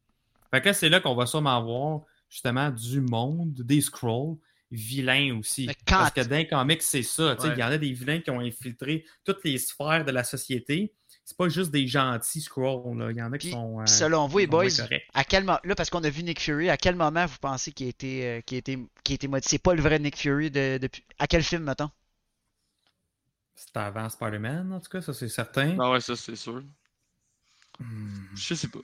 Fait 0.50 0.60
que 0.60 0.66
là, 0.66 0.72
c'est 0.72 0.88
là 0.88 1.00
qu'on 1.00 1.14
va 1.14 1.26
sûrement 1.26 1.62
voir 1.62 2.02
justement 2.30 2.70
du 2.70 3.00
monde, 3.00 3.52
des 3.52 3.80
Skrulls, 3.80 4.36
vilains 4.70 5.38
aussi. 5.38 5.66
Quand- 5.86 5.98
Parce 5.98 6.10
que 6.12 6.20
dans 6.22 6.36
les 6.36 6.48
comics, 6.48 6.82
c'est 6.82 7.02
ça. 7.02 7.36
tu 7.36 7.42
sais, 7.42 7.48
Il 7.48 7.50
Ouais. 7.52 7.58
y 7.60 7.62
en 7.64 7.68
a 7.68 7.78
des 7.78 7.92
vilains 7.92 8.20
qui 8.20 8.30
ont 8.30 8.40
infiltré 8.40 9.04
toutes 9.24 9.44
les 9.44 9.58
sphères 9.58 10.04
de 10.04 10.10
la 10.10 10.24
société. 10.24 10.92
C'est 11.26 11.36
pas 11.38 11.48
juste 11.48 11.70
des 11.70 11.86
gentils 11.86 12.40
Skrulls. 12.42 12.98
là. 12.98 13.10
Il 13.10 13.16
y 13.16 13.22
en 13.22 13.32
a 13.32 13.38
qui 13.38 13.46
Puis, 13.46 13.52
sont. 13.52 13.80
euh, 13.80 13.86
Selon 13.86 14.26
vous, 14.26 14.38
les 14.38 14.46
boys, 14.46 14.66
à 15.14 15.24
quel 15.24 15.44
moment, 15.44 15.58
là, 15.64 15.74
parce 15.74 15.88
qu'on 15.88 16.04
a 16.04 16.10
vu 16.10 16.22
Nick 16.22 16.38
Fury, 16.40 16.68
à 16.68 16.76
quel 16.76 16.96
moment 16.96 17.24
vous 17.24 17.38
pensez 17.40 17.72
qu'il 17.72 17.86
a 17.86 17.90
été, 17.90 18.26
euh, 18.26 18.40
qu'il 18.42 18.56
a 18.56 18.58
été, 18.58 18.78
qu'il 19.02 19.12
a 19.12 19.16
été 19.16 19.28
modifié? 19.28 19.50
C'est 19.56 19.62
pas 19.62 19.74
le 19.74 19.80
vrai 19.80 19.98
Nick 19.98 20.16
Fury 20.18 20.50
de, 20.50 20.78
depuis. 20.78 21.02
À 21.18 21.26
quel 21.26 21.42
film, 21.42 21.62
mettons? 21.64 21.90
C'était 23.54 23.78
avant 23.78 24.08
Spider-Man, 24.08 24.72
en 24.72 24.80
tout 24.80 24.90
cas, 24.90 25.00
ça 25.00 25.12
c'est 25.14 25.28
certain. 25.28 25.76
Ah 25.80 25.92
ouais, 25.92 26.00
ça 26.00 26.16
c'est 26.16 26.36
sûr. 26.36 26.62
Hmm. 27.80 28.24
Je 28.36 28.54
sais 28.54 28.68
pas. 28.68 28.78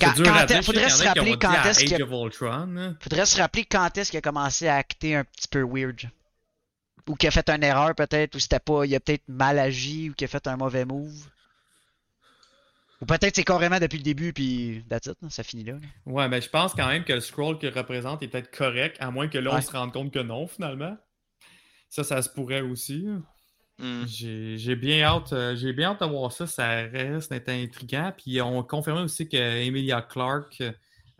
Quand- 0.00 0.12
quand 0.16 0.62
faudrait 0.62 0.88
se 0.88 1.02
rappeler 1.04 1.36
quand 1.38 1.64
est-ce 1.64 1.84
qu'il- 1.84 2.02
hein. 2.02 2.96
Faudrait 3.00 3.26
se 3.26 3.36
rappeler 3.38 3.64
quand 3.64 3.96
est-ce 3.98 4.10
qu'il 4.10 4.18
a 4.18 4.22
commencé 4.22 4.68
à 4.68 4.76
acter 4.76 5.16
un 5.16 5.24
petit 5.24 5.48
peu 5.48 5.62
weird. 5.62 6.10
Ou 7.08 7.14
qu'il 7.16 7.28
a 7.28 7.30
fait 7.30 7.48
une 7.50 7.62
erreur 7.64 7.94
peut-être, 7.94 8.36
ou 8.36 8.38
c'était 8.38 8.60
pas. 8.60 8.84
Il 8.86 8.94
a 8.94 9.00
peut-être 9.00 9.24
mal 9.28 9.58
agi, 9.58 10.10
ou 10.10 10.14
qu'il 10.14 10.24
a 10.26 10.28
fait 10.28 10.46
un 10.46 10.56
mauvais 10.56 10.84
move. 10.84 11.28
Ou 13.00 13.06
peut-être 13.06 13.34
c'est 13.34 13.44
carrément 13.44 13.78
depuis 13.78 13.96
le 13.96 14.02
début, 14.04 14.32
puis 14.32 14.84
that's 14.88 15.06
it, 15.06 15.16
ça 15.30 15.42
finit 15.42 15.64
là. 15.64 15.72
là. 15.72 15.78
Ouais, 16.06 16.28
mais 16.28 16.40
je 16.42 16.50
pense 16.50 16.74
quand 16.74 16.86
même 16.86 17.04
que 17.04 17.14
le 17.14 17.20
scroll 17.20 17.58
qu'il 17.58 17.70
représente 17.70 18.22
est 18.22 18.28
peut-être 18.28 18.54
correct, 18.54 18.96
à 19.00 19.10
moins 19.10 19.26
que 19.28 19.38
là, 19.38 19.50
on 19.52 19.54
Ouais. 19.54 19.62
se 19.62 19.70
rende 19.72 19.92
compte 19.92 20.12
que 20.12 20.18
non, 20.18 20.46
finalement. 20.46 20.96
Ça, 21.88 22.04
ça 22.04 22.20
se 22.22 22.28
pourrait 22.28 22.60
aussi. 22.60 23.06
Hmm. 23.80 24.04
J'ai 24.06 24.58
j'ai 24.58 24.76
bien 24.76 25.02
hâte 25.02 25.32
euh, 25.32 25.56
j'ai 25.56 25.72
bien 25.72 25.90
hâte 25.92 26.00
de 26.00 26.06
voir 26.06 26.30
ça. 26.32 26.46
Ça 26.46 26.68
reste 26.82 27.30
d'être 27.30 27.48
intriguant. 27.48 28.12
Puis 28.16 28.40
on 28.42 28.62
confirmait 28.62 29.00
aussi 29.00 29.28
que 29.28 29.36
Emilia 29.36 30.02
Clarke 30.02 30.62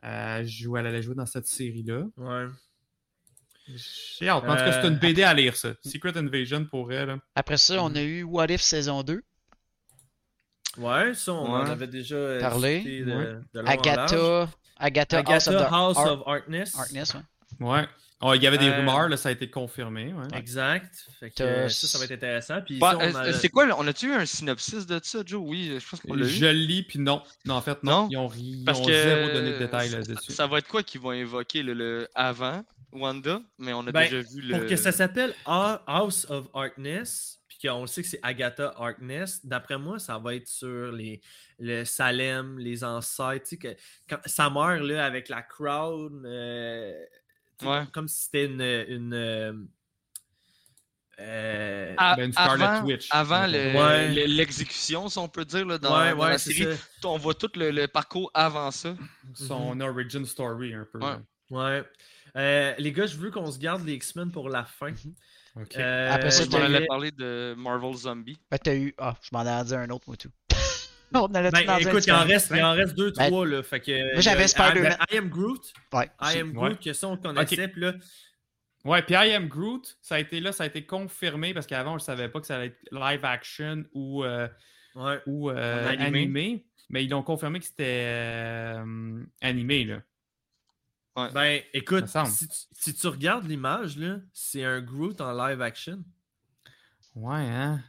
euh, 0.04 0.44
joue, 0.46 0.76
elle 0.76 0.86
allait 0.86 1.02
jouer 1.02 1.14
dans 1.14 1.26
cette 1.26 1.46
série-là. 1.46 2.02
Ouais. 2.16 2.46
J'ai 4.18 4.28
hâte. 4.28 4.44
En 4.44 4.48
tout 4.50 4.56
cas, 4.56 4.80
c'est 4.82 4.88
une 4.88 4.94
Euh, 4.94 4.98
BD 4.98 5.22
à 5.22 5.32
lire, 5.32 5.56
ça. 5.56 5.70
Secret 5.84 6.16
Invasion 6.18 6.64
pour 6.64 6.92
elle. 6.92 7.16
Après 7.34 7.56
ça, 7.56 7.82
on 7.82 7.94
a 7.94 8.02
eu 8.02 8.22
What 8.24 8.46
If 8.50 8.60
saison 8.60 9.02
2. 9.02 9.22
Ouais, 10.78 11.14
ça, 11.14 11.32
on 11.32 11.46
en 11.52 11.64
avait 11.66 11.86
déjà 11.86 12.14
euh, 12.14 12.40
Parlé. 12.40 13.02
de, 13.04 13.12
Ouais. 13.12 13.34
de 13.54 13.60
large. 13.60 13.78
Agatha. 13.78 14.48
Agatha, 14.82 15.18
House 15.18 15.48
of, 15.48 15.54
Agatha 15.54 15.68
the 15.68 15.72
House 15.72 15.96
Ar- 15.98 16.12
of 16.12 16.26
ouais. 16.26 16.64
Ouais. 17.60 17.88
Oh, 18.22 18.34
il 18.34 18.42
y 18.42 18.46
avait 18.46 18.58
des 18.58 18.68
Euh, 18.68 18.76
rumeurs, 18.76 19.08
là, 19.08 19.16
ça 19.16 19.30
a 19.30 19.32
été 19.32 19.48
confirmé. 19.48 20.12
ouais. 20.12 20.38
Exact. 20.38 20.94
Fait 21.20 21.30
que, 21.30 21.42
euh, 21.42 21.68
ça, 21.70 21.86
ça 21.86 21.98
va 21.98 22.04
être 22.04 22.12
intéressant. 22.12 22.60
Puis 22.60 22.78
Bah, 22.78 22.94
on 22.98 23.00
euh, 23.02 23.14
a- 23.14 23.32
C'est 23.32 23.48
quoi, 23.48 23.66
on 23.78 23.86
a-tu 23.86 24.08
eu 24.08 24.12
un 24.12 24.26
synopsis 24.26 24.86
de 24.86 25.00
ça, 25.02 25.20
Joe? 25.24 25.40
Oui, 25.42 25.78
je 25.80 25.88
pense 25.88 26.00
qu'on 26.00 26.12
l'a 26.14 26.26
eu. 26.26 26.28
Je 26.28 26.44
le 26.44 26.52
lis, 26.52 26.82
puis 26.82 26.98
non. 26.98 27.22
Non, 27.46 27.54
en 27.54 27.62
fait, 27.62 27.82
non. 27.82 28.02
Non? 28.02 28.08
Ils 28.10 28.16
ont, 28.18 28.28
ri- 28.28 28.40
ils 28.58 28.64
Parce 28.66 28.78
ont 28.80 28.84
que 28.84 28.92
zéro 28.92 29.32
donné 29.32 29.52
de 29.52 29.58
détails 29.58 29.88
ça- 29.90 29.98
là-dessus. 30.00 30.32
Ça 30.32 30.46
va 30.46 30.58
être 30.58 30.68
quoi 30.68 30.82
qu'ils 30.82 31.00
vont 31.00 31.12
évoquer 31.12 31.62
le, 31.62 31.72
le 31.72 32.08
avant 32.14 32.62
Wanda, 32.92 33.40
mais 33.58 33.72
on 33.72 33.86
a 33.86 33.92
Ben, 33.92 34.02
déjà 34.02 34.20
vu 34.20 34.42
le. 34.42 34.58
Pour 34.58 34.66
que 34.68 34.76
ça 34.76 34.92
s'appelle 34.92 35.32
House 35.46 36.26
of 36.28 36.46
Harkness, 36.52 37.38
puis 37.48 37.58
qu'on 37.68 37.86
sait 37.86 38.02
que 38.02 38.08
c'est 38.08 38.20
Agatha 38.22 38.74
Harkness, 38.76 39.46
d'après 39.46 39.78
moi, 39.78 39.98
ça 39.98 40.18
va 40.18 40.34
être 40.34 40.46
sur 40.48 40.92
les, 40.92 41.20
le 41.58 41.84
Salem, 41.84 42.58
les 42.58 42.84
ancêtres. 42.84 43.44
Tu 43.48 43.50
sais, 43.50 43.56
que, 43.56 43.68
quand, 44.08 44.18
sa 44.26 44.50
mère, 44.50 44.82
là, 44.82 45.04
avec 45.06 45.28
la 45.28 45.40
crown, 45.42 46.22
euh, 46.26 46.92
Ouais. 47.62 47.84
comme 47.92 48.08
si 48.08 48.24
c'était 48.24 48.46
une. 48.46 48.60
une 48.60 49.14
euh, 49.14 49.52
euh, 51.18 51.94
A- 51.98 52.16
Ben, 52.16 52.32
avant, 52.36 52.82
Witch. 52.86 53.08
avant 53.10 53.46
le- 53.46 53.76
Ouais. 53.76 54.14
le- 54.14 54.24
l'exécution, 54.34 55.08
si 55.08 55.18
on 55.18 55.28
peut 55.28 55.44
dire, 55.44 55.66
là, 55.66 55.76
dans, 55.78 55.98
ouais, 55.98 56.12
dans 56.12 56.18
ouais, 56.18 56.30
la 56.30 56.38
série, 56.38 56.64
ça. 56.76 57.08
on 57.08 57.18
voit 57.18 57.34
tout 57.34 57.50
le, 57.56 57.70
le 57.70 57.86
parcours 57.88 58.30
avant 58.32 58.70
ça. 58.70 58.94
Son 59.34 59.74
Mhm. 59.74 59.82
origin 59.82 60.24
story, 60.24 60.72
un 60.74 60.86
peu. 60.90 60.98
Ouais. 61.50 61.84
Euh, 62.36 62.74
les 62.78 62.92
gars, 62.92 63.06
je 63.06 63.16
veux 63.16 63.30
qu'on 63.30 63.50
se 63.50 63.58
garde 63.58 63.84
les 63.84 63.94
X-Men 63.94 64.30
pour 64.30 64.48
la 64.48 64.64
fin. 64.64 64.92
Ok. 65.56 65.76
Euh, 65.76 66.10
Après 66.12 66.30
ça, 66.30 66.44
avait- 66.44 66.64
allais 66.76 66.86
parler 66.86 67.10
de 67.10 67.54
Marvel 67.58 67.92
Zombie. 67.96 68.40
Ben, 68.50 68.56
t'as 68.58 68.74
eu. 68.76 68.94
Ah, 68.98 69.14
je 69.20 69.28
m'en 69.32 69.42
ai 69.42 69.64
dit 69.64 69.74
un 69.74 69.90
autre, 69.90 70.04
moi, 70.06 70.16
tout. 70.16 70.30
on 71.14 71.26
allait 71.34 71.50
Ben, 71.50 71.78
écoute, 71.78 72.06
il 72.06 72.12
en, 72.12 72.24
reste, 72.24 72.52
il 72.54 72.62
en 72.62 72.72
reste 72.72 72.94
deux, 72.94 73.12
Ben, 73.12 73.28
trois. 73.28 73.46
Là, 73.46 73.62
fait 73.62 73.80
que, 73.80 74.12
moi, 74.12 74.20
j'avais 74.20 74.44
a- 74.44 74.48
Spider-Man. 74.48 74.96
I, 75.12 75.16
Am 75.18 75.28
Groot. 75.28 75.72
Ouais. 75.92 76.10
I 76.22 76.38
Am 76.38 76.56
Ouais. 76.56 76.68
Groot, 76.70 76.80
que 76.80 76.92
ça, 76.92 77.08
on 77.08 77.12
le 77.12 77.16
connaissait. 77.18 77.68
Puis 77.68 77.80
là, 77.80 77.94
Ouais, 78.84 79.02
puis 79.02 79.14
I 79.14 79.32
Am 79.34 79.46
Groot, 79.48 79.98
ça 80.00 80.14
a 80.14 80.18
été 80.20 80.40
là, 80.40 80.52
ça 80.52 80.64
a 80.64 80.66
été 80.66 80.86
confirmé 80.86 81.52
parce 81.52 81.66
qu'avant, 81.66 81.92
on 81.92 81.94
ne 81.94 81.98
savait 82.00 82.30
pas 82.30 82.40
que 82.40 82.46
ça 82.46 82.56
allait 82.56 82.66
être 82.68 82.78
live 82.90 83.24
action 83.24 83.84
ou, 83.92 84.24
euh, 84.24 84.48
ouais. 84.94 85.20
ou 85.26 85.50
euh, 85.50 85.88
animé. 85.88 86.04
animé. 86.20 86.66
Mais 86.88 87.04
ils 87.04 87.12
ont 87.14 87.22
confirmé 87.22 87.58
que 87.60 87.66
c'était 87.66 88.06
euh, 88.06 89.22
animé, 89.42 89.84
là. 89.84 90.02
Ben, 91.34 91.60
écoute, 91.74 92.06
si 92.26 92.48
tu, 92.48 92.56
si 92.72 92.94
tu 92.94 93.06
regardes 93.08 93.46
l'image, 93.46 93.98
là, 93.98 94.20
c'est 94.32 94.64
un 94.64 94.80
Groot 94.80 95.20
en 95.20 95.32
live 95.32 95.60
action. 95.60 96.02
Ouais, 97.14 97.34
hein? 97.36 97.82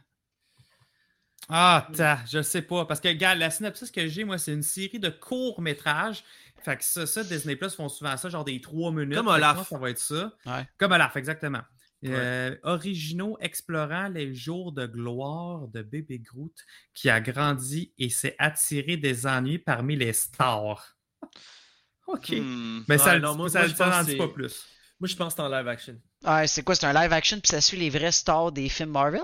Ah, 1.54 1.86
ta, 1.94 2.18
je 2.30 2.40
sais 2.40 2.62
pas. 2.62 2.86
Parce 2.86 2.98
que, 2.98 3.08
regarde, 3.08 3.38
la 3.38 3.50
synopsis 3.50 3.90
que 3.90 4.08
j'ai, 4.08 4.24
moi, 4.24 4.38
c'est 4.38 4.54
une 4.54 4.62
série 4.62 4.98
de 4.98 5.10
courts-métrages. 5.10 6.24
Fait 6.64 6.78
que 6.78 6.84
ça, 6.84 7.06
ça, 7.06 7.22
Disney 7.22 7.56
Plus 7.56 7.74
font 7.74 7.90
souvent 7.90 8.16
ça, 8.16 8.30
genre 8.30 8.44
des 8.44 8.58
trois 8.60 8.90
minutes. 8.90 9.16
Comme 9.16 9.28
Olaf. 9.28 9.56
moi, 9.56 9.64
Ça 9.64 9.78
va 9.78 9.90
être 9.90 9.98
ça. 9.98 10.32
Ouais. 10.46 10.66
Comme 10.78 10.92
Olaf, 10.92 11.14
exactement. 11.16 11.60
Euh, 12.04 12.56
originaux 12.64 13.36
explorant 13.40 14.08
les 14.08 14.34
jours 14.34 14.72
de 14.72 14.86
gloire 14.86 15.68
de 15.68 15.82
bébé 15.82 16.18
Groot 16.18 16.54
qui 16.94 17.08
a 17.08 17.20
grandi 17.20 17.92
et 17.96 18.08
s'est 18.08 18.34
attiré 18.40 18.96
des 18.96 19.24
ennuis 19.24 19.58
parmi 19.58 19.94
les 19.94 20.12
stars. 20.12 20.96
OK. 22.08 22.30
Hmm. 22.30 22.82
Mais 22.88 22.98
ça 22.98 23.12
Ouais, 23.12 23.20
ne 23.20 23.20
n'en 23.20 23.36
que 23.36 24.04
dit 24.04 24.16
pas 24.16 24.28
plus. 24.28 24.66
Moi, 24.98 25.08
je 25.08 25.16
pense 25.16 25.34
que 25.34 25.36
c'est 25.36 25.42
en 25.42 25.48
live 25.48 25.68
action. 25.68 26.00
Ouais, 26.24 26.46
c'est 26.46 26.62
quoi? 26.62 26.74
C'est 26.74 26.86
un 26.86 26.92
live 26.92 27.12
action, 27.12 27.38
puis 27.38 27.48
ça 27.48 27.60
suit 27.60 27.76
les 27.76 27.90
vrais 27.90 28.12
stars 28.12 28.50
des 28.50 28.68
films 28.68 28.90
Marvel? 28.90 29.20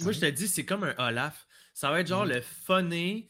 Moi, 0.00 0.12
je 0.12 0.20
te 0.20 0.26
dis, 0.30 0.48
c'est 0.48 0.64
comme 0.64 0.84
un 0.84 0.94
Olaf. 0.98 1.46
Ça 1.74 1.90
va 1.90 2.00
être 2.00 2.06
genre 2.06 2.26
le 2.26 2.40
funny, 2.40 3.28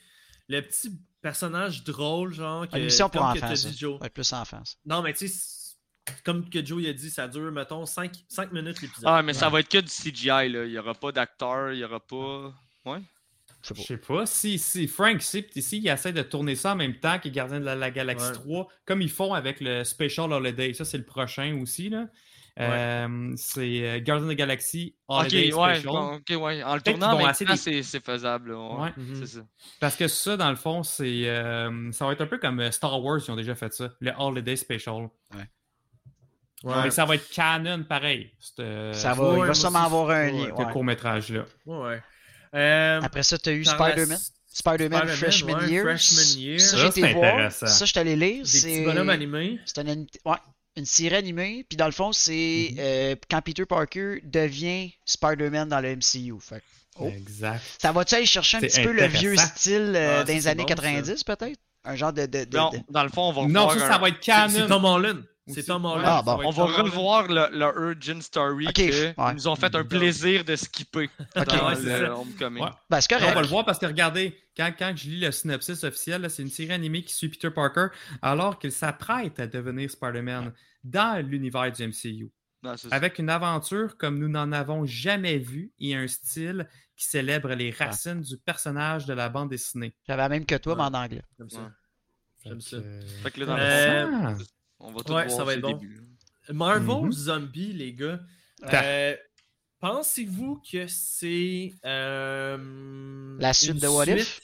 le 0.49 0.61
petit 0.61 0.91
personnage 1.21 1.85
drôle, 1.85 2.35
genre. 2.35 2.69
Que, 2.69 2.77
Une 2.77 2.83
émission 2.83 3.09
pour 3.09 3.23
enfants, 3.23 3.55
Joe. 3.55 4.01
Ouais, 4.01 4.11
plus 4.11 4.33
enfants. 4.33 4.65
ça. 4.65 4.75
Non, 4.85 5.03
mais 5.03 5.15
tu 5.15 5.29
sais, 5.29 5.77
comme 6.25 6.49
que 6.51 6.65
Joe 6.65 6.83
il 6.83 6.88
a 6.88 6.93
dit, 6.93 7.11
ça 7.11 7.29
dure, 7.29 7.53
mettons, 7.53 7.87
5, 7.87 8.12
minutes 8.53 8.83
l'épisode. 8.83 9.05
Ah, 9.07 9.23
mais 9.23 9.33
ça 9.33 9.49
va 9.49 9.61
être 9.61 9.69
que 9.69 9.79
du 9.79 9.88
CGI, 9.88 10.49
là. 10.49 10.65
Il 10.65 10.71
n'y 10.71 10.79
aura 10.79 10.95
pas 10.95 11.12
d'acteur, 11.12 11.73
il 11.73 11.79
n'y 11.79 11.85
aura 11.85 12.01
pas. 12.01 12.53
Ouais. 12.85 13.01
Je 13.62 13.69
sais 13.69 13.75
pas. 13.75 13.81
Je 13.81 13.87
sais 13.87 13.97
pas. 13.97 14.27
Si, 14.27 14.59
si 14.59 14.88
Frank, 14.88 15.23
si, 15.23 15.47
si 15.57 15.79
il 15.79 15.88
essaie 15.88 16.12
de 16.12 16.23
tourner 16.23 16.57
ça 16.57 16.73
en 16.73 16.77
même 16.77 16.99
temps 16.99 17.21
que 17.21 17.29
Gardien 17.29 17.61
de 17.61 17.65
la, 17.65 17.77
la 17.77 17.91
Galaxie 17.93 18.27
Ouais. 18.27 18.33
3, 18.33 18.69
comme 18.85 19.03
ils 19.03 19.11
font 19.11 19.33
avec 19.35 19.61
le 19.61 19.85
Special 19.85 20.33
Holiday, 20.33 20.75
ça 20.75 20.85
c'est 20.85 20.99
le 20.99 21.05
prochain 21.05 21.57
aussi. 21.62 21.88
Là. 21.88 22.09
Euh, 22.61 23.33
c'est 23.37 23.61
euh, 23.88 24.01
Gardien 24.01 24.25
de 24.27 24.31
la 24.31 24.35
Galaxy 24.35 24.95
Holiday 25.09 25.55
ouais, 25.55 25.75
Special. 25.77 25.93
bon, 25.93 26.21
ouais. 26.45 26.62
En 26.62 26.75
le 26.75 26.81
tournant 26.83 27.17
de- 27.19 27.57
c'est 27.57 27.83
c'est 27.83 28.05
faisable. 28.05 28.53
ouais. 28.55 28.75
Ouais. 28.79 28.93
Mhm. 28.97 29.15
C'est 29.21 29.27
ça. 29.38 29.41
Parce 29.81 29.97
que 29.97 30.07
ça, 30.07 30.37
dans 30.37 30.51
le 30.51 30.57
fond, 30.57 30.83
c'est 30.83 31.29
euh, 31.29 31.91
ça 31.93 32.05
va 32.07 32.12
être 32.12 32.21
un 32.21 32.27
peu 32.27 32.37
comme 32.38 32.71
Star 32.71 33.03
Wars, 33.03 33.21
ils 33.27 33.31
ont 33.31 33.37
déjà 33.37 33.55
fait 33.55 33.73
ça, 33.73 33.88
le 34.01 34.12
Holiday 34.19 34.57
Special. 34.57 35.09
Ouais. 35.35 36.75
Mais 36.85 36.91
ça 36.91 37.05
va 37.07 37.15
être 37.17 37.29
canon 37.31 37.83
pareil. 37.85 38.31
c'est, 38.38 38.62
euh, 38.62 38.93
Ça 38.93 39.15
va, 39.15 39.31
ouais, 39.31 39.38
il 39.41 39.47
va 39.47 39.55
sûrement 39.55 39.81
avoir 39.85 40.11
un 40.11 40.27
ouais, 40.27 40.33
lien. 40.33 40.51
ouais. 40.55 40.73
court-métrage-là. 40.73 41.45
Ouais. 41.67 42.03
Euh, 42.55 43.01
Après 43.03 43.23
ça, 43.23 43.38
tu 43.38 43.49
as 43.49 43.53
eu 43.53 43.65
Spider-Man. 43.65 44.19
Spider-Man 44.47 45.09
Freshman. 45.09 45.59
Freshman 45.59 46.41
Year. 46.41 46.61
Ça, 46.61 47.67
Ça, 47.67 47.85
je 47.87 47.95
t'allais 47.95 48.15
lire. 48.15 48.43
Des 48.43 48.47
C'est 48.49 48.87
animés. 49.09 49.59
c'est 49.65 49.79
une, 50.76 50.85
série 50.87 51.14
animée. 51.16 51.64
Puis 51.68 51.76
dans 51.76 51.87
le 51.87 51.92
fond, 51.92 52.12
c'est 52.12 52.68
Mhm. 52.72 52.76
euh, 52.78 53.14
quand 53.30 53.40
Peter 53.42 53.64
Parker 53.66 54.20
devient 54.24 54.92
Spider-Man 55.04 55.68
dans 55.68 55.80
le 55.80 55.90
MCU. 55.96 56.35
Fait 56.40 56.62
Oh. 56.98 57.08
Exact. 57.08 57.62
ça 57.80 57.90
va-tu 57.90 58.16
aller 58.16 58.26
chercher 58.26 58.58
un 58.58 58.61
petit 58.61 58.82
peu 58.82 58.92
le 58.92 59.06
vieux 59.06 59.35
style 59.37 59.94
euh, 59.96 60.20
Ah, 60.20 60.24
des 60.24 60.46
années 60.46 60.62
bon, 60.64 60.68
ça. 60.68 60.74
90, 60.74 61.24
peut-être? 61.24 61.58
Un 61.85 61.96
genre 61.96 62.12
de. 62.12 62.26
de, 62.26 62.44
de- 62.44 62.56
Non, 62.56 62.68
de- 62.70 62.80
dans 62.90 63.02
le 63.02 63.08
fond, 63.08 63.30
on 63.30 63.32
va 63.32 63.48
Non, 63.48 63.70
ça, 63.70 63.76
un- 63.76 63.88
ça 63.92 63.98
va 63.98 64.08
être 64.08 64.20
canon. 64.20 64.52
c'est 64.54 64.66
Tom 64.68 64.85
Holland. 64.85 65.22
C'est. 65.48 65.64
Tom 65.64 65.85
Holland. 65.85 66.05
Ah, 66.07 66.22
bon. 66.24 66.40
être 66.40 66.46
On 66.46 66.50
va 66.50 66.64
revoir 66.83 67.26
le, 67.26 67.48
le 67.59 67.64
Origin 67.64 68.22
Story 68.22 68.66
que 68.66 68.83
ouais. 68.83 69.14
ils 69.16 69.35
nous 69.35 69.48
ont 69.48 69.57
fait 69.57 69.74
un 69.74 69.85
plaisir 69.85 70.44
de 70.44 70.55
skipper 70.55 71.11
dans 71.35 71.42
Ouais, 71.66 71.74
le 71.74 72.07
ça. 72.07 72.14
Homecoming. 72.16 72.62
Ouais. 72.62 72.70
Ben, 72.88 73.00
correct. 73.09 73.26
on 73.28 73.35
va 73.35 73.40
le 73.42 73.46
voir 73.48 73.64
parce 73.64 73.78
que 73.81 73.87
regardez, 73.87 74.38
quand, 74.57 74.72
quand 74.78 74.92
je 74.94 75.09
lis 75.11 75.20
le 75.20 75.33
synopsis 75.33 75.83
officiel, 75.83 76.31
c'est 76.31 76.42
une 76.42 76.48
série 76.50 76.72
animée 76.72 77.02
qui 77.02 77.12
suit 77.14 77.28
Peter 77.28 77.50
Parker 77.50 77.88
alors 78.22 78.59
qu'il 78.59 78.70
s'apprête 78.72 79.40
à 79.40 79.46
devenir 79.48 79.90
Spider-Man 79.90 80.52
dans 80.85 81.24
l'univers 81.26 81.72
du 81.72 81.88
MCU. 81.88 82.31
Non, 82.62 82.76
c'est 82.76 82.88
ça. 82.88 82.94
Avec 82.94 83.18
une 83.18 83.28
aventure 83.28 83.96
comme 83.96 84.20
nous 84.20 84.28
n'en 84.28 84.52
avons 84.52 84.85
jamais 84.87 85.38
vu 85.38 85.72
et 85.81 85.96
un 85.96 86.07
style 86.07 86.68
qui 86.96 87.05
célèbre 87.07 87.48
les 87.55 87.72
racines 87.72 88.20
du 88.20 88.37
personnage 88.38 89.07
de 89.07 89.12
la 89.14 89.28
bande 89.28 89.48
dessinée. 89.50 89.92
J'avais 90.07 90.22
la 90.22 90.28
même 90.28 90.46
que 90.46 90.55
toi, 90.55 90.74
Ouais. 90.74 90.78
mais 90.78 90.96
en 90.96 91.02
anglais. 91.02 91.22
Comme 91.37 91.50
ça. 91.50 91.59
Ouais. 91.59 91.68
J'aime 92.44 92.61
ça. 92.61 92.76
Fait 93.24 93.31
que 93.33 93.40
là, 93.40 93.46
dans 93.46 93.57
le 93.57 93.62
Euh. 93.62 94.35
On 94.83 94.92
va 94.92 95.03
tout 95.03 95.12
ouais, 95.12 95.27
voir 95.27 95.37
ça 95.37 95.45
va 95.45 95.55
être 95.55 95.61
bon. 95.61 95.73
début. 95.73 96.01
Marvel 96.51 97.05
Mhm. 97.07 97.12
Zombie, 97.12 97.73
les 97.73 97.92
gars. 97.95 98.21
Euh, 98.73 99.16
Pensez-vous 99.81 100.62
que 100.71 100.87
c'est. 100.87 101.73
euh, 101.85 103.37
La 103.40 103.53
suite 103.53 103.81
de 103.81 103.88
What 103.88 104.07
If? 104.07 104.40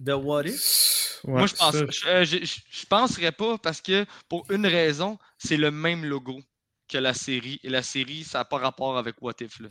De 0.00 0.12
What 0.12 0.44
If? 0.46 1.20
Moi, 1.24 1.46
je 1.46 1.54
pense, 1.54 1.74
je, 1.76 2.08
euh, 2.08 2.24
je, 2.24 2.38
je- 2.44 2.60
je 2.68 2.86
penserais 2.86 3.30
pas 3.30 3.58
parce 3.58 3.80
que 3.80 4.04
pour 4.28 4.44
une 4.50 4.66
raison, 4.66 5.18
c'est 5.38 5.56
le 5.56 5.70
même 5.70 6.04
logo 6.04 6.40
que 6.88 6.98
la 6.98 7.14
série. 7.14 7.60
Et 7.62 7.68
la 7.70 7.82
série, 7.82 8.24
ça 8.24 8.38
n'a 8.38 8.44
pas 8.44 8.58
rapport 8.58 8.98
avec 8.98 9.14
What 9.22 9.34
If. 9.40 9.60
là. 9.60 9.68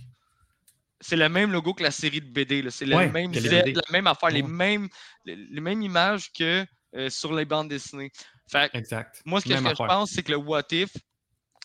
C'est 1.01 1.17
le 1.17 1.27
même 1.27 1.51
logo 1.51 1.73
que 1.73 1.83
la 1.83 1.91
série 1.91 2.21
de 2.21 2.27
BD. 2.29 2.61
là. 2.61 2.71
C'est 2.71 2.85
même 2.85 3.11
la 3.33 3.81
même 3.91 4.07
affaire, 4.07 4.29
les, 4.29 4.43
mêmes, 4.43 4.87
les, 5.25 5.35
les 5.35 5.61
mêmes 5.61 5.81
images 5.81 6.31
que 6.31 6.65
euh, 6.95 7.09
sur 7.09 7.33
les 7.33 7.45
bandes 7.45 7.69
dessinées. 7.69 8.11
Fait 8.49 8.69
que 8.71 8.77
Exact. 8.77 9.21
moi, 9.25 9.39
ce 9.39 9.45
que, 9.45 9.49
Même 9.53 9.63
ce 9.63 9.69
que 9.69 9.75
je 9.75 9.83
pense, 9.87 10.11
c'est 10.11 10.23
que 10.23 10.31
le 10.31 10.37
What 10.37 10.63
If, 10.71 10.91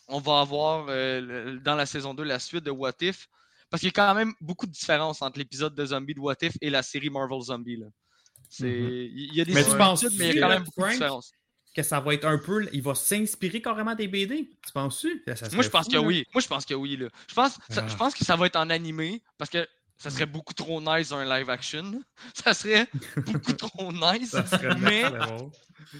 on 0.07 0.19
va 0.19 0.39
avoir 0.41 0.85
euh, 0.89 1.19
le- 1.21 1.59
dans 1.59 1.75
la 1.75 1.85
saison 1.85 2.13
2 2.13 2.23
la 2.23 2.39
suite 2.39 2.63
de 2.63 2.71
What 2.71 2.93
If. 3.01 3.27
Parce 3.69 3.81
qu'il 3.81 3.87
y 3.87 3.89
a 3.89 3.93
quand 3.93 4.15
même 4.15 4.33
beaucoup 4.39 4.65
de 4.65 4.71
différences 4.71 5.21
entre 5.21 5.37
l'épisode 5.39 5.75
de 5.75 5.85
Zombie 5.85 6.13
de 6.13 6.19
What 6.21 6.35
If 6.41 6.53
et 6.61 6.69
la 6.69 6.81
série 6.83 7.09
Marvel 7.09 7.41
Zombie. 7.41 7.75
là. 7.77 7.87
C'est- 8.49 8.65
Mhm. 8.65 8.89
Il 9.13 9.35
y 9.35 9.41
a 9.41 9.45
des 9.45 9.53
Mais 9.53 9.63
tu 9.65 9.69
mais 10.17 10.29
il 10.29 10.35
y 10.35 10.37
a 10.37 10.41
quand 10.41 10.49
même 10.49 10.63
beaucoup 10.63 10.81
de 10.81 10.89
différences. 10.91 11.31
Que 11.75 11.83
ça 11.83 11.99
va 11.99 12.13
être 12.13 12.25
un 12.25 12.37
peu. 12.39 12.67
Il 12.71 12.81
va 12.81 12.95
s'inspirer 12.95 13.61
carrément 13.61 13.93
des 13.93 14.07
BD. 14.07 14.49
Tu 14.65 14.71
penses-tu? 14.73 15.23
Moi, 15.53 15.63
je 15.63 15.69
pense 15.69 15.85
fou, 15.85 15.91
que 15.91 15.95
là. 15.97 16.01
oui. 16.01 16.25
Moi, 16.33 16.41
je 16.41 16.47
pense 16.47 16.65
que 16.65 16.73
oui. 16.73 16.95
Là. 16.95 17.09
Je, 17.27 17.35
pense, 17.35 17.59
ça- 17.69 17.83
Ah. 17.83 17.87
je 17.87 17.95
pense 17.97 18.15
que 18.15 18.23
ça 18.25 18.35
va 18.37 18.45
être 18.47 18.55
en 18.55 18.69
animé 18.69 19.21
parce 19.37 19.51
que 19.51 19.67
ça 19.97 20.09
serait 20.09 20.25
beaucoup 20.25 20.53
trop 20.53 20.79
nice 20.81 21.11
un 21.11 21.25
live 21.25 21.49
action. 21.49 22.01
Ça 22.33 22.53
serait 22.53 22.87
beaucoup 23.25 23.53
trop 23.53 23.91
nice. 23.91 24.29
Ça 24.31 24.45
serait 24.45 24.75
mais 24.75 25.03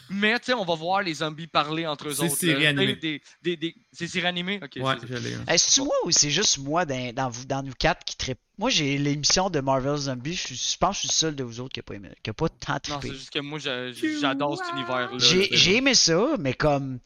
mais 0.10 0.38
tu 0.40 0.46
sais, 0.48 0.54
on 0.54 0.66
va 0.66 0.76
voir 0.76 1.02
les 1.02 1.16
zombies 1.16 1.48
parler 1.48 1.86
entre 1.88 2.10
eux 2.10 2.14
C'est 2.14 2.24
autres. 2.24 2.36
là. 2.64 2.70
animée. 2.70 2.96
Des, 2.96 3.22
des, 3.42 3.58
des, 3.58 3.76
c'est? 4.22 4.60
Ok. 4.64 4.72
Ouais, 4.84 4.94
c'est- 5.02 5.34
hein. 5.36 5.44
Est-ce 5.48 5.76
moi 5.82 5.96
ou 6.06 6.12
c'est 6.12 6.30
juste 6.30 6.58
moi 6.60 6.86
dans, 6.86 7.14
dans, 7.14 7.30
vous, 7.30 7.46
dans 7.46 7.64
nous 7.64 7.74
quatre 7.78 8.04
qui 8.04 8.16
trippe? 8.18 8.40
Moi, 8.58 8.70
j'ai 8.70 8.98
l'émission 8.98 9.50
de 9.50 9.60
Marvel 9.60 9.96
Zombie. 9.98 10.34
Je, 10.34 10.78
pense 10.78 10.90
que 10.90 10.96
je 10.96 11.00
suis 11.00 11.08
le 11.10 11.14
seul 11.14 11.36
de 11.36 11.44
vous 11.44 11.60
autres 11.60 11.74
qui 11.74 11.80
n'a 11.80 11.84
pas, 11.84 11.94
aimé- 11.96 12.16
qui 12.24 12.30
a 12.30 12.34
pas 12.34 12.50
tant 12.50 12.74
Non, 12.74 12.80
trippé. 12.80 13.08
c'est 13.10 13.14
juste 13.14 13.30
que 13.30 13.40
moi, 13.40 13.60
j'a- 13.60 13.92
j'adore 13.94 14.58
cet 14.58 14.74
univers-là. 14.74 15.10
J'ai 15.18 15.42
là. 15.42 15.48
j'ai 15.52 15.76
aimé 15.78 15.94
ça, 15.94 16.28
mais 16.40 16.54
comme 16.54 17.00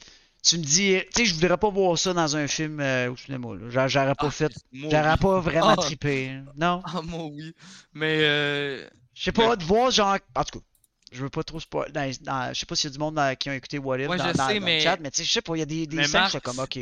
tu 0.44 0.58
me 0.58 0.64
dis, 0.64 0.98
tu 1.14 1.22
sais, 1.22 1.26
je 1.26 1.34
voudrais 1.36 1.58
pas 1.58 1.70
voir 1.70 1.98
ça 1.98 2.14
dans 2.14 2.36
un 2.36 2.48
film 2.48 2.80
euh, 2.80 3.12
au 3.12 3.18
cinéma. 3.18 3.50
J'aurais 3.70 4.16
pas 4.16 4.28
Ah, 4.28 4.32
fait, 4.32 4.52
j'aurais 4.74 5.12
oui. 5.12 5.18
pas 5.20 5.40
vraiment 5.40 5.70
Ah. 5.70 5.76
trippé. 5.78 6.40
Non, 6.56 6.82
Ah, 6.86 7.02
moi, 7.04 7.26
oui. 7.26 7.54
Mais 7.94 8.18
euh, 8.22 8.88
je 9.14 9.24
sais 9.24 9.32
pas 9.32 9.56
de 9.56 9.64
voir 9.64 9.92
genre, 9.92 10.18
en 10.36 10.44
tout 10.44 10.60
cas, 10.60 10.66
je 11.12 11.22
veux 11.24 11.30
pas 11.30 11.44
trop 11.44 11.60
spoiler. 11.60 12.12
Je 12.14 12.20
sais 12.60 12.66
pas 12.66 12.76
s'il 12.76 12.90
y 12.90 12.92
a 12.92 12.94
du 12.94 13.00
monde 13.00 13.16
dans- 13.16 13.36
qui 13.38 13.50
a 13.50 13.56
écouté 13.56 13.78
What 13.78 14.00
If 14.00 14.10
Ouais, 14.10 14.18
dans, 14.18 14.28
sais, 14.28 14.34
dans 14.34 14.48
le 14.50 14.60
mais- 14.62 14.80
chat, 14.82 14.98
mais 14.98 15.12
tu 15.12 15.18
sais, 15.18 15.24
je 15.26 15.32
sais 15.32 15.42
pas, 15.42 15.56
il 15.56 15.60
y 15.60 15.64
a 15.64 15.66
des, 15.66 15.86
des 15.86 15.98
Mais 15.98 16.04
scènes, 16.08 16.22
Marc, 16.22 16.40
comme 16.42 16.60
ok. 16.60 16.80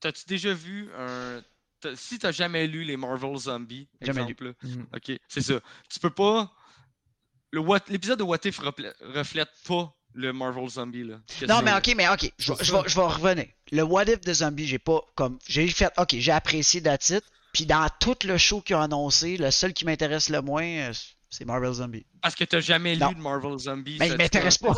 t'as-tu 0.00 0.24
déjà 0.26 0.52
vu 0.54 0.90
un. 0.98 1.42
Si 1.94 2.18
t'as 2.18 2.32
jamais 2.32 2.66
lu 2.66 2.82
les 2.82 2.96
Marvel 2.96 3.36
Zombies, 3.36 3.88
Jamais 4.00 4.22
exemple, 4.22 4.46
là, 4.46 4.52
Mhm. 4.64 4.86
ok, 4.96 5.12
c'est 5.28 5.42
ça. 5.42 5.60
Tu 5.88 6.00
peux 6.00 6.10
pas. 6.10 6.52
What- 7.54 7.80
L'épisode 7.88 8.18
de 8.18 8.24
What 8.24 8.38
If 8.44 8.58
reflète 8.58 9.48
pas 9.66 9.94
le 10.18 10.32
Marvel 10.32 10.68
Zombie. 10.68 11.04
Là, 11.04 11.16
Non, 11.48 11.62
mais 11.62 11.72
ok, 11.74 11.94
mais 11.96 12.08
ok, 12.08 12.32
je, 12.38 12.52
vais- 12.52 12.64
je 12.64 12.72
vais, 12.72 12.80
je 12.86 12.94
vais 12.96 13.02
revenir. 13.06 13.46
Le 13.70 13.82
What 13.82 14.04
If 14.06 14.20
de 14.22 14.32
Zombie, 14.34 14.66
j'ai 14.66 14.78
pas 14.80 15.00
comme. 15.14 15.38
J'ai 15.46 15.68
fait, 15.68 15.90
ok, 15.96 16.16
j'ai 16.18 16.32
apprécié 16.32 16.82
That's 16.82 17.10
It. 17.10 17.22
Puis 17.52 17.64
dans 17.66 17.86
tout 18.00 18.16
le 18.24 18.36
show 18.36 18.60
qu'ils 18.60 18.76
ont 18.76 18.80
annoncé, 18.80 19.36
le 19.36 19.50
seul 19.50 19.72
qui 19.72 19.84
m'intéresse 19.84 20.28
le 20.28 20.42
moins, 20.42 20.64
euh, 20.64 20.92
c'est 21.30 21.44
Marvel 21.44 21.72
Zombie. 21.72 22.04
Parce 22.20 22.34
que 22.34 22.44
t'as 22.44 22.60
jamais 22.60 22.96
Non. 22.96 23.10
lu 23.10 23.14
de 23.14 23.20
Marvel 23.20 23.56
Zombie. 23.58 23.96
Mais 24.00 24.08
ça- 24.08 24.14
il 24.14 24.18
m'intéresse 24.18 24.58
pas. 24.58 24.74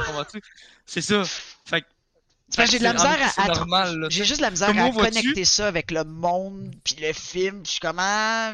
C'est 0.87 1.01
ça. 1.03 1.23
Fait 1.65 1.81
que 1.83 1.87
j'ai 2.59 2.79
de 2.79 2.85
la 2.85 2.91
c'est- 2.91 2.97
misère 3.09 3.33
à. 3.37 3.47
normal. 3.49 4.07
J'ai 4.11 4.25
juste 4.25 4.39
de 4.39 4.43
la 4.45 4.51
misère 4.51 4.69
Comment 4.69 4.89
à 4.89 4.93
connecter 4.93 5.45
ça 5.45 5.67
avec 5.69 5.91
le 5.91 6.05
monde, 6.05 6.71
puis 6.85 6.97
le 7.01 7.13
film. 7.13 7.63
Je 7.65 7.71
suis 7.73 7.81
comment. 7.81 8.53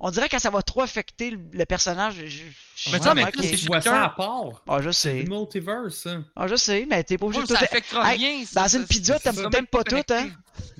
On 0.00 0.10
dirait 0.10 0.28
que 0.28 0.38
ça 0.38 0.50
va 0.50 0.62
trop 0.62 0.82
affecter 0.82 1.30
le, 1.30 1.38
le 1.52 1.64
personnage. 1.64 2.14
je- 2.20 2.26
je- 2.26 2.42
je- 2.76 2.90
Mais 2.92 2.98
ça, 3.00 3.14
mais 3.14 3.24
ok. 3.24 3.32
toi, 3.32 3.42
c'est 3.42 3.56
Tu 3.56 3.66
vois 3.66 3.80
ça 3.80 4.04
à 4.04 4.08
part. 4.10 4.62
Ah, 4.68 4.78
je 4.82 4.90
C'est 4.90 5.10
sais. 5.12 5.22
le 5.22 5.28
multiverse, 5.36 6.06
hein. 6.06 6.24
ça. 6.36 6.42
Ah, 6.42 6.46
je 6.48 6.56
sais, 6.56 6.86
mais 6.88 7.02
t'es 7.04 7.16
pas 7.18 7.26
obligé 7.26 7.42
de 7.42 7.48
ça 7.48 7.60
affectera 7.60 8.12
Hey, 8.14 8.18
rien. 8.18 8.44
ça- 8.46 8.62
Dans 8.62 8.68
une 8.68 8.86
pizza, 8.86 9.18
t'aimes 9.18 9.66
pas 9.66 9.84
tout, 9.84 9.96
hein? 10.10 10.28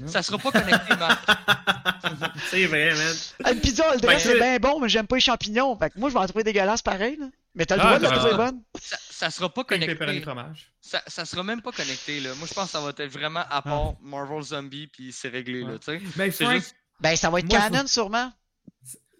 Ça 0.06 0.22
sera 0.22 0.38
pas 0.38 0.50
connecté, 0.52 0.96
Marc. 0.98 1.24
C'est 2.50 2.66
vrai, 2.66 2.94
man. 2.94 3.14
Ah, 3.44 3.52
Une 3.52 3.60
pizza, 3.60 3.84
le 3.94 4.00
dress, 4.00 4.24
Ben, 4.24 4.32
c'est 4.32 4.38
bien 4.38 4.56
bon, 4.58 4.80
mais 4.80 4.88
j'aime 4.88 5.06
pas 5.06 5.16
les 5.16 5.20
champignons. 5.20 5.76
Fait 5.78 5.90
que 5.90 5.98
moi, 5.98 6.08
je 6.08 6.14
vais 6.14 6.20
en 6.20 6.26
trouver 6.26 6.44
dégueulasse 6.44 6.82
pareil, 6.82 7.16
là. 7.18 7.26
Mais 7.54 7.66
t'as 7.66 7.76
le 7.76 7.82
Ah, 7.82 7.84
droit 7.84 7.98
de 7.98 8.02
la 8.04 8.10
trouver 8.18 8.34
bonne. 8.34 8.62
Ça, 8.80 8.96
ça 9.10 9.30
sera 9.30 9.48
pas 9.52 9.64
connecté. 9.64 10.20
fromage. 10.22 10.72
Ça, 10.80 11.02
ça 11.06 11.24
sera 11.24 11.42
même 11.44 11.62
pas 11.62 11.70
connecté. 11.72 12.20
Là. 12.20 12.34
Moi, 12.34 12.48
je 12.48 12.54
pense 12.54 12.66
que 12.66 12.70
ça 12.72 12.80
va 12.80 12.90
être 12.90 13.04
vraiment 13.12 13.44
à 13.48 13.62
part 13.62 13.94
Marvel 14.02 14.42
Zombie, 14.42 14.88
puis 14.88 15.12
c'est 15.12 15.28
réglé. 15.28 15.62
Là, 15.62 15.78
tu 15.78 15.84
sais. 15.86 16.00
Mais 16.16 16.30
juste- 16.30 16.74
Ben, 17.00 17.14
ça 17.16 17.30
va 17.30 17.38
être 17.40 17.48
Moi, 17.48 17.58
je 17.60 17.70
canon, 17.70 17.86
sûrement. 17.86 18.32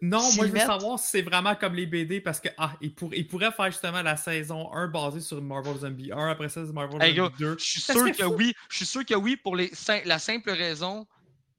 non, 0.03 0.21
s'ils 0.21 0.37
moi 0.37 0.47
je 0.47 0.51
veux 0.53 0.59
mettent- 0.59 0.67
savoir 0.67 0.99
si 0.99 1.09
c'est 1.09 1.23
vraiment 1.23 1.55
comme 1.55 1.75
les 1.75 1.87
BD 1.87 2.21
parce 2.21 2.39
que 2.41 2.49
ah, 2.59 2.73
ils, 2.81 2.95
pour- 2.95 3.15
ils 3.15 3.27
pourraient 3.27 3.53
faire 3.53 3.71
justement 3.71 4.03
la 4.03 4.17
saison 4.17 4.73
1 4.75 4.89
basée 4.89 5.21
sur 5.21 5.41
Marvel 5.43 5.77
Zombie 5.79 6.13
1, 6.13 6.29
après 6.31 6.49
ça 6.49 6.65
c'est 6.67 6.73
Marvel 6.73 7.03
Hey, 7.03 7.17
Zombie 7.17 7.31
gars, 7.33 7.37
2. 7.39 7.57
Je 7.59 7.65
suis 7.65 7.81
Ça 7.81 7.95
sûr 7.95 8.07
que 8.13 8.25
fou. 8.25 8.35
oui. 8.37 8.55
Je 8.69 8.77
suis 8.77 8.87
sûr 8.87 9.05
que 9.05 9.15
oui 9.15 9.37
pour 9.37 9.57
les 9.57 9.71
la 10.05 10.19
simple 10.19 10.51
raison 10.51 11.07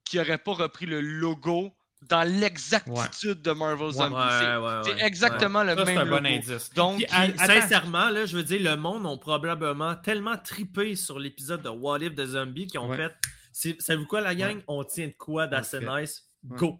qu'ils 0.03 0.19
n'auraient 0.19 0.37
pas 0.37 0.53
repris 0.53 0.85
le 0.85 1.01
logo 1.01 1.74
dans 2.03 2.23
l'exactitude 2.23 3.41
de 3.41 3.51
Marvel 3.51 3.91
Zombie. 3.91 4.15
C'est- 4.15 4.57
Ouais, 4.57 4.57
ouais, 4.57 4.81
c'est 4.83 4.93
ouais. 4.93 5.05
exactement 5.05 5.63
le 5.63 5.75
Ça, 5.75 5.85
c'est 5.85 5.95
même 5.95 6.07
un 6.07 6.19
bon 6.19 6.25
indice. 6.25 6.69
Donc, 6.75 6.97
Puis, 6.97 7.05
à- 7.11 7.45
sincèrement, 7.47 8.09
là, 8.09 8.25
je 8.25 8.37
veux 8.37 8.43
dire, 8.43 8.61
le 8.61 8.77
monde 8.77 9.05
ont 9.05 9.17
probablement 9.17 9.95
tellement 9.95 10.37
tripé 10.37 10.95
sur 10.95 11.17
l'épisode 11.19 11.61
de 11.63 11.69
What 11.69 11.99
If 11.99 12.13
de 12.15 12.25
Zombie 12.25 12.67
qu'ils 12.67 12.79
ont 12.79 12.89
Ouais. 12.89 12.97
fait. 12.97 13.75
Savez-vous 13.79 14.05
quoi, 14.07 14.21
la 14.21 14.35
gang? 14.35 14.61
On 14.67 14.83
tient 14.83 15.07
de 15.07 15.13
quoi 15.17 15.47
d'assez 15.47 15.79
nice? 15.79 16.23
Ouais. 16.47 16.57
Go! 16.57 16.79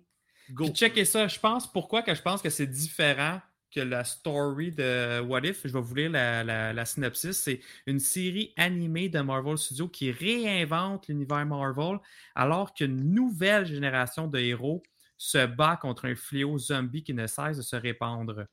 Go! 0.52 0.66
Puis 0.66 0.74
checker 0.74 1.06
ça. 1.06 1.28
Je 1.28 1.40
pense 1.40 1.72
pourquoi 1.72 2.02
que 2.04 2.14
je 2.14 2.22
pense 2.22 2.42
que 2.42 2.50
c'est 2.52 2.68
différent 2.68 3.42
que 3.74 3.80
la 3.80 4.04
story 4.04 4.72
de 4.72 5.22
What 5.22 5.42
If? 5.42 5.62
Je 5.66 5.74
vais 5.74 5.82
vous 5.82 5.96
lire 5.96 6.12
la, 6.12 6.44
la- 6.44 6.72
la 6.72 6.86
synopsis. 6.86 7.38
C'est 7.38 7.62
une 7.88 8.00
série 8.00 8.54
animée 8.58 9.10
de 9.10 9.20
Marvel 9.22 9.58
Studios 9.58 9.88
qui 9.88 10.12
réinvente 10.12 11.08
l'univers 11.08 11.46
Marvel 11.46 11.98
alors 12.36 12.74
qu'une 12.74 13.12
nouvelle 13.14 13.66
génération 13.66 14.28
de 14.28 14.38
héros 14.40 14.84
se 15.18 15.46
bat 15.46 15.78
contre 15.78 16.06
un 16.06 16.16
fléau 16.16 16.58
zombie 16.58 17.04
qui 17.04 17.14
ne 17.14 17.28
cesse 17.28 17.58
de 17.58 17.62
se 17.62 17.76
répandre. 17.76 18.46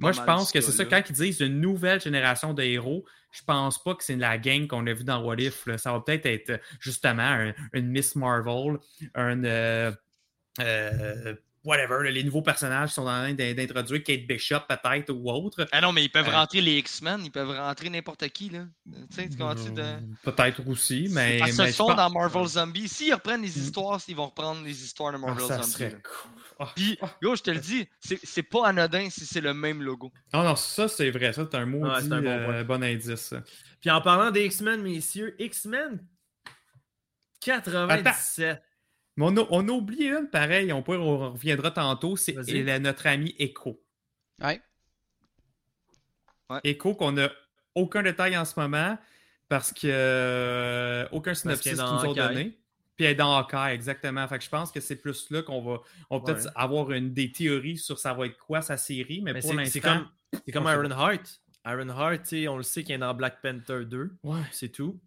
Moi, 0.00 0.10
je 0.12 0.20
pense 0.26 0.50
que 0.52 0.60
c'est 0.60 0.72
ça. 0.72 0.84
Quand 0.84 1.02
ils 1.08 1.12
disent 1.14 1.40
une 1.40 1.60
nouvelle 1.60 2.00
génération 2.00 2.52
de 2.54 2.62
héros, 2.62 3.04
je 3.30 3.42
pense 3.44 3.80
pas 3.82 3.94
que 3.94 4.02
c'est 4.02 4.16
la 4.16 4.36
gang 4.36 4.66
qu'on 4.66 4.84
a 4.88 4.92
vu 4.92 5.04
dans 5.04 5.22
What 5.22 5.36
If. 5.36 5.64
là. 5.66 5.78
Ça 5.78 5.92
va 5.92 6.00
peut-être 6.00 6.26
être 6.26 6.60
justement 6.80 7.22
un- 7.22 7.54
une 7.72 7.86
Miss 7.88 8.16
Marvel, 8.16 8.78
un. 9.14 9.44
euh, 9.44 9.92
euh, 10.60 11.34
whatever, 11.64 12.02
là, 12.04 12.10
les 12.10 12.24
nouveaux 12.24 12.42
personnages 12.42 12.88
qui 12.90 12.94
sont 12.94 13.02
en 13.02 13.04
train 13.06 13.34
d'in- 13.34 13.54
d'introduire, 13.54 14.02
Kate 14.02 14.26
Bishop 14.26 14.60
peut-être 14.68 15.10
ou 15.10 15.30
autre. 15.30 15.66
Ah 15.72 15.80
non, 15.80 15.92
mais 15.92 16.04
ils 16.04 16.08
peuvent 16.08 16.28
Euh. 16.28 16.32
rentrer 16.32 16.60
les 16.60 16.78
X-Men, 16.78 17.20
ils 17.24 17.30
peuvent 17.30 17.50
rentrer 17.50 17.90
n'importe 17.90 18.26
qui, 18.30 18.48
là. 18.50 18.64
Tu 18.86 18.92
sais, 19.16 19.28
tu 19.28 19.36
comprends-tu 19.36 19.70
de... 19.72 19.80
Euh, 19.82 20.00
Peut-être 20.22 20.66
aussi, 20.68 21.08
mais. 21.10 21.38
Parce 21.38 21.52
que 21.52 21.56
mais 21.62 21.66
ce 21.70 21.76
sont 21.76 21.86
pense- 21.88 21.96
dans 21.96 22.10
Marvel 22.10 22.46
Zombies. 22.46 22.88
S'ils 22.88 23.12
reprennent 23.14 23.42
les 23.42 23.48
Mm. 23.48 23.62
histoires, 23.62 24.00
ils 24.08 24.16
vont 24.16 24.26
reprendre 24.26 24.64
les 24.64 24.82
histoires 24.84 25.12
de 25.12 25.16
Ah, 25.18 25.20
Marvel 25.26 25.46
ça 25.46 25.56
Zombies. 25.58 25.70
serait 25.70 25.90
cool. 25.92 26.30
Ah. 26.62 26.72
Puis, 26.76 26.98
yo, 27.22 27.34
je 27.36 27.42
te 27.42 27.50
le 27.50 27.58
dis, 27.58 27.88
c'est 28.00 28.18
c'est 28.22 28.42
pas 28.42 28.66
anodin 28.68 29.08
si 29.10 29.24
c'est 29.24 29.40
le 29.40 29.54
même 29.54 29.82
logo. 29.82 30.12
Non, 30.34 30.42
non, 30.44 30.56
ça 30.56 30.88
c'est 30.88 31.10
vrai, 31.10 31.32
ça 31.32 31.46
c'est 31.50 31.56
un 31.56 31.64
mot 31.66 31.78
Ouais, 31.86 32.00
c'est 32.02 32.12
un 32.12 32.20
bon 32.20 32.44
point. 32.44 32.64
bon 32.64 32.82
indice. 32.84 33.14
ça. 33.16 33.42
Puis 33.80 33.88
en 33.90 34.00
parlant 34.02 34.30
des 34.30 34.44
X-Men, 34.44 34.82
messieurs, 34.82 35.34
X-Men 35.38 36.04
97. 37.40 38.62
Mais 39.20 39.26
on 39.26 39.36
a, 39.36 39.46
on 39.50 39.68
a 39.68 39.72
oublié 39.72 40.08
une, 40.08 40.28
pareil, 40.30 40.72
on, 40.72 40.82
pourrait- 40.82 40.96
on 40.98 41.32
reviendra 41.32 41.70
tantôt, 41.70 42.16
c'est 42.16 42.32
la- 42.32 42.78
notre 42.78 43.06
ami 43.06 43.34
Echo. 43.38 43.80
Ouais. 44.42 44.60
Echo 46.64 46.94
qu'on 46.94 47.16
a 47.18 47.28
aucun 47.74 48.02
détail 48.02 48.36
en 48.36 48.44
ce 48.44 48.58
moment 48.58 48.98
parce 49.48 49.72
que 49.72 49.80
euh, 49.86 51.06
aucun 51.12 51.34
synopsis 51.34 51.72
qu'ils 51.72 51.80
nous 51.80 51.86
ont 52.06 52.12
donné. 52.14 52.56
Puis 52.96 53.06
elle 53.06 53.12
est 53.12 53.14
dans 53.14 53.36
Hawkeye, 53.36 53.72
exactement. 53.74 54.26
Fait 54.28 54.38
que 54.38 54.44
je 54.44 54.50
pense 54.50 54.70
que 54.72 54.80
c'est 54.80 54.96
plus 54.96 55.30
là 55.30 55.42
qu'on 55.42 55.62
va, 55.62 55.80
on 56.10 56.18
va 56.18 56.24
peut-être 56.24 56.44
Ouais. 56.46 56.50
avoir 56.54 56.90
une, 56.92 57.12
des 57.14 57.30
théories 57.32 57.78
sur 57.78 57.98
ça 57.98 58.12
va 58.14 58.26
être 58.26 58.36
quoi 58.38 58.62
sa 58.62 58.76
série, 58.76 59.20
mais, 59.22 59.32
Mais 59.32 59.40
pour 59.40 59.50
c'est 59.50 59.56
l'instant. 59.56 60.04
c'est 60.46 60.52
comme, 60.52 60.64
Iron 60.66 60.90
Heart. 60.90 61.40
Iron 61.66 61.88
Heart, 61.88 62.34
on 62.48 62.56
le 62.56 62.62
sait 62.62 62.84
qu'il 62.84 62.94
est 62.94 62.98
dans 62.98 63.14
Black 63.14 63.40
Panther 63.42 63.84
2. 63.84 64.16
Ouais, 64.22 64.40
C'est 64.50 64.70
tout. 64.70 64.98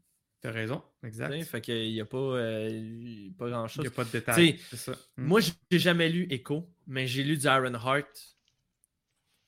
T'as 0.44 0.52
raison, 0.52 0.84
exact. 1.04 1.42
Fait 1.46 1.62
qu'il 1.62 1.92
n'y 1.94 2.02
a 2.02 2.06
pas, 2.06 2.18
euh, 2.18 2.70
pas 3.40 3.48
Il 3.48 3.52
grand-chose. 3.52 3.82
n'y 3.82 3.88
a 3.88 3.92
pas 3.92 4.04
de 4.04 4.12
détails. 4.12 4.60
Ça. 4.74 4.92
Mm. 5.18 5.26
Moi, 5.26 5.40
j'ai 5.72 5.80
jamais 5.80 6.10
lu 6.10 6.28
Echo, 6.30 6.70
mais 6.86 7.08
j'ai 7.08 7.24
lu 7.24 7.38
du 7.38 7.48
Iron 7.48 7.74
Heart. 7.74 8.36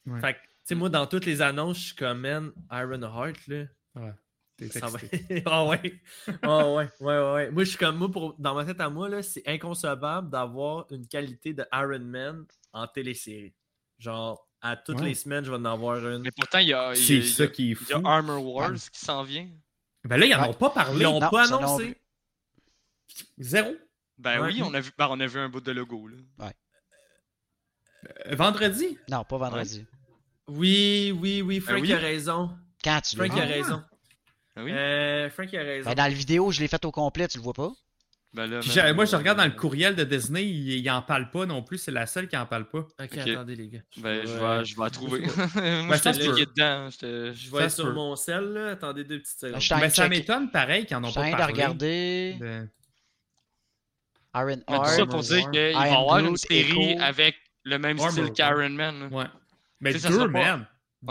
Ouais. 0.08 0.20
Fait 0.22 0.34
que, 0.34 0.40
tu 0.40 0.46
sais, 0.66 0.76
moi, 0.76 0.90
dans 0.90 1.06
toutes 1.06 1.26
les 1.26 1.42
annonces, 1.42 1.78
je 1.80 1.86
suis 1.88 1.96
comme, 1.96 2.22
man, 2.22 2.52
Iron 2.72 3.02
Heart, 3.02 3.48
là. 3.48 3.66
T'es 4.58 4.68
excité. 4.68 5.44
ah 5.46 5.66
ouais. 5.66 6.02
Ah 6.42 6.72
ouais, 6.72 6.88
ouais, 7.02 7.18
ouais, 7.20 7.34
ouais. 7.34 7.52
Moi, 7.52 7.66
je 7.66 7.70
suis 7.70 7.78
comme, 7.78 7.98
moi, 7.98 8.10
pour... 8.10 8.36
dans 8.40 8.56
ma 8.56 8.64
tête 8.64 8.80
à 8.80 8.90
moi, 8.90 9.10
là, 9.10 9.22
c'est 9.22 9.46
inconcevable 9.48 10.30
d'avoir 10.30 10.86
une 10.92 11.06
qualité 11.08 11.54
de 11.54 11.66
Iron 11.74 12.00
Man 12.00 12.46
en 12.72 12.88
télésérie. 12.88 13.54
Genre, 14.00 14.48
à 14.62 14.78
toutes 14.78 15.00
Ouais. 15.02 15.08
les 15.08 15.14
semaines, 15.14 15.44
je 15.44 15.52
vais 15.52 15.58
en 15.58 15.66
avoir 15.66 15.98
une. 16.08 16.22
Mais 16.22 16.32
pourtant, 16.32 16.60
il 16.60 16.70
y 16.70 16.74
a, 16.74 16.94
il 16.94 17.00
y 17.00 17.02
a- 17.02 17.18
il 17.18 17.20
y 17.20 17.52
qui 17.52 17.64
est 17.64 17.66
il 17.66 17.90
y 17.90 17.94
a 17.94 18.00
fou. 18.00 18.08
Armor 18.08 18.46
Wars 18.46 18.74
qui 18.74 19.00
s'en 19.00 19.24
vient. 19.24 19.50
Ben 20.06 20.18
là, 20.18 20.26
ils 20.26 20.32
n'en 20.32 20.42
Ouais. 20.44 20.50
ont 20.50 20.54
pas 20.54 20.70
parlé. 20.70 21.00
Ils 21.00 21.04
l'ont 21.04 21.20
Non, 21.20 21.30
pas 21.30 21.46
annoncé. 21.54 21.98
Zéro. 23.38 23.76
Ben 24.18 24.40
Ouais. 24.42 24.48
oui, 24.54 24.62
on 24.64 24.74
a, 24.74 24.80
vu, 24.80 24.92
ben, 24.98 25.08
on 25.10 25.20
a 25.20 25.28
vu 25.28 25.40
un 25.40 25.50
bout 25.50 25.62
de 25.62 25.72
logo. 25.72 26.08
Là. 26.08 26.52
Euh, 28.28 28.36
Vendredi? 28.36 28.98
Non, 29.10 29.24
pas 29.24 29.38
vendredi. 29.38 29.86
Oui, 30.48 31.12
oui, 31.20 31.42
oui, 31.42 31.60
Frank 31.60 31.80
oui. 31.82 31.92
a 31.92 31.98
raison. 31.98 32.56
Quand 32.84 33.02
tu 33.02 33.16
Frank 33.16 33.32
a 33.32 33.46
raison. 33.46 33.84
Ben 34.56 34.64
oui? 34.64 34.72
Euh, 34.72 35.30
Frank 35.32 35.52
a 35.54 35.58
raison. 35.64 35.90
Ben, 35.90 35.96
dans 35.96 36.04
la 36.04 36.10
vidéo, 36.10 36.52
je 36.52 36.62
l'ai 36.62 36.68
faite 36.68 36.86
au 36.86 36.92
complet, 36.92 37.28
tu 37.28 37.38
le 37.40 37.44
vois 37.44 37.54
pas? 37.54 37.72
Ben 38.36 38.48
là, 38.48 38.60
moi, 38.94 39.06
je 39.06 39.16
euh, 39.16 39.18
regarde 39.18 39.38
dans 39.38 39.46
le 39.46 39.52
courriel 39.52 39.96
de 39.96 40.04
Disney, 40.04 40.44
il, 40.46 40.70
il 40.80 40.90
en 40.92 41.02
parle 41.02 41.32
pas 41.32 41.46
non 41.46 41.64
plus. 41.64 41.78
C'est 41.78 41.92
la 41.92 42.06
seule 42.06 42.28
qui 42.28 42.36
en 42.36 42.46
parle 42.46 42.68
pas. 42.68 42.80
Ok, 42.80 43.18
attendez, 43.18 43.56
les 43.56 43.70
gars. 43.70 43.80
Ben, 43.98 44.28
je 44.28 44.34
vais, 44.34 44.66
je 44.66 44.76
vais 44.76 44.84
la 44.84 44.90
trouver. 44.90 45.24
Je 45.26 45.36
moi, 45.86 45.96
Ben, 45.96 45.98
ça 45.98 46.12
légué 46.12 46.46
dedans. 46.46 46.90
Je 46.92 47.50
vais 47.52 47.58
Ça 47.60 47.64
être 47.66 47.72
sur 47.72 47.94
mon 47.94 48.16
sel, 48.18 48.44
là. 48.52 48.72
Attendez 48.72 49.06
deux 49.06 49.20
petites 49.20 49.40
secondes. 49.40 49.54
Ben, 49.54 49.60
je 49.62 49.74
Mais 49.76 49.90
ça 49.90 50.02
check. 50.04 50.10
m'étonne 50.10 50.52
pareil 50.52 50.86
qu'ils 50.86 50.98
en 50.98 51.04
ont 51.06 51.08
Je 51.10 51.16
pas 51.16 51.22
viens 51.24 51.32
de 51.32 51.38
parlé. 51.38 51.54
regarder 51.54 52.38
de- 52.40 52.68
Iron 54.36 54.46
Mais 54.70 54.78
tout 54.78 54.86
ça 54.86 55.06
pour 55.06 55.20
dire 55.22 55.44
War. 55.44 55.52
qu'il 55.52 55.62
va 55.62 55.70
y 55.70 55.72
Iron 55.92 56.02
avoir 56.02 56.20
une 56.20 56.36
série 56.38 56.92
Echo. 56.92 57.02
avec 57.02 57.36
le 57.64 57.80
même 57.80 57.98
Armor 58.00 58.12
style 58.12 58.32
qu'Iron 58.34 58.70
Man. 58.70 59.08
Ouais. 59.12 59.26
Mais 59.80 59.98
ça 59.98 60.10
deux, 60.10 60.28
man. 60.28 60.68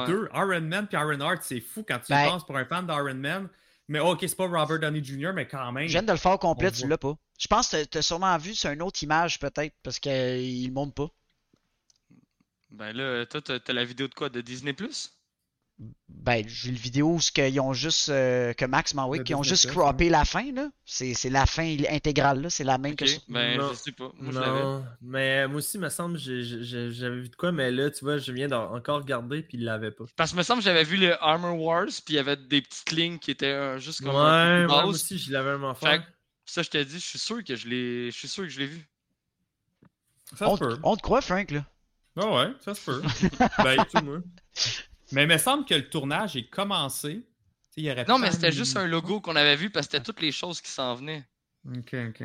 Deux. 0.06 0.28
Iron 0.34 0.60
Man 0.60 0.86
puis 0.88 0.98
Iron 0.98 1.20
Heart, 1.20 1.42
c'est 1.42 1.60
fou 1.60 1.84
quand 1.88 1.98
tu 2.00 2.12
Ben- 2.12 2.28
penses 2.28 2.44
pour 2.44 2.56
un 2.58 2.66
fan 2.66 2.86
d'Iron 2.86 3.14
Man. 3.14 3.48
Mais 3.88 4.00
oh, 4.00 4.12
ok, 4.12 4.20
c'est 4.22 4.36
pas 4.36 4.46
Robert 4.46 4.78
Downey 4.78 5.04
Jr., 5.04 5.32
mais 5.34 5.46
quand 5.46 5.70
même. 5.72 5.86
Je 5.86 5.92
viens 5.92 6.02
de 6.02 6.10
le 6.10 6.18
faire 6.18 6.32
au 6.32 6.38
complet, 6.38 6.70
tu 6.70 6.86
l'as 6.86 6.98
pas. 6.98 7.14
Je 7.38 7.46
pense 7.48 7.68
que 7.68 7.84
t'as 7.84 8.02
sûrement 8.02 8.36
vu 8.38 8.54
sur 8.54 8.70
une 8.70 8.82
autre 8.82 9.02
image, 9.02 9.38
peut-être, 9.38 9.74
parce 9.82 9.98
qu'il 9.98 10.66
le 10.66 10.72
montre 10.72 10.94
pas. 10.94 11.08
Ben 12.70 12.92
là, 12.92 13.24
toi, 13.26 13.40
t'as 13.40 13.60
t'as 13.60 13.72
la 13.72 13.84
vidéo 13.84 14.08
de 14.08 14.14
quoi? 14.14 14.30
De 14.30 14.40
Disney 14.40 14.72
Plus? 14.72 15.13
Ben, 16.08 16.42
j'ai 16.46 16.70
le 16.70 16.76
vidéo 16.76 17.14
où 17.14 17.20
ce 17.20 17.32
qu'ils 17.32 17.60
ont 17.60 17.72
juste, 17.74 18.08
euh, 18.08 18.52
que 18.54 18.64
Max 18.64 18.94
m'a 18.94 19.02
envoyé, 19.02 19.22
qu'ils 19.24 19.34
ont 19.34 19.42
juste 19.42 19.68
croppé 19.68 20.08
la 20.08 20.24
fin, 20.24 20.52
là. 20.52 20.70
C'est 20.86 21.12
c'est 21.14 21.28
la 21.28 21.44
fin 21.46 21.76
intégrale, 21.90 22.42
là. 22.42 22.48
C'est 22.50 22.62
la 22.64 22.78
même 22.78 22.94
que 22.96 23.04
ça. 23.06 23.18
ben 23.28 23.58
Non. 23.58 23.70
je 23.70 23.74
sais 23.74 23.92
pas. 23.92 24.10
Moi, 24.18 24.32
je 24.32 24.38
l'avais. 24.38 24.62
Non, 24.62 24.84
mais 25.02 25.46
moi 25.48 25.58
aussi, 25.58 25.76
il 25.76 25.80
me 25.80 25.88
semble, 25.90 26.16
j'ai- 26.18 26.44
j'ai- 26.62 26.92
j'avais 26.92 27.20
vu 27.20 27.28
de 27.28 27.36
quoi, 27.36 27.50
mais 27.52 27.70
là, 27.72 27.90
tu 27.90 28.04
vois, 28.04 28.18
je 28.18 28.30
viens 28.32 28.46
d'encore 28.48 28.98
regarder, 29.00 29.42
puis 29.42 29.58
il 29.58 29.64
l'avait 29.64 29.90
pas. 29.90 30.04
Parce 30.16 30.30
que 30.32 30.36
me 30.36 30.42
semble 30.44 30.60
que 30.60 30.64
j'avais 30.64 30.84
vu 30.84 30.96
le 30.96 31.22
Armor 31.22 31.58
Wars, 31.60 31.86
puis 31.86 32.14
il 32.14 32.14
y 32.14 32.18
avait 32.18 32.36
des 32.36 32.62
petites 32.62 32.92
lignes 32.92 33.18
qui 33.18 33.32
étaient 33.32 33.46
euh, 33.46 33.78
juste 33.78 34.00
Ouais, 34.00 34.06
comme 34.06 34.16
un 34.16 34.60
ouais, 34.62 34.66
moi 34.66 34.84
aussi, 34.86 35.18
je 35.18 35.32
l'avais 35.32 35.58
même 35.58 35.74
Fait 35.74 35.86
affaire. 35.86 36.06
que- 36.06 36.10
Ça, 36.46 36.62
je 36.62 36.70
t'ai 36.70 36.84
dit, 36.84 36.98
je 37.00 37.04
suis 37.06 37.18
sûr 37.18 37.42
que 37.42 37.56
je 37.56 37.66
l'ai. 37.68 38.10
Je 38.10 38.16
suis 38.16 38.28
sûr 38.28 38.44
que 38.44 38.50
je 38.50 38.60
l'ai 38.60 38.66
vu. 38.66 38.86
Ça 40.36 40.48
On, 40.48 40.56
se 40.56 40.60
peut. 40.60 40.78
on 40.82 40.94
te 40.96 41.02
croit, 41.02 41.20
Frank, 41.20 41.50
là. 41.50 41.64
Ah 42.16 42.30
ouais, 42.32 42.52
ça 42.64 42.74
se 42.74 42.80
peut. 42.84 43.02
ben, 43.64 43.84
tu 43.90 44.02
moi. 44.04 44.18
Mais 45.12 45.22
il 45.24 45.28
me 45.28 45.38
semble 45.38 45.64
que 45.64 45.74
le 45.74 45.88
tournage 45.88 46.36
est 46.36 46.48
commencé. 46.48 47.22
Il 47.76 47.90
aurait 47.90 48.04
Non, 48.06 48.18
mais 48.18 48.30
c'était 48.30 48.52
juste 48.52 48.76
un 48.76 48.86
logo 48.86 49.20
qu'on 49.20 49.36
avait 49.36 49.56
vu 49.56 49.70
parce 49.70 49.86
que 49.86 49.92
c'était 49.92 50.04
toutes 50.04 50.20
les 50.20 50.32
choses 50.32 50.60
qui 50.60 50.70
s'en 50.70 50.94
venaient. 50.94 51.24
Ok, 51.68 51.94
ok. 52.08 52.24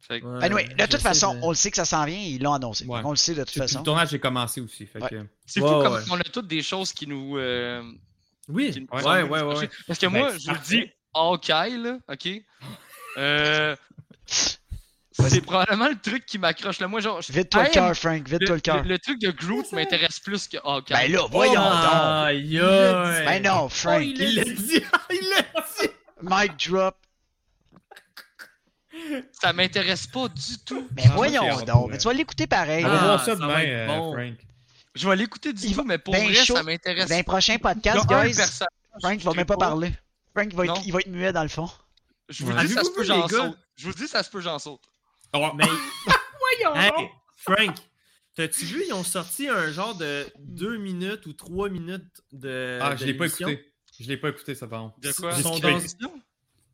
Fait 0.00 0.20
que- 0.20 0.26
Ouais, 0.26 0.44
Anyway, 0.44 0.64
de 0.68 0.86
toute 0.86 1.00
façon, 1.00 1.34
de- 1.34 1.40
on 1.42 1.48
le 1.50 1.54
sait 1.54 1.70
que 1.70 1.76
ça 1.76 1.84
s'en 1.84 2.04
vient, 2.04 2.18
ils 2.18 2.42
l'ont 2.42 2.52
annoncé. 2.52 2.84
Ouais. 2.86 3.00
On 3.04 3.10
le 3.10 3.16
sait 3.16 3.34
de 3.34 3.42
toute 3.44 3.54
façon. 3.56 3.78
Le 3.78 3.84
tournage 3.84 4.12
est 4.14 4.18
commencé 4.18 4.60
aussi. 4.60 4.86
Fait 4.86 5.02
Ouais. 5.02 5.08
que... 5.08 5.26
C'est 5.46 5.60
fou 5.60 5.66
comme 5.66 6.02
on 6.10 6.20
a 6.20 6.24
toutes 6.24 6.46
des 6.46 6.62
choses 6.62 6.92
qui 6.92 7.06
nous. 7.06 7.38
euh, 7.38 7.82
Oui, 8.48 8.70
qui 8.72 8.80
nous 8.82 8.86
ouais, 8.92 9.22
ouais, 9.22 9.42
ouais. 9.42 9.70
Parce 9.86 9.98
que 9.98 10.06
Ben, 10.06 10.12
moi, 10.18 10.32
je 10.38 10.50
vous 10.50 10.58
dis 10.68 10.90
Hawkeye, 11.14 11.78
là, 11.78 11.98
ok? 12.08 12.28
Euh, 13.16 13.76
c'est 15.28 15.40
probablement 15.40 15.88
le 15.88 15.98
truc 16.00 16.24
qui 16.26 16.38
m'accroche 16.38 16.78
là. 16.80 16.88
Moi, 16.88 17.00
genre, 17.00 17.20
je- 17.22 17.32
Vite-toi 17.32 17.64
le 17.64 17.70
cœur, 17.70 17.94
Frank, 17.96 18.28
vite-toi 18.28 18.48
le 18.48 18.54
le, 18.54 18.60
cœur. 18.60 18.82
le- 18.82 18.88
le 18.88 18.98
truc 18.98 19.20
de 19.20 19.30
Groot 19.30 19.70
m'intéresse 19.72 20.20
plus 20.20 20.48
que 20.48 20.56
Hawkeye. 20.64 20.92
Ben 20.94 21.12
là, 21.12 21.26
voyons 21.30 21.54
donc. 21.54 21.62
Aïe, 21.92 22.60
aïe. 22.60 23.24
Ben 23.26 23.42
non, 23.42 23.62
Oh, 23.64 23.68
Frank. 23.68 24.02
il 24.04 24.34
l'a 24.36 24.44
dit, 24.44 24.82
il 25.10 25.28
l'a 25.30 25.62
dit. 25.80 25.88
Mic 26.22 26.68
drop. 26.70 26.96
Ça 29.32 29.52
m'intéresse 29.52 30.06
pas 30.06 30.28
du 30.28 30.58
tout. 30.64 30.88
Mais 30.96 31.02
Ah, 31.06 31.12
voyons 31.14 31.60
donc. 31.62 31.90
Mais 31.90 31.98
tu 31.98 32.04
vas 32.06 32.14
l'écouter 32.14 32.46
pareil. 32.46 32.84
Ah, 32.86 33.18
ça 33.18 33.24
ça 33.26 33.34
demain, 33.36 33.64
euh, 33.66 33.86
bon. 33.86 34.12
Frank. 34.12 34.34
Je 34.94 35.08
vais 35.08 35.16
l'écouter 35.16 35.52
du 35.52 35.62
Il 35.64 35.70
tout, 35.72 35.78
va- 35.78 35.84
mais 35.84 35.98
pour 35.98 36.14
ben 36.14 36.24
vrai, 36.24 36.34
chaud. 36.44 36.54
ça 36.56 36.62
m'intéresse. 36.62 37.08
Dans 37.08 37.18
a 37.18 37.58
podcasts, 37.58 38.10
un 38.12 38.24
guys, 38.28 38.34
Frank 39.00 39.20
va 39.20 39.32
même 39.34 39.44
pas 39.44 39.56
parler. 39.56 39.92
Frank 40.34 40.52
va 40.54 40.64
être, 40.64 40.80
il 40.86 40.92
va 40.92 41.00
être 41.00 41.08
muet 41.08 41.32
dans 41.32 41.42
le 41.42 41.48
fond. 41.48 41.68
Je 42.28 42.44
vous 42.44 42.52
Ouais. 42.52 42.64
dis, 42.64 42.72
ça 42.72 42.84
se 42.84 42.90
peut, 42.90 43.04
gars? 43.04 43.26
saute. 43.28 43.58
Je 43.76 43.86
vous 43.86 43.92
dis, 43.94 44.06
ça 44.08 44.22
se 44.22 44.30
peut, 44.30 44.40
j'en 44.40 44.58
saute. 44.58 44.80
Oh, 45.34 45.50
Mais. 45.54 45.64
Hey, 46.76 47.10
Frank, 47.36 47.76
t'as-tu 48.34 48.64
vu, 48.64 48.84
ils 48.86 48.92
ont 48.94 49.02
sorti 49.04 49.48
un 49.48 49.70
genre 49.72 49.94
de 49.96 50.24
2 50.38 50.76
minutes 50.78 51.26
ou 51.26 51.32
3 51.32 51.68
minutes 51.68 52.22
de. 52.32 52.78
Ah, 52.80 52.94
de 52.94 52.98
je 52.98 53.04
l'ai 53.06 53.14
pas 53.14 53.26
écouté. 53.26 53.72
Je 53.98 54.08
l'ai 54.08 54.16
pas 54.16 54.28
écouté, 54.30 54.54
ça 54.54 54.66
va. 54.66 54.92
De 54.98 55.12
quoi? 55.12 55.32
Ils 55.36 55.42
sont 55.42 55.54
Discret. 55.58 55.80
dans- 56.00 56.14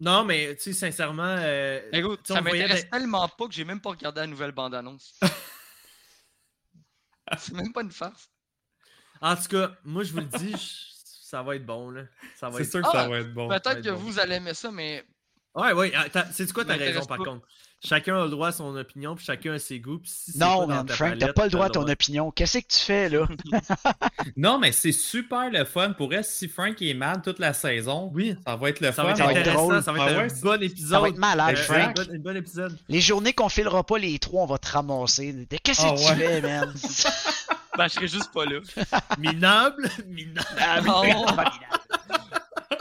Non, 0.00 0.24
mais 0.24 0.54
tu 0.56 0.62
sais, 0.64 0.72
sincèrement. 0.74 1.36
euh, 1.38 1.80
Écoute, 1.92 2.20
ça 2.26 2.40
m'intéresse 2.40 2.88
tellement 2.90 3.28
pas 3.28 3.46
que 3.48 3.54
j'ai 3.54 3.64
même 3.64 3.80
pas 3.80 3.90
regardé 3.90 4.20
la 4.20 4.26
nouvelle 4.26 4.52
bande-annonce. 4.52 5.18
C'est 7.38 7.54
même 7.54 7.72
pas 7.72 7.82
une 7.82 7.92
farce. 7.92 8.28
En 9.20 9.36
tout 9.36 9.48
cas, 9.48 9.76
moi, 9.84 10.02
je 10.04 10.12
vous 10.12 10.18
le 10.18 10.24
dis, 10.26 10.52
je- 10.52 11.26
ça 11.28 11.42
va 11.42 11.56
être 11.56 11.66
bon, 11.66 11.90
là. 11.90 12.02
Ça 12.36 12.48
va 12.48 12.56
C'est 12.58 12.64
être... 12.64 12.70
sûr 12.70 12.80
que 12.82 12.86
Ah, 12.88 12.92
ça 13.02 13.08
va 13.08 13.18
être 13.20 13.32
bon. 13.32 13.48
va 13.48 13.60
Peut-être 13.60 13.78
être 13.78 13.84
que 13.84 13.90
bon. 13.90 13.96
vous 13.96 14.18
allez 14.18 14.36
aimer 14.36 14.54
ça, 14.54 14.70
mais 14.70 15.04
Ouais, 15.54 15.72
ouais. 15.72 15.92
C'est 16.32 16.52
quoi, 16.52 16.64
t'as 16.64 16.72
M'intéresse 16.74 16.94
raison, 16.96 17.06
par 17.06 17.18
pas. 17.18 17.24
contre? 17.24 17.46
Chacun 17.82 18.20
a 18.20 18.24
le 18.24 18.30
droit 18.30 18.48
à 18.48 18.52
son 18.52 18.76
opinion, 18.76 19.14
puis 19.16 19.24
chacun 19.24 19.54
a 19.54 19.58
ses 19.58 19.80
goûts. 19.80 19.98
Puis 20.00 20.10
si 20.10 20.32
c'est 20.32 20.38
Non, 20.38 20.58
pas 20.60 20.66
dans 20.66 20.66
man, 20.66 20.86
ta 20.86 20.94
Frank, 20.94 21.18
t'as 21.18 21.32
pas 21.32 21.44
le 21.44 21.50
droit 21.50 21.64
à 21.66 21.70
ton 21.70 21.88
opinion. 21.88 22.30
Qu'est-ce 22.30 22.58
que 22.58 22.66
tu 22.68 22.78
fais, 22.78 23.08
là? 23.08 23.26
Non, 24.36 24.58
mais 24.58 24.70
c'est 24.70 24.92
super 24.92 25.50
le 25.50 25.64
fun. 25.64 25.92
Pour 25.92 26.12
elle, 26.12 26.22
si 26.24 26.46
Frank 26.46 26.80
est 26.82 26.92
mal 26.92 27.22
toute 27.22 27.38
la 27.38 27.54
saison, 27.54 28.10
Oui, 28.12 28.36
ça 28.46 28.56
va 28.56 28.68
être 28.68 28.80
le 28.80 28.88
ça 28.88 28.92
fun. 28.92 29.02
va 29.04 29.10
être 29.12 29.16
Ça 29.16 29.24
va 29.24 29.32
être 29.32 29.38
intéressant, 29.38 29.62
drôle. 29.68 29.82
ça 29.82 29.92
va 29.92 29.98
être 29.98 30.04
Ah 30.14 30.20
un 30.20 30.28
ouais, 30.28 30.40
bon 30.42 30.62
épisode. 30.62 30.90
Ça 30.90 31.00
va 31.00 31.08
être 31.08 31.16
malade, 31.18 31.56
Euh, 31.56 31.62
Frank. 31.62 31.98
un 31.98 32.04
bon- 32.04 32.14
un 32.14 32.18
bon 32.18 32.36
épisode. 32.36 32.78
Les 32.88 33.00
journées 33.00 33.32
qu'on 33.32 33.48
filera 33.48 33.82
pas 33.82 33.96
les 33.98 34.18
trois, 34.18 34.42
on 34.42 34.46
va 34.46 34.58
te 34.58 34.68
ramasser. 34.70 35.46
Qu'est-ce 35.62 35.80
que 35.80 35.86
Ah 35.86 35.94
tu 35.96 36.04
ouais. 36.04 36.16
fais, 36.16 36.40
man? 36.42 36.74
ben, 37.78 37.88
je 37.88 37.92
serai 37.94 38.08
juste 38.08 38.30
pas 38.32 38.44
là. 38.44 38.58
Minable, 39.18 39.90
minable. 40.06 40.46
Ah, 40.58 40.80
oui. 41.02 41.12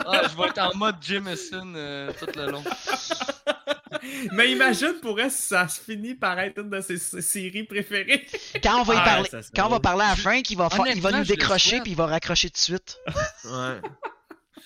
Ah, 0.06 0.22
je 0.30 0.36
vais 0.36 0.48
être 0.48 0.58
en 0.58 0.76
mode 0.76 0.96
Jameson 1.00 1.72
euh, 1.74 2.12
tout 2.18 2.26
le 2.36 2.50
long. 2.50 2.62
Mais 4.32 4.50
imagine 4.52 4.94
pour 5.02 5.18
elle 5.20 5.30
si 5.30 5.42
ça 5.42 5.68
se 5.68 5.80
finit 5.80 6.14
par 6.14 6.38
être 6.38 6.58
une 6.60 6.70
de 6.70 6.80
ses 6.80 6.98
ses 6.98 7.22
séries 7.22 7.64
préférées. 7.64 8.26
Quand 8.62 8.80
on 8.80 8.84
va 8.84 8.94
y 8.94 8.98
Ah, 8.98 9.04
parler, 9.04 9.28
ça 9.28 9.42
serait 9.42 9.52
quand 9.54 9.62
on 9.66 9.68
va 9.70 9.78
drôle. 9.78 9.82
parler 9.82 10.04
à 10.04 10.16
Frank, 10.16 10.50
il 10.50 10.56
va, 10.56 10.70
faire- 10.70 10.86
il 10.86 11.00
va 11.00 11.12
nous 11.12 11.24
décrocher 11.24 11.80
puis 11.80 11.92
il 11.92 11.96
va 11.96 12.06
raccrocher 12.06 12.48
tout 12.50 12.54
de 12.54 12.58
suite. 12.58 12.98
Ouais, 13.44 13.80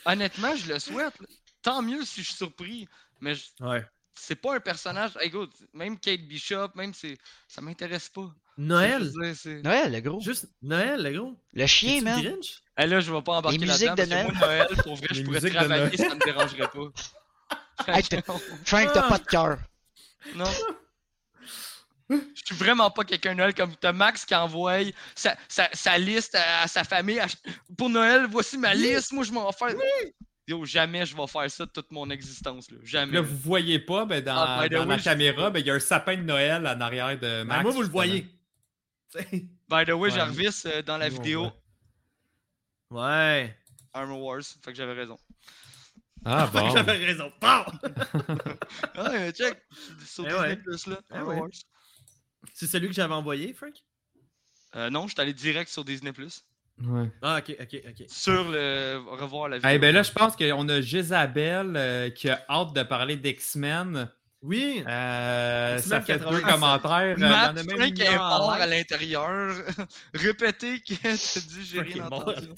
Honnêtement, 0.05 0.55
je 0.57 0.73
le 0.73 0.79
souhaite. 0.79 1.15
Tant 1.63 1.81
mieux 1.83 2.05
si 2.05 2.21
je 2.23 2.27
suis 2.27 2.35
surpris. 2.37 2.87
Mais 3.21 3.35
je- 3.35 3.65
ouais. 3.65 3.85
c'est 4.15 4.35
pas 4.37 4.57
un 4.57 4.61
personnage. 4.61 5.13
Écoute, 5.23 5.53
même 5.73 5.99
Kate 5.99 6.21
Bishop, 6.23 6.69
même 6.75 6.93
c'est. 6.93 7.17
Ça 7.49 7.61
m'intéresse 7.63 8.09
pas. 8.11 8.29
Noël. 8.59 9.11
Dire, 9.11 9.63
Noël, 9.65 9.93
le 9.93 10.01
gros. 10.01 10.21
Juste 10.21 10.47
Noël, 10.63 11.03
le 11.03 11.11
gros. 11.19 11.35
Le 11.55 11.67
chien, 11.67 12.03
man. 12.03 12.21
Grinch? 12.23 12.61
Eh, 12.79 12.87
là, 12.87 13.01
je 13.01 13.13
vais 13.13 13.23
pas 13.23 13.33
embarquer 13.39 13.59
Les 13.59 13.67
là-dedans. 13.67 14.23
moi, 14.25 14.33
Noël, 14.41 14.67
pour 14.83 14.95
vrai, 14.97 15.07
je 15.11 15.23
pourrais 15.23 15.41
travailler, 15.41 15.85
Noël. 15.97 15.97
ça 15.99 16.15
me 16.15 16.25
dérangerait 16.25 16.69
pas. 16.69 16.89
Hey, 17.89 18.03
Frank, 18.65 18.93
t'as 18.93 19.09
pas 19.09 19.19
de 19.19 19.25
cœur. 19.27 19.59
Non. 20.35 20.51
Je 22.11 22.17
suis 22.45 22.55
vraiment 22.55 22.91
pas 22.91 23.05
quelqu'un 23.05 23.35
Noël 23.35 23.55
comme 23.55 23.75
t'as 23.77 23.93
Max 23.93 24.25
qui 24.27 24.35
envoie 24.35 24.79
sa, 25.15 25.37
sa, 25.49 25.69
sa 25.73 25.97
liste 25.99 26.35
à, 26.35 26.63
à 26.63 26.69
sa 26.69 26.85
famille. 26.85 27.19
à 27.19 27.27
pour 27.79 27.89
Noël, 27.89 28.27
voici 28.31 28.59
ma 28.59 28.75
liste, 28.75 29.13
moi 29.13 29.25
je 29.25 29.33
m'en 29.33 29.47
vais 29.51 29.57
faire. 29.57 29.75
Yo, 30.47 30.65
jamais 30.67 31.07
je 31.07 31.17
vais 31.17 31.27
faire 31.27 31.51
ça 31.51 31.65
de 31.65 31.71
toute 31.71 31.91
mon 31.91 32.11
existence. 32.11 32.71
Là. 32.71 32.77
Jamais. 32.83 33.15
Là, 33.15 33.23
vous 33.23 33.37
voyez 33.39 33.79
pas, 33.79 34.05
ben, 34.05 34.23
dans, 34.23 34.37
Ah, 34.37 34.61
by 34.63 34.69
the 34.69 34.73
dans 34.73 34.81
way, 34.81 34.87
ma 34.87 34.99
je- 34.99 35.05
caméra, 35.05 35.49
ben, 35.51 35.61
il 35.61 35.67
y 35.67 35.71
a 35.71 35.75
un 35.75 35.81
sapin 35.81 36.17
de 36.19 36.23
Noël 36.23 36.67
en 36.67 36.81
arrière 36.83 37.15
de 37.15 37.21
Ben, 37.21 37.45
Max. 37.45 37.63
moi, 37.63 37.73
vous 37.73 37.83
le 37.83 37.89
voyez. 37.89 38.27
By 39.15 39.85
the 39.87 39.91
way, 39.93 40.11
Ouais. 40.11 40.11
Jarvis, 40.11 40.63
euh, 40.67 40.83
dans 40.83 40.99
la 40.99 41.09
vidéo. 41.09 41.51
Ouais. 42.91 43.57
Armor 43.95 44.21
Wars, 44.21 44.43
fait 44.63 44.73
que 44.73 44.77
j'avais 44.77 44.93
raison. 44.93 45.19
Ah 46.25 46.49
bon. 46.53 46.71
J'avais 46.75 46.93
raison. 47.05 47.31
Bon! 47.41 47.65
Ah, 48.97 49.11
euh, 49.13 49.33
check! 49.33 49.61
Sur 50.07 50.25
Eh 50.25 50.29
Disney 50.29 50.49
ouais. 50.49 50.57
Plus, 50.57 50.87
là. 50.87 50.97
Eh 51.15 51.21
ouais. 51.21 51.41
C'est 52.53 52.67
celui 52.67 52.89
que 52.89 52.95
j'avais 52.95 53.15
envoyé, 53.15 53.53
Frank? 53.53 53.75
Euh, 54.77 54.91
non, 54.91 55.07
je 55.07 55.13
suis 55.13 55.21
allé 55.21 55.33
direct 55.33 55.71
sur 55.71 55.85
Disney 55.85 56.13
Plus. 56.13 56.45
Ouais. 56.83 57.11
Ah, 57.23 57.39
ok, 57.39 57.57
ok, 57.61 57.81
ok. 57.89 58.07
Sur 58.09 58.51
le. 58.51 59.01
Revoir 59.07 59.49
la 59.49 59.59
vidéo. 59.59 59.71
Eh 59.73 59.79
ben 59.79 59.95
là, 59.95 60.03
je 60.03 60.11
pense 60.13 60.35
qu'on 60.37 60.69
a 60.69 60.81
Jezabel 60.81 61.75
euh, 61.77 62.11
qui 62.11 62.29
a 62.29 62.45
hâte 62.49 62.73
de 62.73 62.83
parler 62.83 63.17
d'X-Men. 63.17 64.11
Oui! 64.43 64.83
Euh, 64.87 65.79
ça 65.79 66.01
fait 66.03 66.19
deux 66.19 66.41
87. 66.41 66.53
commentaires. 66.53 66.91
euh, 67.01 67.15
il 67.17 67.23
y 67.23 67.27
en 67.27 67.29
Matt, 67.31 67.49
a 67.49 67.53
même 67.63 67.71
Frank 67.71 67.99
est 68.01 68.17
mort 68.17 68.51
à 68.53 68.67
l'intérieur. 68.67 69.55
Répétez 70.15 70.81
que 70.81 70.95
tu 70.95 71.47
dis 71.47 71.65
j'ai 71.65 71.81
rien 71.81 72.09
mort. 72.11 72.29
entendu. 72.29 72.49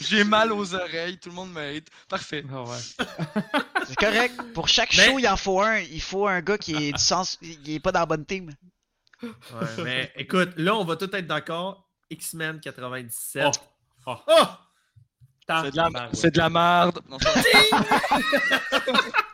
J'ai 0.00 0.24
mal 0.24 0.52
aux 0.52 0.74
oreilles, 0.74 1.18
tout 1.18 1.28
le 1.30 1.34
monde 1.34 1.52
m'aide. 1.52 1.88
Parfait. 2.08 2.44
Ah 2.52 2.62
ouais. 2.62 2.78
C'est 3.86 3.96
correct. 3.96 4.34
Pour 4.54 4.68
chaque 4.68 4.94
Mais- 4.96 5.06
show, 5.06 5.18
il 5.18 5.28
en 5.28 5.36
faut 5.36 5.60
un. 5.60 5.78
Il 5.78 6.00
faut 6.02 6.26
un 6.26 6.40
gars 6.40 6.58
qui 6.58 6.74
est 6.74 6.92
du 6.92 7.00
sens. 7.00 7.38
Il 7.42 7.70
est 7.70 7.80
pas 7.80 7.92
dans 7.92 8.00
la 8.00 8.06
bonne 8.06 8.24
team. 8.26 8.50
Ouais, 9.22 9.30
mais 9.84 10.12
écoute, 10.16 10.50
là, 10.56 10.74
on 10.76 10.84
va 10.84 10.96
tous 10.96 11.04
être 11.16 11.26
d'accord. 11.26 11.88
X-Men 12.10 12.60
97. 12.60 13.44
Oh. 14.06 14.16
Oh. 14.26 14.44
Oh! 15.48 15.54
C'est 15.64 15.70
de 15.72 15.76
la, 15.76 15.84
Tabarnak, 15.84 16.10
c'est 16.14 16.30
de 16.30 16.38
la 16.38 16.48
merde. 16.50 17.00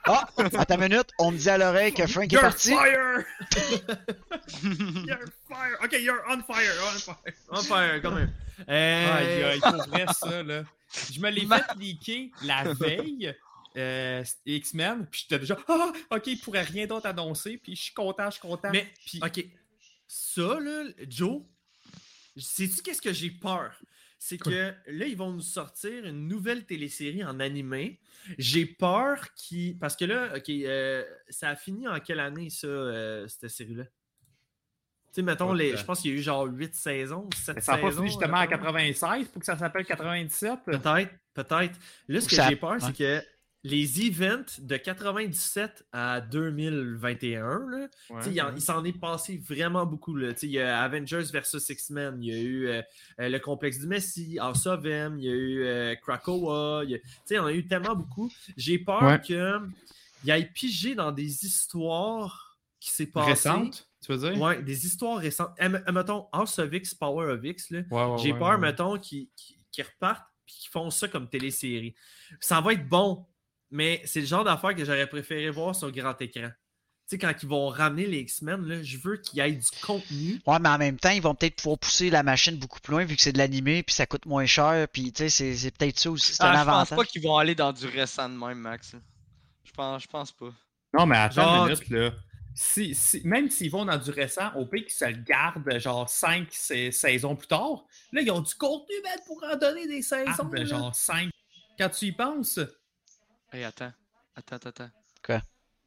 Ah, 0.04 0.26
attends 0.36 0.74
une 0.76 0.88
minute. 0.88 1.10
On 1.18 1.30
me 1.30 1.36
dit 1.38 1.50
à 1.50 1.58
l'oreille 1.58 1.92
que 1.92 2.06
Frank 2.06 2.24
est 2.24 2.32
You're 2.32 2.40
parti. 2.42 2.70
fire! 2.70 3.24
you're 5.06 5.18
fire! 5.48 5.76
Ok, 5.84 5.92
you're 6.00 6.22
on 6.28 6.40
fire, 6.42 6.72
on 6.94 6.98
fire. 6.98 7.16
On 7.50 7.62
fire, 7.62 8.00
quand 8.02 8.12
même. 8.12 8.32
Euh, 8.68 9.16
Aïe, 9.18 9.42
aïe, 9.44 9.60
pour 9.60 9.86
vrai, 9.86 10.06
ça, 10.12 10.42
là. 10.42 10.64
Je 11.12 11.20
me 11.20 11.30
l'ai 11.30 11.44
Ma- 11.46 11.58
fait 11.62 11.74
leaker 11.78 12.30
la 12.42 12.72
veille, 12.72 13.36
euh, 13.76 14.24
X-Men, 14.46 15.06
puis 15.06 15.20
j'étais 15.22 15.38
déjà, 15.38 15.58
ah, 15.68 15.92
ok, 16.10 16.26
il 16.26 16.40
pourrait 16.40 16.62
rien 16.62 16.86
d'autre 16.86 17.06
annoncer, 17.06 17.58
puis 17.62 17.76
je 17.76 17.82
suis 17.82 17.94
content, 17.94 18.26
je 18.26 18.32
suis 18.32 18.40
content. 18.40 18.70
Mais, 18.72 18.90
puis, 19.06 19.20
ok, 19.22 19.44
ça, 20.08 20.58
là, 20.58 20.84
Joe, 21.06 21.42
sais-tu 22.36 22.82
qu'est-ce 22.82 23.02
que 23.02 23.12
j'ai 23.12 23.30
peur? 23.30 23.72
C'est 24.20 24.36
que 24.38 24.50
là, 24.86 25.06
ils 25.06 25.16
vont 25.16 25.32
nous 25.32 25.40
sortir 25.40 26.04
une 26.04 26.26
nouvelle 26.26 26.66
télésérie 26.66 27.24
en 27.24 27.38
animé. 27.38 28.00
J'ai 28.36 28.66
peur 28.66 29.32
qu'ils. 29.34 29.78
Parce 29.78 29.94
que 29.94 30.04
là, 30.06 30.32
ok, 30.36 30.48
euh, 30.50 31.04
ça 31.28 31.50
a 31.50 31.56
fini 31.56 31.86
en 31.86 32.00
quelle 32.00 32.18
année, 32.20 32.50
ça, 32.50 32.66
euh, 32.66 33.28
cette 33.28 33.48
série-là? 33.48 33.84
Tu 33.84 33.90
sais, 35.12 35.22
mettons, 35.22 35.52
les, 35.52 35.76
je 35.76 35.84
pense 35.84 36.00
qu'il 36.00 36.10
y 36.10 36.14
a 36.14 36.16
eu 36.18 36.22
genre 36.22 36.46
8 36.46 36.74
saisons, 36.74 37.28
7 37.34 37.60
ça 37.62 37.72
n'a 37.76 37.78
pas 37.78 37.88
saisons. 37.90 38.02
fini 38.02 38.08
justement 38.08 38.36
à 38.38 38.40
mettons. 38.46 38.56
96 38.56 39.28
pour 39.28 39.40
que 39.40 39.46
ça 39.46 39.56
s'appelle 39.56 39.86
97. 39.86 40.58
Peut-être, 40.66 41.12
peut-être. 41.32 41.78
Là, 42.08 42.20
ce 42.20 42.28
que 42.28 42.34
ça- 42.34 42.48
j'ai 42.48 42.56
peur, 42.56 42.72
ouais. 42.72 42.80
c'est 42.80 42.92
que 42.96 43.22
les 43.64 44.06
events 44.06 44.60
de 44.60 44.76
97 44.76 45.86
à 45.92 46.20
2021, 46.20 47.68
là, 47.68 47.88
tu 47.88 48.14
sais, 48.22 48.30
il, 48.32 48.40
en- 48.42 48.54
il 48.54 48.60
s'en 48.62 48.84
est 48.84 48.98
passé 48.98 49.36
vraiment 49.38 49.84
beaucoup. 49.84 50.14
Là. 50.14 50.32
Il 50.42 50.50
y 50.50 50.60
a 50.60 50.80
Avengers 50.82 51.24
versus 51.32 51.68
X-Men, 51.68 52.22
il 52.22 52.28
y 52.28 52.32
a 52.34 52.40
eu 52.40 52.66
euh, 52.68 52.82
euh, 53.20 53.28
le 53.28 53.38
complexe 53.38 53.78
du 53.80 53.86
Messie, 53.86 54.38
House 54.38 54.66
of 54.66 54.84
M, 54.84 55.18
il 55.18 55.24
y 55.24 55.28
a 55.28 55.34
eu 55.34 55.64
euh, 55.64 55.94
Krakoa, 55.96 56.82
il 56.84 57.00
y 57.30 57.38
en 57.38 57.46
a 57.46 57.52
eu 57.52 57.66
tellement 57.66 57.94
beaucoup. 57.96 58.30
J'ai 58.56 58.78
peur 58.78 59.02
Ouais. 59.02 59.20
qu'il 59.20 60.30
aille 60.30 60.50
piger 60.52 60.94
dans 60.94 61.12
des 61.12 61.44
histoires 61.44 62.58
qui 62.80 62.90
s'est 62.90 63.06
passées. 63.06 63.30
Récente, 63.30 63.88
tu 64.04 64.12
veux 64.12 64.18
dire? 64.30 64.40
Ouais, 64.40 64.62
des 64.62 64.86
histoires 64.86 65.18
récentes. 65.18 65.50
Me- 65.60 65.92
mettons, 65.92 66.28
House 66.32 66.58
of 66.60 66.72
X, 66.72 66.94
Power 66.94 67.32
of 67.32 67.44
X, 67.44 67.72
j'ai 68.22 68.34
peur, 68.34 68.58
mettons, 68.58 68.98
qu'ils 68.98 69.28
repartent 69.78 70.26
et 70.46 70.50
qu'ils 70.52 70.70
font 70.70 70.90
ça 70.90 71.08
comme 71.08 71.28
télésérie. 71.28 71.94
Ça 72.40 72.60
va 72.60 72.72
être 72.72 72.88
bon, 72.88 73.26
mais 73.70 74.02
c'est 74.04 74.20
le 74.20 74.26
genre 74.26 74.44
d'affaire 74.44 74.74
que 74.74 74.84
j'aurais 74.84 75.06
préféré 75.08 75.50
voir 75.50 75.74
sur 75.74 75.90
grand 75.92 76.20
écran. 76.20 76.48
Tu 77.10 77.16
sais, 77.16 77.18
quand 77.18 77.32
ils 77.42 77.48
vont 77.48 77.68
ramener 77.68 78.06
les 78.06 78.18
X-Men, 78.20 78.66
là, 78.66 78.82
je 78.82 78.98
veux 78.98 79.16
qu'il 79.16 79.38
y 79.38 79.40
ait 79.40 79.50
du 79.52 79.66
contenu. 79.82 80.40
Ouais, 80.46 80.58
mais 80.60 80.68
en 80.68 80.76
même 80.76 80.98
temps, 80.98 81.08
ils 81.08 81.22
vont 81.22 81.34
peut-être 81.34 81.56
pouvoir 81.56 81.78
pousser 81.78 82.10
la 82.10 82.22
machine 82.22 82.56
beaucoup 82.58 82.80
plus 82.80 82.90
loin 82.92 83.04
vu 83.06 83.16
que 83.16 83.22
c'est 83.22 83.32
de 83.32 83.38
l'animé 83.38 83.82
puis 83.82 83.94
ça 83.94 84.04
coûte 84.04 84.26
moins 84.26 84.44
cher. 84.44 84.86
Puis, 84.92 85.10
tu 85.12 85.22
sais, 85.22 85.28
c'est- 85.30 85.56
c'est 85.56 85.70
peut-être 85.70 85.98
ça 85.98 86.10
aussi. 86.10 86.34
C'est 86.34 86.42
un 86.42 86.48
Ah, 86.48 86.52
je 86.52 86.58
pense 86.58 86.68
avantage. 86.68 86.96
pas 86.98 87.04
qu'ils 87.06 87.22
vont 87.22 87.38
aller 87.38 87.54
dans 87.54 87.72
du 87.72 87.86
récent 87.86 88.28
de 88.28 88.34
même, 88.34 88.58
Max. 88.58 88.94
Je 89.64 89.72
pense, 89.72 90.02
je 90.02 90.08
pense 90.08 90.32
pas. 90.32 90.50
Non, 90.92 91.06
mais 91.06 91.16
attends 91.16 91.42
Genre, 91.42 91.66
une 91.66 91.72
minute, 91.72 91.88
là. 91.88 92.10
Si, 92.54 92.94
si- 92.94 93.22
même 93.24 93.48
s'ils 93.50 93.70
vont 93.70 93.84
dans 93.86 93.96
du 93.96 94.10
récent, 94.10 94.50
au 94.56 94.66
pire 94.66 94.82
qu'ils 94.82 94.92
se 94.92 95.04
le 95.06 95.22
gardent 95.22 95.78
genre 95.78 96.10
5 96.10 96.48
saisons 96.52 97.36
plus 97.36 97.46
tard, 97.46 97.84
là, 98.12 98.20
ils 98.20 98.30
ont 98.30 98.40
du 98.40 98.54
contenu, 98.54 98.94
man, 99.04 99.16
pour 99.26 99.42
en 99.44 99.56
donner 99.56 99.86
des 99.86 100.02
saisons. 100.02 100.30
Ah, 100.38 100.42
ben, 100.44 100.58
là. 100.58 100.64
genre 100.66 100.94
5. 100.94 101.30
Quand 101.78 101.88
tu 101.88 102.06
y 102.06 102.12
penses, 102.12 102.58
Hey, 103.52 103.64
attends. 103.64 103.92
Attends, 104.36 104.56
attends, 104.56 104.68
attends. 104.68 104.90
Quoi? 105.24 105.40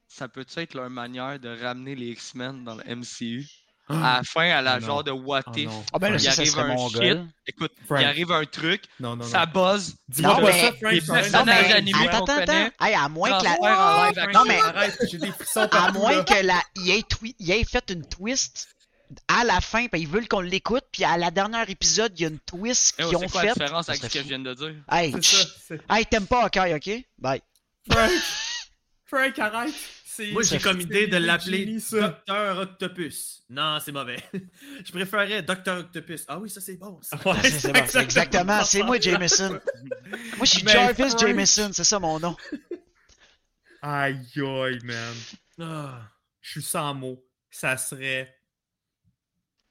Ça 0.07 0.27
peut-tu 0.27 0.59
être 0.59 0.73
leur 0.73 0.89
manière 0.89 1.39
de 1.39 1.61
ramener 1.63 1.95
les 1.95 2.07
X-Men 2.09 2.63
dans 2.63 2.75
le 2.75 2.83
MCU? 2.95 3.45
À 3.89 4.17
la 4.17 4.23
fin, 4.23 4.49
à 4.49 4.61
la 4.61 4.73
Ah 4.73 4.79
non. 4.79 4.85
genre 4.85 5.03
de 5.03 5.11
What 5.11 5.41
Oh 5.47 5.51
If. 5.57 5.65
non. 5.67 5.83
Ah, 5.91 5.99
ben 5.99 6.09
là, 6.11 6.15
Il 6.17 6.21
ça, 6.21 6.31
arrive 6.31 6.59
un 6.59 6.67
mon 6.75 6.87
shit. 6.89 6.97
goal. 7.01 7.27
Écoute, 7.45 7.71
Frank. 7.85 7.99
il 8.01 8.05
arrive 8.05 8.31
un 8.31 8.45
truc, 8.45 8.83
non, 9.01 9.09
non, 9.17 9.23
non. 9.25 9.29
ça 9.29 9.45
buzz. 9.45 9.95
Dis-moi 10.07 10.33
Non, 10.35 10.39
pas 10.41 10.45
mais- 10.53 10.61
ça, 10.61 10.67
Frank. 10.73 10.91
les 10.93 11.01
mais 11.45 11.73
animés 11.73 12.07
attends, 12.07 12.23
attends, 12.23 12.25
connaît, 12.39 12.65
attends. 12.65 12.85
Hey, 12.85 12.93
à 12.95 13.09
moins 13.09 13.39
que 13.39 13.43
la. 13.43 14.11
live. 14.11 14.29
Non, 14.33 14.45
mais- 14.45 14.59
Arrête, 14.61 14.97
j'ai 15.09 15.17
des 15.17 15.31
frissons 15.31 15.67
À 15.71 15.91
moins 15.91 16.15
là. 16.17 16.23
que 16.23 16.45
la 16.45 16.61
il 16.77 16.89
ait, 16.91 17.01
twi- 17.01 17.35
il 17.39 17.51
ait 17.51 17.63
fait 17.65 17.89
une 17.91 18.07
twist 18.07 18.69
à 19.27 19.43
la 19.43 19.59
fin, 19.59 19.87
puis 19.87 20.01
ils 20.01 20.07
veulent 20.07 20.27
qu'on 20.29 20.39
l'écoute, 20.39 20.85
puis 20.93 21.03
à 21.03 21.17
la 21.17 21.29
dernière 21.31 21.69
épisode, 21.69 22.13
il 22.17 22.21
y 22.21 22.25
a 22.25 22.29
une 22.29 22.39
twist 22.39 22.95
Eh, 22.97 23.03
qu'ils 23.03 23.15
oh, 23.15 23.17
ont 23.17 23.21
C'est 23.23 23.31
quoi 23.31 23.41
faite. 23.41 23.57
la 23.57 23.65
différence 23.65 23.85
Ça 23.87 23.91
avec 23.91 24.03
ce 24.03 24.07
que 24.07 24.19
je 24.19 24.27
viens 24.29 24.39
de 24.39 24.53
dire? 24.53 24.75
Hey, 24.89 25.13
hey, 25.89 26.05
t'aimes 26.05 26.27
pas 26.27 26.43
Hawkeye, 26.45 26.75
ok? 26.75 27.03
Bye. 27.17 27.41
Frank, 27.89 28.11
Frank, 29.05 29.39
arrête. 29.39 29.73
C'est- 30.05 30.31
Moi, 30.31 30.43
j'ai 30.43 30.59
comme 30.59 30.81
idée 30.81 31.07
de 31.07 31.17
l'appeler. 31.17 31.77
Docteur 31.91 32.57
Octopus. 32.59 33.43
Non, 33.49 33.79
c'est 33.83 33.91
mauvais. 33.93 34.17
je 34.85 34.91
préférerais 34.91 35.41
Docteur 35.41 35.79
Octopus. 35.79 36.25
Ah 36.27 36.37
oui, 36.37 36.49
ça 36.49 36.59
c'est 36.61 36.75
bon. 36.77 36.99
ça. 37.01 37.15
Ouais, 37.25 37.33
C'est- 37.43 37.59
c'est 37.59 37.73
bon, 37.73 37.83
c'est 37.87 38.01
exactement, 38.03 38.63
c'est 38.63 38.83
moi, 38.83 38.99
Jameson. 38.99 39.51
Moi, 39.51 39.59
je 40.43 40.45
suis 40.45 40.63
Mais 40.63 40.73
Jarvis 40.73 41.03
Frank- 41.09 41.19
Jameson, 41.19 41.69
c'est 41.73 41.83
ça 41.85 41.97
mon 41.99 42.19
nom. 42.19 42.35
Aïe, 43.81 44.19
aïe, 44.35 44.79
man. 44.83 45.15
Ah. 45.59 46.01
Je 46.41 46.51
suis 46.51 46.61
sans 46.63 46.93
mots. 46.93 47.23
Ça 47.49 47.77
serait. 47.77 48.35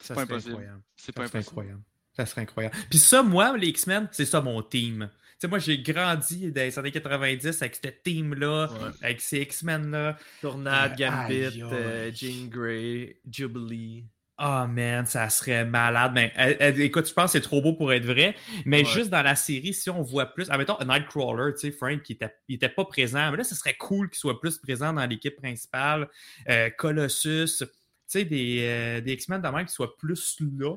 Ça 0.02 0.14
pas 0.14 0.22
serait 0.22 0.32
impossible. 0.34 0.52
incroyable. 0.52 0.82
C'est 0.96 1.12
pas 1.12 1.22
Ça 1.22 1.28
serait 1.28 1.38
impossible. 1.38 1.50
incroyable. 1.60 1.82
Ça 2.16 2.26
serait 2.26 2.40
incroyable. 2.42 2.76
Puis 2.90 2.98
ça, 2.98 3.22
moi, 3.22 3.56
les 3.56 3.68
X-Men, 3.68 4.08
c'est 4.12 4.24
ça 4.24 4.40
mon 4.40 4.62
team. 4.62 5.10
Tu 5.40 5.46
sais, 5.46 5.48
moi, 5.48 5.58
j'ai 5.58 5.78
grandi 5.78 6.52
dans 6.52 6.60
les 6.60 6.78
années 6.78 6.90
90 6.92 7.62
avec 7.62 7.74
ce 7.74 7.88
team-là, 8.04 8.68
Ouais. 8.70 8.90
avec 9.00 9.20
ces 9.22 9.38
X-Men-là. 9.40 10.18
Tornade, 10.42 10.92
Euh, 11.00 11.10
Gambit, 11.10 11.62
euh, 11.62 12.10
Jean 12.12 12.46
Grey, 12.50 13.16
Jubilee. 13.30 14.04
Ah, 14.36 14.66
man, 14.66 15.06
ça 15.06 15.30
serait 15.30 15.64
malade. 15.64 16.12
Ben, 16.14 16.30
euh, 16.38 16.54
euh, 16.60 16.72
écoute, 16.84 17.08
je 17.08 17.14
pense 17.14 17.32
que 17.32 17.38
c'est 17.38 17.42
trop 17.44 17.62
beau 17.62 17.72
pour 17.72 17.90
être 17.92 18.04
vrai. 18.04 18.34
Mais 18.66 18.78
Ouais. 18.78 18.84
juste 18.84 19.08
dans 19.08 19.22
la 19.22 19.34
série, 19.34 19.72
si 19.72 19.88
on 19.88 20.02
voit 20.02 20.26
plus. 20.26 20.50
Admettons, 20.50 20.76
Nightcrawler, 20.84 21.54
tu 21.54 21.60
sais, 21.60 21.70
Frank, 21.72 22.00
il 22.08 22.12
était, 22.14 22.34
il 22.48 22.56
était 22.56 22.68
pas 22.68 22.84
présent. 22.84 23.30
Mais 23.30 23.38
là, 23.38 23.44
ce 23.44 23.54
serait 23.54 23.76
cool 23.78 24.10
qu'il 24.10 24.18
soit 24.18 24.40
plus 24.40 24.58
présent 24.58 24.92
dans 24.92 25.06
l'équipe 25.06 25.36
principale. 25.36 26.06
Euh, 26.50 26.68
Colossus, 26.70 27.58
tu 27.58 27.66
sais, 28.06 28.24
des, 28.26 28.58
euh, 28.60 29.00
des 29.00 29.12
X-Men 29.14 29.40
même 29.40 29.64
qui 29.66 29.72
soient 29.72 29.96
plus 29.96 30.36
là. 30.58 30.76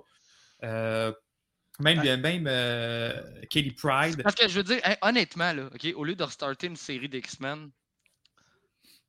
Euh, 0.64 1.12
même 1.80 2.22
même 2.22 2.46
euh, 2.48 3.22
Katie 3.50 3.72
Pride. 3.72 4.22
Parce 4.24 4.36
que 4.36 4.48
je 4.48 4.56
veux 4.56 4.64
dire, 4.64 4.80
hey, 4.86 4.96
honnêtement, 5.02 5.54
là, 5.54 5.70
au 5.96 6.04
lieu 6.04 6.16
de 6.16 6.24
restarter 6.24 6.68
une 6.68 6.76
série 6.76 7.10
d'X-Men, 7.10 7.72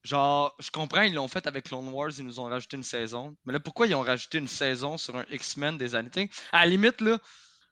genre, 0.03 0.55
je 0.61 0.71
comprends, 0.71 1.03
ils 1.03 1.15
l'ont 1.15 1.29
fait 1.29 1.47
avec 1.47 1.65
Clone 1.67 1.89
Wars, 1.89 2.11
ils 2.19 2.25
nous 2.25 2.41
ont 2.41 2.45
rajouté 2.45 2.77
une 2.77 2.83
saison. 2.83 3.37
Mais 3.45 3.53
là, 3.53 3.61
pourquoi 3.61 3.87
ils 3.87 3.95
ont 3.95 4.03
rajouté 4.03 4.39
une 4.39 4.49
saison 4.49 4.99
sur 4.99 5.17
un 5.17 5.25
X-Men 5.31 5.79
des 5.79 5.95
années? 5.95 6.31
À 6.53 6.65
la 6.65 6.71
limite, 6.71 7.01
là, 7.01 7.19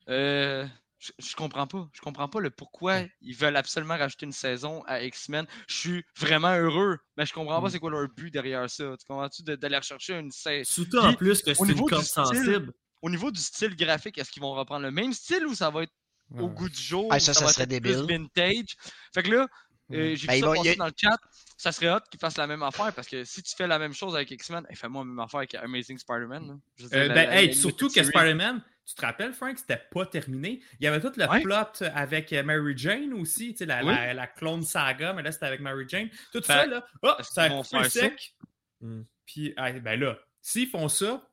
euh, 0.08 0.66
Je, 0.98 1.10
je 1.18 1.34
comprends 1.34 1.66
pas. 1.66 1.88
Je 1.92 2.00
comprends 2.00 2.28
pas 2.28 2.38
le 2.38 2.50
pourquoi 2.50 3.00
ils 3.22 3.34
veulent 3.34 3.56
absolument 3.56 3.96
rajouter 3.96 4.24
une 4.24 4.30
saison 4.30 4.84
à 4.86 5.02
X-Men. 5.02 5.46
Je 5.66 5.74
suis 5.74 6.04
vraiment 6.16 6.54
heureux, 6.54 6.96
mais 7.16 7.26
je 7.26 7.32
comprends 7.32 7.60
pas 7.60 7.66
Mm. 7.66 7.70
c'est 7.72 7.78
quoi 7.80 7.90
leur 7.90 8.08
but 8.08 8.30
derrière 8.30 8.70
ça. 8.70 8.94
Tu 8.96 9.04
comprends-tu 9.08 9.42
de- 9.42 9.56
d'aller 9.56 9.78
rechercher 9.78 10.16
une 10.20 10.30
saison? 10.30 10.62
Surtout 10.64 10.98
en 10.98 11.12
plus 11.14 11.42
que 11.42 11.52
c'est 11.54 11.72
une 11.72 11.84
corde 11.86 12.04
sensible. 12.04 12.72
Au 13.02 13.10
niveau 13.10 13.30
du 13.30 13.40
style 13.40 13.76
graphique, 13.76 14.16
est-ce 14.18 14.30
qu'ils 14.30 14.42
vont 14.42 14.54
reprendre 14.54 14.82
le 14.82 14.90
même 14.90 15.12
style 15.12 15.46
ou 15.46 15.54
ça 15.54 15.70
va 15.70 15.82
être 15.82 15.92
au 16.38 16.48
goût 16.48 16.68
du 16.68 16.80
jour? 16.80 17.08
Ah, 17.10 17.20
ça, 17.20 17.34
ça 17.34 17.44
va 17.44 17.52
serait 17.52 17.64
être 17.64 17.68
plus 17.82 17.96
débile. 17.96 18.18
vintage? 18.36 18.76
Fait 19.12 19.22
que 19.22 19.30
là, 19.32 19.46
euh, 19.92 20.14
j'ai 20.16 20.26
Ben, 20.26 20.34
vu 20.36 20.40
ça 20.40 20.46
passer 20.54 20.70
a- 20.70 20.74
dans 20.76 20.86
le 20.86 20.92
chat. 20.96 21.18
Ça 21.58 21.72
serait 21.72 21.90
hot 21.92 22.00
qu'ils 22.10 22.18
fassent 22.20 22.38
la 22.38 22.46
même 22.46 22.62
affaire 22.62 22.92
parce 22.94 23.06
que 23.08 23.24
si 23.24 23.42
tu 23.42 23.54
fais 23.56 23.66
la 23.66 23.78
même 23.78 23.92
chose 23.92 24.14
avec 24.14 24.30
X-Men, 24.30 24.64
eh, 24.70 24.74
fais-moi 24.74 25.02
la 25.02 25.08
même 25.08 25.18
affaire 25.20 25.38
avec 25.38 25.54
Amazing 25.56 25.98
Spider-Man. 25.98 26.60
Euh, 26.80 26.88
ben, 26.90 27.08
la- 27.14 27.40
hey, 27.40 27.48
la 27.48 27.54
surtout 27.54 27.88
que. 27.88 28.02
Spider-Man, 28.02 28.62
tu 28.86 28.94
te 28.94 29.00
rappelles, 29.02 29.32
Frank, 29.32 29.58
c'était 29.58 29.80
pas 29.92 30.06
terminé. 30.06 30.60
Il 30.80 30.84
y 30.84 30.86
avait 30.86 31.00
tout 31.00 31.12
le 31.16 31.28
Ouais. 31.28 31.40
plot 31.42 31.84
avec 31.94 32.32
euh, 32.32 32.42
Mary 32.42 32.74
Jane 32.76 33.12
aussi, 33.14 33.52
tu 33.52 33.58
sais, 33.58 33.66
la, 33.66 33.84
Oui. 33.84 33.94
la, 33.94 34.14
la 34.14 34.26
clone 34.26 34.62
saga, 34.62 35.12
mais 35.12 35.22
là, 35.22 35.30
c'était 35.30 35.46
avec 35.46 35.60
Mary 35.60 35.84
Jane. 35.88 36.08
Tout 36.32 36.40
Fait- 36.40 36.46
ça, 36.52 36.66
là, 36.66 36.84
oh, 37.02 37.12
ça 37.22 37.42
a 37.44 37.50
coupé 37.50 37.88
sec. 37.90 38.34
Hmm. 38.80 39.02
Puis, 39.26 39.54
ben 39.56 40.00
là, 40.00 40.18
s'ils 40.40 40.68
font 40.68 40.88
ça, 40.88 41.28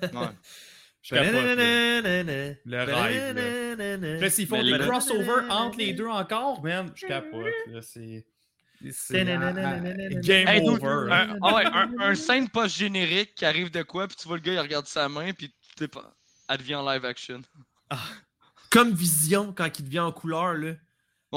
Ouais. 0.00 0.28
je 1.02 1.14
capote, 1.14 1.34
là. 1.34 2.00
Le 2.64 2.82
rêve, 2.84 4.20
là. 4.20 4.30
S'ils 4.30 4.46
font 4.46 4.62
des 4.62 4.78
crossovers 4.78 5.50
entre 5.50 5.78
les 5.78 5.92
deux 5.92 6.08
encore, 6.08 6.62
man, 6.62 6.90
je 6.94 7.06
capote. 7.06 7.46
Là, 7.68 7.82
c'est. 7.82 8.24
Game 8.82 10.48
Hey, 10.48 10.68
over. 10.68 11.08
un, 11.10 11.38
ah 11.42 11.54
ouais, 11.54 11.64
un, 11.64 11.90
un 12.00 12.14
scène 12.14 12.48
post-générique 12.50 13.34
qui 13.34 13.46
arrive 13.46 13.70
de 13.70 13.82
quoi, 13.82 14.06
puis 14.06 14.16
tu 14.16 14.28
vois 14.28 14.36
le 14.36 14.42
gars, 14.42 14.52
il 14.52 14.60
regarde 14.60 14.86
sa 14.86 15.08
main, 15.08 15.32
puis 15.32 15.54
t'es 15.76 15.88
pas... 15.88 16.14
elle 16.48 16.58
devient 16.58 16.74
en 16.74 16.92
live 16.92 17.04
action. 17.06 17.40
Comme 18.70 18.92
Vision 18.92 19.52
quand 19.54 19.78
il 19.78 19.84
devient 19.86 20.00
en 20.00 20.12
couleur, 20.12 20.54
là. 20.54 20.72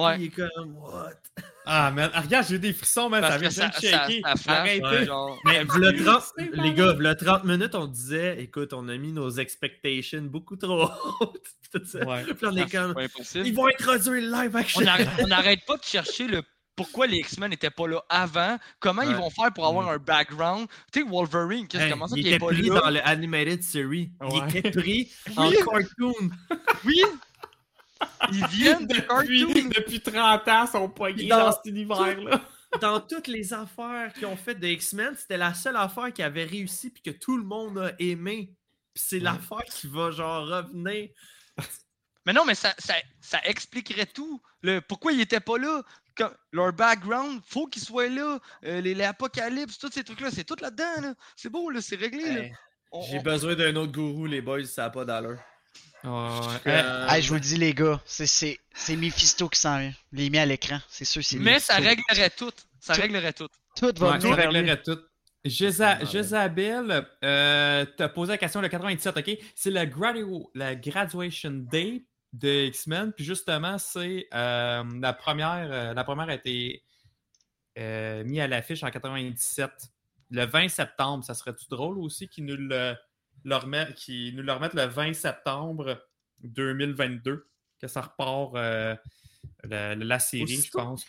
Ouais. 0.05 0.17
Il 0.19 0.25
est 0.25 0.29
comme, 0.29 0.75
what? 0.77 1.13
Ah, 1.69 1.91
man, 1.91 2.09
ah, 2.13 2.21
regarde, 2.21 2.45
j'ai 2.47 2.55
eu 2.55 2.59
des 2.59 2.71
frissons, 2.71 3.09
man, 3.09 3.21
ça 3.21 3.27
Parce 3.37 3.41
vient 3.41 3.49
que 3.49 3.55
de 3.55 3.59
ça, 3.59 3.71
ça, 3.73 4.07
ça 4.07 4.35
flash, 4.37 4.47
Arrêtez. 4.47 5.05
genre... 5.05 5.37
Mais 5.43 5.63
v'là 5.65 5.91
30, 5.91 6.23
C'est 6.37 6.55
les 6.55 6.73
gars, 6.73 6.93
v'là 6.93 7.13
30 7.13 7.43
minutes, 7.43 7.75
on 7.75 7.87
disait, 7.87 8.41
écoute, 8.41 8.71
on 8.71 8.87
a 8.87 8.95
mis 8.95 9.11
nos 9.11 9.29
expectations 9.31 10.21
beaucoup 10.21 10.55
trop 10.55 10.89
hautes. 11.19 11.43
Tout 11.73 11.81
ça. 11.85 12.05
Ouais. 12.07 12.23
Puis 12.23 12.35
on 12.45 12.55
est 12.55 12.71
comme, 12.71 12.95
ils 13.35 13.53
vont 13.53 13.67
introduire 13.67 14.13
le 14.23 14.31
live 14.43 14.55
action. 14.55 14.79
On 14.79 14.85
n'arrête 14.85 15.09
on 15.21 15.27
n'arrête 15.27 15.65
pas 15.67 15.75
de 15.75 15.83
chercher 15.83 16.27
le 16.27 16.41
pourquoi 16.77 17.05
les 17.07 17.17
X-Men 17.17 17.49
n'étaient 17.49 17.71
pas 17.71 17.87
là 17.87 18.01
avant, 18.07 18.57
comment 18.79 19.01
ils 19.01 19.09
Ouais. 19.09 19.15
vont 19.15 19.29
faire 19.31 19.51
pour 19.51 19.65
avoir 19.67 19.89
un 19.89 19.97
background. 19.97 20.67
Tu 20.93 21.01
sais, 21.01 21.05
Wolverine, 21.09 21.67
qu'est-ce 21.67 21.83
Hey, 21.85 21.89
comment 21.91 22.07
ça 22.07 22.15
il 22.15 22.23
qu'il 22.23 22.31
est 22.31 22.35
était 22.35 22.45
pas 22.45 22.51
pris 22.53 22.69
là? 22.69 22.79
dans 22.81 22.89
le 22.91 23.05
animated 23.05 23.63
series. 23.63 24.11
Ouais. 24.21 24.27
Il 24.51 24.57
était 24.57 24.71
pris 24.71 25.11
en 25.35 25.49
cartoon. 25.49 26.29
Oui! 26.85 27.01
Ils 28.31 28.45
viennent 28.47 28.85
de 28.87 28.95
Depuis, 28.95 29.07
cartoon! 29.07 29.69
depuis 29.75 29.99
30 30.01 30.47
ans, 30.47 30.65
ils 30.65 30.71
sont 30.71 30.89
pognés 30.89 31.27
Dans 31.27 31.37
dans, 31.39 31.51
cet 31.51 31.65
univers-là. 31.65 32.41
Dans 32.81 32.99
toutes 32.99 33.27
les 33.27 33.53
affaires 33.53 34.11
qu'ils 34.13 34.25
ont 34.25 34.35
faites 34.35 34.59
de 34.59 34.67
X-Men, 34.67 35.15
c'était 35.17 35.37
la 35.37 35.53
seule 35.53 35.77
affaire 35.77 36.11
qui 36.11 36.21
avait 36.21 36.43
réussi 36.43 36.89
puis 36.89 37.01
que 37.01 37.11
tout 37.11 37.37
le 37.37 37.43
monde 37.43 37.77
a 37.77 37.91
aimé. 37.99 38.51
Puis 38.93 39.03
c'est 39.07 39.19
l'affaire 39.19 39.63
qui 39.69 39.87
va 39.87 40.11
genre 40.11 40.45
revenir. 40.47 41.09
Mais 42.25 42.33
non, 42.33 42.43
mais 42.45 42.55
ça, 42.55 42.73
ça, 42.77 42.95
ça 43.21 43.39
expliquerait 43.45 44.05
tout. 44.05 44.41
Le, 44.61 44.81
pourquoi 44.81 45.13
ils 45.13 45.21
étaient 45.21 45.39
pas 45.39 45.57
là? 45.57 45.81
Leur 46.51 46.73
background, 46.73 47.41
faut 47.45 47.67
qu'ils 47.67 47.83
soient 47.83 48.09
là. 48.09 48.39
Euh, 48.65 48.81
les, 48.81 48.95
les 48.95 49.03
apocalypses, 49.03 49.77
tous 49.77 49.91
ces 49.91 50.03
trucs-là, 50.03 50.29
c'est 50.31 50.43
tout 50.43 50.57
là-dedans. 50.59 51.01
Là. 51.01 51.13
C'est 51.35 51.49
beau, 51.49 51.69
là, 51.69 51.79
c'est 51.79 51.95
réglé. 51.95 52.23
Hey, 52.25 52.53
J'ai 53.09 53.19
on- 53.19 53.21
besoin 53.21 53.55
d'un 53.55 53.75
autre 53.77 53.91
gourou, 53.93 54.25
les 54.25 54.41
boys, 54.41 54.65
ça 54.65 54.83
n'a 54.83 54.89
pas 54.89 55.05
d'allure. 55.05 55.39
Euh, 56.05 57.07
Hey, 57.09 57.21
je 57.21 57.27
vous 57.29 57.33
le 57.35 57.39
dis, 57.39 57.57
les 57.57 57.73
gars, 57.73 57.99
c'est- 58.05 58.27
c'est 58.27 58.59
c'est 58.73 58.95
Mephisto 58.95 59.49
qui 59.49 59.59
s'en 59.59 59.79
vient. 59.79 59.93
Je 60.13 60.17
l'ai 60.17 60.29
mis 60.29 60.37
à 60.37 60.45
l'écran, 60.45 60.79
c'est 60.87 61.05
sûr, 61.05 61.23
c'est 61.23 61.37
Mais 61.39 61.59
ça 61.59 61.77
réglerait 61.77 62.29
tout. 62.29 62.51
Ça 62.79 62.93
Tout. 62.95 63.01
réglerait 63.01 63.33
tout. 63.33 63.47
Tout 63.75 63.91
va 63.97 64.17
Ouais, 64.17 64.33
réglerait 64.33 64.81
tout. 64.81 64.99
Jézabel 65.43 67.05
euh, 67.23 67.85
t'a 67.97 68.09
posé 68.09 68.33
la 68.33 68.37
question 68.37 68.61
le 68.61 68.67
97, 68.69 69.17
OK? 69.17 69.37
C'est 69.55 69.71
le, 69.71 69.81
gradu- 69.85 70.45
la 70.53 70.75
Graduation 70.75 71.51
Day 71.51 72.03
de 72.33 72.65
X-Men. 72.67 73.13
Puis 73.13 73.25
justement, 73.25 73.77
c'est 73.77 74.27
euh, 74.33 74.83
la 75.01 75.13
première 75.13 75.67
euh, 75.71 75.93
la 75.93 76.03
première 76.03 76.29
a 76.29 76.33
été 76.35 76.83
euh, 77.79 78.23
mise 78.23 78.39
à 78.39 78.47
l'affiche 78.47 78.83
en 78.83 78.89
97. 78.91 79.69
Le 80.31 80.45
20 80.45 80.67
septembre, 80.69 81.23
ça 81.23 81.33
serait-tu 81.33 81.65
drôle 81.69 81.97
aussi 81.99 82.27
qu'ils 82.27 82.45
nous 82.45 82.57
le, 82.57 82.95
le 83.49 83.55
remettent, 83.55 83.95
qu'ils 83.95 84.35
nous 84.35 84.43
le 84.43 84.51
remettent 84.51 84.73
le 84.73 84.85
20 84.85 85.13
septembre 85.13 86.05
2022, 86.43 87.49
que 87.79 87.87
ça 87.87 88.01
repart 88.01 88.55
euh, 88.55 88.95
la, 89.63 89.95
la 89.95 90.19
série, 90.19 90.61
je 90.61 90.71
pense. 90.71 91.05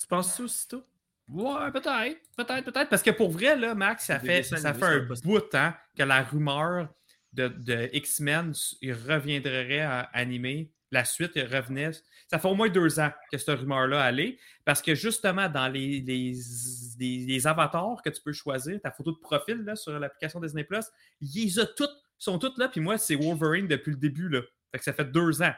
Tu 0.00 0.06
penses 0.06 0.34
ça 0.34 0.42
aussitôt? 0.42 0.84
Ouais, 1.28 1.70
peut-être, 1.72 2.20
peut-être, 2.36 2.64
peut-être. 2.64 2.88
Parce 2.88 3.02
que 3.02 3.10
pour 3.10 3.30
vrai, 3.30 3.56
là, 3.56 3.74
Max, 3.74 4.06
ça 4.06 4.20
fait, 4.20 4.42
ça 4.42 4.74
fait 4.74 4.84
un 4.84 5.08
bout 5.22 5.54
hein, 5.54 5.74
que 5.96 6.02
la 6.02 6.22
rumeur 6.22 6.88
de, 7.32 7.48
de 7.48 7.88
X-Men 7.92 8.52
reviendrait 8.82 9.80
à 9.80 10.00
animer. 10.12 10.70
La 10.92 11.06
suite, 11.06 11.32
revenait. 11.34 11.90
Ça 12.30 12.38
fait 12.38 12.48
au 12.48 12.54
moins 12.54 12.68
deux 12.68 13.00
ans 13.00 13.10
que 13.30 13.38
cette 13.38 13.58
rumeur-là 13.58 14.02
allait. 14.02 14.38
Parce 14.64 14.82
que 14.82 14.94
justement, 14.94 15.48
dans 15.48 15.66
les, 15.66 17.46
avatars 17.46 18.02
que 18.04 18.10
tu 18.10 18.20
peux 18.20 18.34
choisir, 18.34 18.78
ta 18.80 18.90
photo 18.92 19.12
de 19.12 19.16
profil 19.16 19.62
là, 19.64 19.74
sur 19.74 19.98
l'application 19.98 20.38
Disney 20.38 20.64
Plus, 20.64 20.84
ils 21.22 21.58
ont 21.60 21.66
toutes, 21.76 21.96
sont 22.18 22.38
toutes 22.38 22.58
là. 22.58 22.68
Puis 22.68 22.82
moi, 22.82 22.98
c'est 22.98 23.16
Wolverine 23.16 23.66
depuis 23.66 23.92
le 23.92 23.96
début. 23.96 24.28
Là. 24.28 24.42
Fait 24.70 24.78
que 24.78 24.84
ça 24.84 24.92
fait 24.92 25.10
deux 25.10 25.42
ans. 25.42 25.54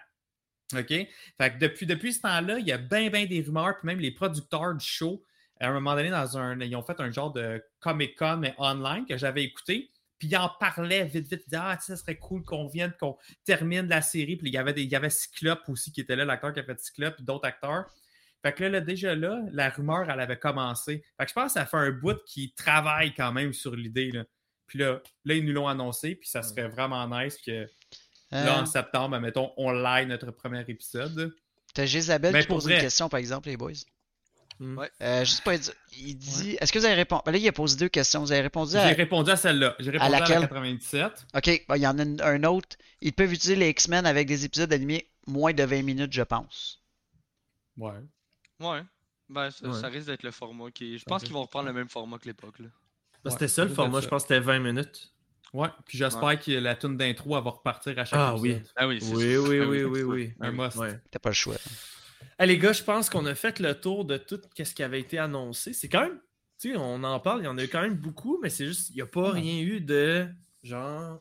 OK? 0.72 0.94
Depuis, 1.60 1.86
depuis 1.86 2.12
ce 2.12 2.20
temps-là, 2.22 2.60
il 2.60 2.66
y 2.66 2.72
a 2.72 2.78
bien, 2.78 3.10
bien 3.10 3.26
des 3.26 3.42
rumeurs. 3.42 3.76
Puis 3.78 3.86
même 3.86 3.98
les 3.98 4.12
producteurs 4.12 4.74
du 4.74 4.86
show, 4.86 5.24
à 5.58 5.68
un 5.68 5.72
moment 5.72 5.96
donné, 5.96 6.10
dans 6.10 6.38
un, 6.38 6.60
ils 6.60 6.76
ont 6.76 6.82
fait 6.82 7.00
un 7.00 7.10
genre 7.10 7.32
de 7.32 7.62
Comic-Con, 7.80 8.42
online, 8.58 9.04
que 9.04 9.16
j'avais 9.16 9.42
écouté. 9.42 9.90
Puis 10.24 10.32
ils 10.32 10.36
en 10.38 10.48
parlaient 10.48 11.04
vite, 11.04 11.28
vite. 11.28 11.42
Disaient, 11.46 11.60
ah, 11.60 11.76
tu 11.76 11.84
sais, 11.84 11.96
ça 11.96 12.02
serait 12.02 12.16
cool 12.16 12.42
qu'on 12.44 12.66
vienne, 12.66 12.94
qu'on 12.98 13.18
termine 13.44 13.86
la 13.86 14.00
série. 14.00 14.36
Puis 14.36 14.48
il 14.48 14.54
y 14.54 14.56
avait, 14.56 14.72
des, 14.72 14.82
il 14.82 14.90
y 14.90 14.96
avait 14.96 15.10
Cyclope 15.10 15.60
aussi 15.68 15.92
qui 15.92 16.00
était 16.00 16.16
là, 16.16 16.24
l'acteur 16.24 16.54
qui 16.54 16.60
a 16.60 16.64
fait 16.64 16.80
Cyclope, 16.80 17.16
puis 17.16 17.24
d'autres 17.24 17.46
acteurs. 17.46 17.84
Fait 18.42 18.54
que 18.54 18.62
là, 18.62 18.70
là, 18.70 18.80
déjà 18.80 19.14
là, 19.14 19.40
la 19.52 19.68
rumeur, 19.68 20.08
elle 20.10 20.20
avait 20.20 20.38
commencé. 20.38 21.04
Fait 21.18 21.24
que 21.24 21.28
je 21.28 21.34
pense 21.34 21.52
que 21.52 21.60
ça 21.60 21.66
fait 21.66 21.76
un 21.76 21.90
bout 21.90 22.18
qui 22.26 22.54
travaille 22.54 23.12
quand 23.14 23.32
même 23.32 23.52
sur 23.52 23.76
l'idée. 23.76 24.12
Là. 24.12 24.24
Puis 24.66 24.78
là, 24.78 25.00
là, 25.24 25.34
ils 25.34 25.44
nous 25.44 25.52
l'ont 25.52 25.68
annoncé, 25.68 26.14
puis 26.14 26.28
ça 26.28 26.42
serait 26.42 26.68
vraiment 26.68 27.06
nice 27.06 27.36
que 27.38 27.66
là, 28.30 28.58
Euh, 28.58 28.62
en 28.62 28.66
septembre, 28.66 29.18
mettons, 29.20 29.52
on 29.56 29.72
live 29.72 30.08
notre 30.08 30.30
premier 30.30 30.64
épisode. 30.66 31.34
T'as 31.74 31.86
Jézabel 31.86 32.32
Ben, 32.32 32.40
qui 32.40 32.48
pose 32.48 32.66
une 32.66 32.78
question, 32.78 33.08
par 33.08 33.20
exemple, 33.20 33.48
les 33.48 33.56
boys. 33.56 33.72
Ouais. 34.60 34.90
Euh, 35.02 35.24
juste 35.24 35.42
pour 35.42 35.52
être... 35.52 35.74
Il 35.98 36.14
dit... 36.16 36.56
Est-ce 36.60 36.72
que 36.72 36.78
vous 36.78 36.84
avez 36.84 36.94
répondu... 36.94 37.22
Ben 37.26 37.32
là, 37.32 37.38
il 37.38 37.48
a 37.48 37.52
posé 37.52 37.76
deux 37.76 37.88
questions. 37.88 38.20
Vous 38.20 38.32
avez 38.32 38.40
répondu 38.42 38.72
J'ai 38.72 38.78
à... 38.78 38.86
répondu 38.88 39.30
à 39.30 39.36
celle-là. 39.36 39.74
J'ai 39.78 39.90
répondu 39.90 40.14
à, 40.14 40.18
laquelle? 40.20 40.40
la 40.40 40.46
97. 40.48 41.26
Ok, 41.34 41.64
ben, 41.68 41.76
il 41.76 41.82
y 41.82 41.86
en 41.86 41.98
a 41.98 42.02
une- 42.02 42.20
un 42.22 42.44
autre. 42.44 42.76
Ils 43.00 43.12
peuvent 43.12 43.32
utiliser 43.32 43.56
les 43.56 43.68
X-Men 43.70 44.06
avec 44.06 44.26
des 44.28 44.44
épisodes 44.44 44.72
animés 44.72 45.08
moins 45.26 45.52
de 45.52 45.62
20 45.64 45.82
minutes, 45.82 46.12
je 46.12 46.22
pense. 46.22 46.80
Ouais. 47.76 47.92
Ouais. 48.60 48.82
Ben, 49.28 49.50
ça, 49.50 49.66
Ouais. 49.68 49.80
ça 49.80 49.88
risque 49.88 50.06
d'être 50.06 50.22
le 50.22 50.30
format 50.30 50.70
qui. 50.70 50.98
Je 50.98 51.04
pense 51.04 51.22
qu'ils 51.24 51.32
vont 51.32 51.42
reprendre 51.42 51.66
le 51.66 51.72
même 51.72 51.88
format 51.88 52.18
que 52.18 52.26
l'époque. 52.26 52.58
là. 52.60 52.66
Ouais, 53.24 53.30
c'était 53.30 53.48
ça 53.48 53.64
le 53.64 53.70
ça, 53.70 53.74
format, 53.74 53.98
ça. 53.98 54.04
je 54.04 54.08
pense 54.08 54.22
que 54.22 54.28
c'était 54.28 54.40
20 54.40 54.58
minutes. 54.60 55.10
Ouais. 55.52 55.68
Puis 55.86 55.98
j'espère 55.98 56.38
que 56.38 56.50
la 56.52 56.74
tune 56.74 56.96
d'intro, 56.96 57.36
elle 57.38 57.44
va 57.44 57.50
repartir 57.50 57.98
à 57.98 58.04
chaque 58.04 58.18
Ah 58.20 58.34
oui. 58.36 58.60
Ah 58.76 58.86
oui, 58.88 58.98
c'est 59.00 59.14
Oui, 59.14 59.32
sûr. 59.32 59.44
oui, 59.44 59.60
Ah 59.62 59.66
oui, 59.66 59.84
oui, 59.84 60.02
oui, 60.02 60.02
oui. 60.02 60.32
Un 60.40 60.50
must. 60.52 60.76
Ouais. 60.76 60.98
T'as 61.10 61.18
pas 61.20 61.30
le 61.30 61.34
choix. 61.34 61.54
Hey, 62.38 62.48
les 62.48 62.58
gars, 62.58 62.72
je 62.72 62.82
pense 62.82 63.08
qu'on 63.10 63.26
a 63.26 63.34
fait 63.34 63.58
le 63.60 63.78
tour 63.78 64.04
de 64.04 64.16
tout 64.16 64.40
ce 64.56 64.74
qui 64.74 64.82
avait 64.82 65.00
été 65.00 65.18
annoncé. 65.18 65.72
C'est 65.72 65.88
quand 65.88 66.02
même, 66.02 66.18
tu 66.60 66.70
sais, 66.72 66.76
on 66.76 67.02
en 67.04 67.20
parle, 67.20 67.42
il 67.42 67.44
y 67.44 67.48
en 67.48 67.58
a 67.58 67.64
eu 67.64 67.68
quand 67.68 67.82
même 67.82 67.94
beaucoup, 67.96 68.38
mais 68.42 68.50
c'est 68.50 68.66
juste, 68.66 68.90
il 68.90 68.96
n'y 68.96 69.02
a 69.02 69.06
pas 69.06 69.32
Ouais. 69.32 69.40
rien 69.40 69.60
eu 69.60 69.80
de 69.80 70.26
genre, 70.62 71.20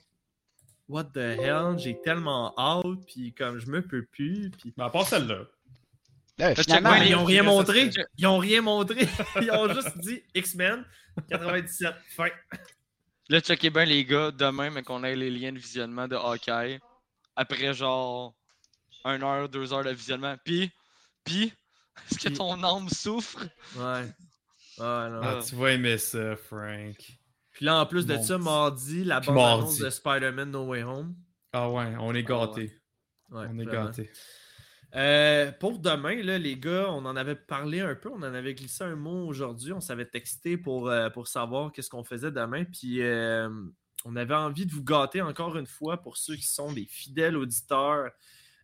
what 0.88 1.06
the 1.06 1.18
hell, 1.18 1.78
j'ai 1.78 2.00
tellement 2.02 2.54
hâte, 2.58 3.06
puis 3.08 3.34
comme 3.34 3.60
je 3.60 3.68
me 3.68 3.82
peux 3.82 4.06
plus, 4.06 4.50
puis. 4.52 4.74
Mais 4.78 4.84
à 4.84 4.90
part 4.90 5.08
celle-là. 5.08 5.42
Ouais, 6.40 6.56
les- 6.56 7.10
ils 7.10 7.16
ont 7.16 7.26
rien 7.26 7.44
montré. 7.44 7.92
Ils 8.18 8.26
ont 8.26 8.40
rien 8.40 8.62
montré. 8.62 9.08
Ils 9.40 9.52
ont 9.52 9.72
juste 9.72 9.96
dit 10.00 10.24
X-Men 10.34 10.84
97. 11.30 11.94
Fin. 12.10 12.28
Là, 13.30 13.40
checkez 13.40 13.70
bien 13.70 13.86
les 13.86 14.04
gars, 14.04 14.32
demain, 14.32 14.72
mais 14.72 14.82
qu'on 14.82 15.04
ait 15.04 15.16
les 15.16 15.30
liens 15.30 15.52
de 15.54 15.60
visionnement 15.60 16.08
de 16.08 16.16
Hawkeye. 16.16 16.80
Après 17.36 17.74
genre 17.76 18.34
1 19.06 19.22
heure, 19.22 19.48
2 19.48 19.74
heures 19.74 19.84
de 19.84 19.92
visionnement. 19.92 20.36
Puis, 20.44 20.72
puis, 21.24 21.54
est-ce 22.12 22.20
que 22.20 22.34
ton 22.34 22.64
âme 22.64 22.90
souffre? 22.90 23.46
Ouais. 23.76 24.06
Non. 24.80 25.22
Ah, 25.22 25.40
tu 25.48 25.56
vas 25.56 25.72
aimer 25.72 25.98
ça, 25.98 26.36
Frank. 26.36 26.96
Puis 27.52 27.66
là, 27.66 27.80
en 27.82 27.86
plus 27.86 28.08
de 28.08 28.16
Mon 28.16 28.24
ça, 28.24 28.38
mardi, 28.38 29.04
la 29.04 29.20
bande-annonce 29.20 29.78
de 29.78 29.90
Spider-Man 29.90 30.50
No 30.52 30.66
Way 30.66 30.84
Home. 30.84 31.16
Ah 31.52 31.70
ouais, 31.70 31.94
on 32.00 32.14
est 32.16 32.26
Ah 32.28 32.48
gâtés. 32.48 32.80
Ouais, 33.30 33.46
on 33.50 33.60
est 33.60 33.66
vraiment. 33.66 33.86
gâtés. 33.86 34.12
Euh, 34.96 35.52
pour 35.52 35.80
demain, 35.80 36.22
là, 36.24 36.38
les 36.38 36.58
gars, 36.58 36.88
on 36.90 37.06
en 37.06 37.16
avait 37.16 37.36
parlé 37.36 37.80
un 37.82 37.96
peu, 37.96 38.10
on 38.10 38.18
en 38.18 38.24
avait 38.24 38.54
glissé 38.54 38.84
un 38.84 38.96
mot 38.96 39.28
aujourd'hui, 39.28 39.74
on 39.74 39.82
s'avait 39.82 40.06
texté 40.06 40.58
pour, 40.58 40.90
euh, 40.90 41.10
pour 41.10 41.28
savoir 41.28 41.72
qu'est-ce 41.72 41.90
qu'on 41.90 42.04
faisait 42.04 42.32
demain, 42.32 42.64
puis 42.64 43.02
euh, 43.02 43.50
on 44.06 44.16
avait 44.16 44.36
envie 44.36 44.68
de 44.68 44.72
vous 44.72 44.84
gâter 44.84 45.22
encore 45.22 45.58
une 45.58 45.66
fois 45.66 45.98
pour 45.98 46.18
ceux 46.18 46.36
qui 46.36 46.48
sont 46.48 46.72
des 46.72 46.86
fidèles 46.86 47.38
auditeurs 47.38 48.12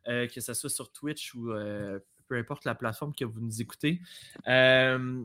euh, 0.08 0.28
que 0.28 0.40
ce 0.40 0.54
soit 0.54 0.70
sur 0.70 0.92
Twitch 0.92 1.34
ou 1.34 1.52
euh, 1.52 2.00
peu 2.30 2.38
importe 2.38 2.64
la 2.64 2.76
plateforme 2.76 3.14
que 3.14 3.26
vous 3.26 3.42
nous 3.42 3.62
écoutez. 3.62 4.00
Euh, 4.48 5.22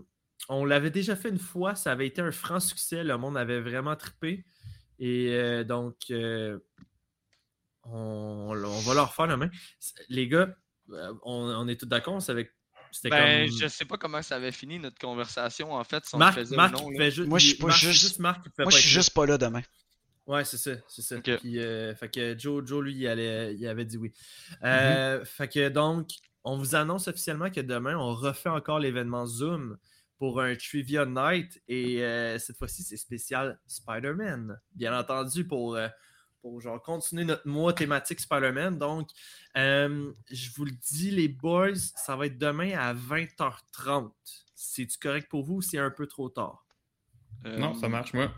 on 0.48 0.64
l'avait 0.64 0.90
déjà 0.90 1.14
fait 1.14 1.28
une 1.28 1.38
fois, 1.38 1.74
ça 1.76 1.92
avait 1.92 2.06
été 2.06 2.20
un 2.20 2.32
franc 2.32 2.58
succès, 2.60 3.04
le 3.04 3.16
monde 3.16 3.36
avait 3.36 3.60
vraiment 3.60 3.94
trippé. 3.94 4.44
Et 4.98 5.28
euh, 5.32 5.62
donc, 5.64 5.96
euh, 6.10 6.58
on, 7.84 8.52
on 8.64 8.80
va 8.80 8.94
leur 8.94 9.14
faire 9.14 9.28
demain. 9.28 9.50
Les 10.08 10.26
gars, 10.28 10.54
on, 10.88 11.14
on 11.24 11.68
est 11.68 11.78
tous 11.78 11.86
d'accord, 11.86 12.14
on 12.14 12.20
savait 12.20 12.50
c'était 12.92 13.10
Ben, 13.10 13.48
comme... 13.48 13.58
je 13.58 13.66
sais 13.66 13.84
pas 13.84 13.96
comment 13.98 14.22
ça 14.22 14.36
avait 14.36 14.52
fini 14.52 14.78
notre 14.78 14.98
conversation, 15.00 15.72
en 15.72 15.82
fait, 15.82 16.04
si 16.06 16.14
on 16.14 16.18
Marc, 16.18 16.34
faisait 16.36 16.54
Marc, 16.54 16.76
fait 16.96 17.10
juste. 17.10 17.28
Moi, 17.28 17.40
je 17.40 17.46
suis 17.46 17.54
il- 17.56 17.58
pas 17.58 17.66
Marc, 17.66 17.80
juste- 17.80 18.00
juste 18.00 18.18
Marc 18.20 18.46
Moi, 18.56 18.64
pas 18.66 18.70
je 18.70 18.76
suis 18.78 18.88
juste 18.90 19.12
pas 19.14 19.26
là 19.26 19.36
demain. 19.36 19.62
Ouais, 20.26 20.44
c'est 20.44 20.58
ça, 20.58 20.70
c'est 20.86 21.02
ça. 21.02 21.20
Puis, 21.20 21.58
euh, 21.58 21.92
fait 21.96 22.08
que 22.08 22.38
Joe, 22.38 22.64
Joe 22.64 22.84
lui, 22.84 22.94
il, 22.94 23.06
allait, 23.08 23.52
il 23.56 23.66
avait 23.66 23.84
dit 23.84 23.96
oui. 23.96 24.12
Euh, 24.62 25.24
Fait 25.24 25.48
que 25.48 25.68
donc, 25.70 26.08
on 26.44 26.58
vous 26.58 26.74
annonce 26.74 27.08
officiellement 27.08 27.50
que 27.50 27.60
demain, 27.60 27.96
on 27.96 28.14
refait 28.14 28.50
encore 28.50 28.78
l'événement 28.78 29.26
Zoom 29.26 29.78
pour 30.18 30.40
un 30.40 30.54
Trivia 30.54 31.06
Night. 31.06 31.62
Et 31.68 32.04
euh, 32.04 32.38
cette 32.38 32.56
fois-ci, 32.56 32.82
c'est 32.82 32.98
spécial 32.98 33.58
Spider-Man. 33.66 34.60
Bien 34.74 34.96
entendu, 34.98 35.46
pour, 35.46 35.74
euh, 35.74 35.88
pour 36.42 36.60
genre 36.60 36.80
continuer 36.82 37.24
notre 37.24 37.48
mois 37.48 37.72
thématique 37.72 38.20
Spider-Man. 38.20 38.78
Donc, 38.78 39.08
euh, 39.56 40.12
je 40.30 40.50
vous 40.54 40.66
le 40.66 40.72
dis, 40.72 41.10
les 41.10 41.28
boys, 41.28 41.74
ça 41.96 42.14
va 42.14 42.26
être 42.26 42.38
demain 42.38 42.72
à 42.78 42.92
20h30. 42.92 44.12
C'est-tu 44.54 44.98
correct 44.98 45.28
pour 45.30 45.44
vous 45.44 45.56
ou 45.56 45.62
c'est 45.62 45.78
un 45.78 45.90
peu 45.90 46.06
trop 46.06 46.28
tard? 46.28 46.66
Non, 47.44 47.74
ça 47.74 47.88
marche, 47.88 48.12
moi. 48.14 48.30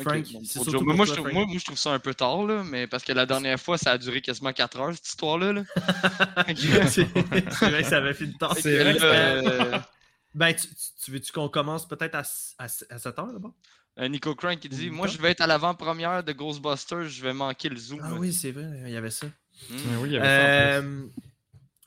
Frank, 0.00 0.24
bon, 0.32 0.44
surtout 0.44 0.72
pour 0.72 0.82
moi, 0.84 0.96
toi, 0.96 1.04
je 1.06 1.12
trouve, 1.12 1.24
Frank. 1.26 1.34
moi, 1.34 1.46
moi, 1.46 1.56
je 1.58 1.64
trouve 1.64 1.78
ça 1.78 1.90
un 1.90 1.98
peu 1.98 2.14
tard, 2.14 2.44
là, 2.44 2.62
mais 2.64 2.86
parce 2.86 3.04
que 3.04 3.12
la 3.12 3.26
dernière 3.26 3.60
fois, 3.60 3.76
ça 3.78 3.92
a 3.92 3.98
duré 3.98 4.20
quasiment 4.20 4.52
4 4.52 4.80
heures, 4.80 4.94
cette 4.94 5.06
histoire-là. 5.08 5.52
là. 5.52 5.62
c'est 6.86 7.04
vrai 7.04 7.82
que 7.82 7.88
ça 7.88 7.98
avait 7.98 8.14
fait 8.14 8.28
tard. 8.38 8.56
C'est 8.58 8.78
vrai. 8.82 8.96
Euh, 9.02 9.78
Ben, 10.34 10.54
tu, 10.54 10.66
tu- 10.68 10.74
tu 11.04 11.10
veux-tu 11.10 11.30
qu'on 11.32 11.48
commence 11.50 11.86
peut-être 11.86 12.14
à, 12.14 12.22
à, 12.58 12.64
à 12.64 12.98
7 12.98 13.18
heures 13.18 13.32
d'abord? 13.32 13.52
euh, 13.98 14.08
Nico 14.08 14.34
Crank 14.34 14.58
qui 14.60 14.68
dit 14.70 14.88
Moi, 14.90 15.06
je 15.06 15.18
vais 15.18 15.30
être 15.32 15.42
à 15.42 15.46
l'avant-première 15.46 16.24
de 16.24 16.32
Ghostbusters, 16.32 17.08
je 17.08 17.22
vais 17.22 17.34
manquer 17.34 17.68
le 17.68 17.76
Zoom. 17.76 18.00
Ah 18.02 18.14
oui, 18.18 18.32
c'est 18.32 18.50
vrai, 18.50 18.66
il 18.86 18.92
y 18.92 18.96
avait 18.96 19.10
ça. 19.10 19.26
Hmm. 19.68 19.74
Ouais, 19.74 19.96
oui, 20.00 20.08
il 20.08 20.12
y 20.12 20.16
avait 20.16 20.26
ça 20.26 20.78
en 20.78 20.82
plus. 20.82 20.88
Euh, 20.88 21.06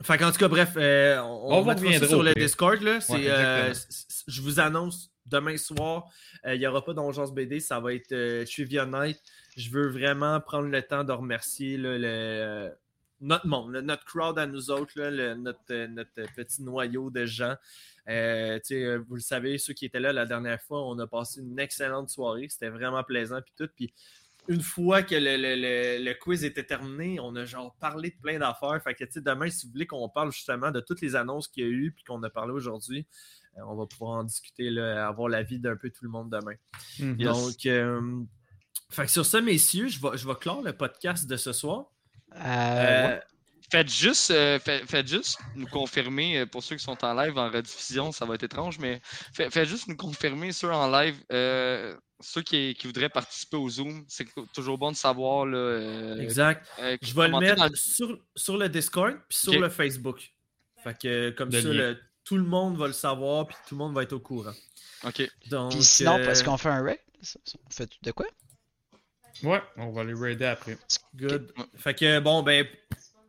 fait 0.04 0.18
qu'en 0.20 0.32
tout 0.32 0.38
cas, 0.38 0.48
bref, 0.48 0.74
euh, 0.78 1.20
on, 1.22 1.64
reviendra 1.64 2.08
sur 2.08 2.22
le. 2.22 2.34
Discord. 2.36 2.80
Là, 2.82 3.00
Ouais, 3.10 3.26
euh, 3.28 3.74
je 4.28 4.42
vous 4.42 4.60
annonce 4.60 5.12
demain 5.26 5.58
soir, 5.58 6.10
euh, 6.46 6.56
il 6.56 6.60
n'y 6.60 6.68
aura 6.68 6.84
pas 6.84 6.94
d'Ongeance 6.94 7.34
BD, 7.34 7.60
ça 7.60 7.80
va 7.80 7.94
être 7.94 8.12
euh. 8.12 8.46
Je 8.46 9.70
veux 9.72 9.88
vraiment 9.88 10.40
prendre 10.42 10.68
le 10.70 10.82
temps 10.82 11.04
de 11.04 11.12
remercier 11.12 11.80
euh, 11.80 12.70
notre 13.22 13.48
monde, 13.48 13.72
notre 13.78 14.06
crowd 14.06 14.38
à 14.38 14.46
nous 14.46 14.70
autres, 14.70 14.94
notre, 15.36 15.60
euh, 15.72 16.26
petit 16.36 16.62
noyau 16.62 17.10
de 17.10 17.26
gens. 17.26 17.56
Vous 18.06 19.16
le 19.16 19.22
savez, 19.22 19.58
ceux 19.58 19.74
qui 19.74 19.86
étaient 19.86 20.00
là 20.00 20.14
la 20.14 20.26
dernière 20.26 20.62
fois, 20.62 20.86
on 20.88 21.00
a 21.00 21.08
passé 21.08 21.42
une 21.42 21.60
excellente 21.60 22.10
soirée. 22.10 22.48
C'était 22.50 22.70
vraiment 22.70 23.04
plaisant. 23.04 23.42
Puis 23.42 23.54
tout. 23.58 23.70
Puis 23.76 23.94
une 24.48 24.62
fois 24.62 25.02
que 25.04 25.16
le, 25.16 25.38
le- 25.38 25.56
le- 25.56 26.04
le 26.04 26.14
quiz 26.14 26.44
était 26.44 26.64
terminé, 26.64 27.20
on 27.20 27.36
a 27.36 27.46
genre 27.46 27.76
parlé 27.80 28.12
de 28.12 28.16
plein 28.22 28.38
d'affaires. 28.40 28.80
Fait 28.84 28.94
que 28.94 29.04
tu 29.04 29.14
sais, 29.14 29.22
demain, 29.22 29.50
si 29.50 29.66
vous 29.66 29.72
voulez 29.74 29.88
qu'on 29.88 30.08
parle 30.10 30.32
justement 30.32 30.72
de 30.72 30.80
toutes 30.80 31.02
les 31.02 31.16
annonces 31.16 31.48
qu'il 31.48 31.64
y 31.64 31.68
a 31.68 31.70
eu 31.70 31.92
puis 31.92 32.04
qu'on 32.04 32.22
a 32.24 32.30
parlé 32.30 32.52
aujourd'hui, 32.52 33.08
euh, 33.58 33.62
on 33.68 33.76
va 33.76 33.86
pouvoir 33.86 34.20
en 34.20 34.24
discuter, 34.24 34.70
là, 34.70 35.08
avoir 35.08 35.30
l'avis 35.30 35.60
d'un 35.60 35.76
peu 35.76 35.90
tout 35.90 36.04
le 36.04 36.10
monde 36.12 36.30
demain. 36.30 36.56
Mhm. 37.00 37.18
Donc, 37.18 37.66
euh, 37.66 38.22
fait 38.90 39.06
que 39.06 39.12
sur 39.12 39.26
ça, 39.26 39.42
messieurs, 39.42 39.88
je 39.88 40.00
vais, 40.02 40.18
je 40.18 40.28
vais 40.28 40.36
clore 40.36 40.62
le 40.62 40.74
podcast 40.74 41.28
de 41.28 41.38
ce 41.38 41.52
soir. 41.54 41.86
Euh, 42.36 42.38
Euh, 42.38 43.08
ouais. 43.16 43.22
Faites 43.72 43.90
juste, 43.90 44.32
euh, 44.32 44.60
fait- 44.60 44.86
faites 44.86 45.08
juste 45.08 45.40
nous 45.56 45.68
confirmer, 45.68 46.40
euh, 46.40 46.46
pour 46.46 46.64
ceux 46.64 46.76
qui 46.76 46.84
sont 46.84 47.04
en 47.04 47.14
live, 47.16 47.38
en 47.38 47.50
rediffusion, 47.50 48.12
ça 48.12 48.26
va 48.26 48.36
être 48.36 48.44
étrange, 48.44 48.78
mais 48.80 49.02
fait- 49.34 49.50
faites 49.50 49.68
juste 49.68 49.88
nous 49.88 49.96
confirmer, 49.96 50.52
ceux 50.52 50.72
en 50.72 50.90
live, 50.92 51.16
euh, 51.32 51.96
ceux 52.22 52.42
qui, 52.44 52.76
qui 52.76 52.88
voudraient 52.88 53.10
participer 53.10 53.58
au 53.58 53.68
Zoom, 53.70 54.06
c'est 54.08 54.28
toujours 54.54 54.78
bon 54.78 54.92
de 54.92 54.96
savoir. 54.96 55.46
Là, 55.46 55.58
euh, 55.58 56.20
exact. 56.20 56.68
euh, 56.80 56.96
Je 57.02 57.14
vais 57.14 57.26
le 57.26 57.32
dans 57.32 57.40
mettre 57.40 57.76
sur, 57.76 58.18
sur 58.36 58.58
le 58.58 58.70
Discord 58.70 59.18
puis 59.28 59.38
sur 59.38 59.60
le 59.60 59.70
Facebook. 59.70 60.32
Fait 60.84 60.98
que 60.98 61.30
comme 61.32 61.50
ça, 61.52 61.58
le- 61.74 62.00
tout 62.24 62.38
le 62.38 62.44
monde 62.44 62.78
va 62.78 62.88
le 62.88 62.94
savoir 62.94 63.48
puis 63.48 63.56
tout 63.68 63.76
le 63.76 63.80
monde 63.80 63.94
va 63.96 64.04
être 64.04 64.14
au 64.14 64.20
courant. 64.20 64.54
Ok. 65.04 65.28
Donc, 65.48 65.72
Puis 65.72 65.84
sinon, 65.84 66.18
euh, 66.18 66.30
est-ce 66.32 66.44
qu'on 66.44 66.58
fait 66.58 66.70
un 66.70 66.84
raid? 66.84 67.00
On 67.68 67.70
fait 67.72 67.90
de 68.04 68.12
quoi? 68.12 68.26
Ouais, 69.44 69.62
on 69.78 69.92
va 69.92 70.04
les 70.04 70.14
raider 70.14 70.46
après. 70.46 70.78
Good. 71.16 71.52
Fait 71.76 71.94
que 71.94 72.20
bon, 72.20 72.42
ben. 72.44 72.66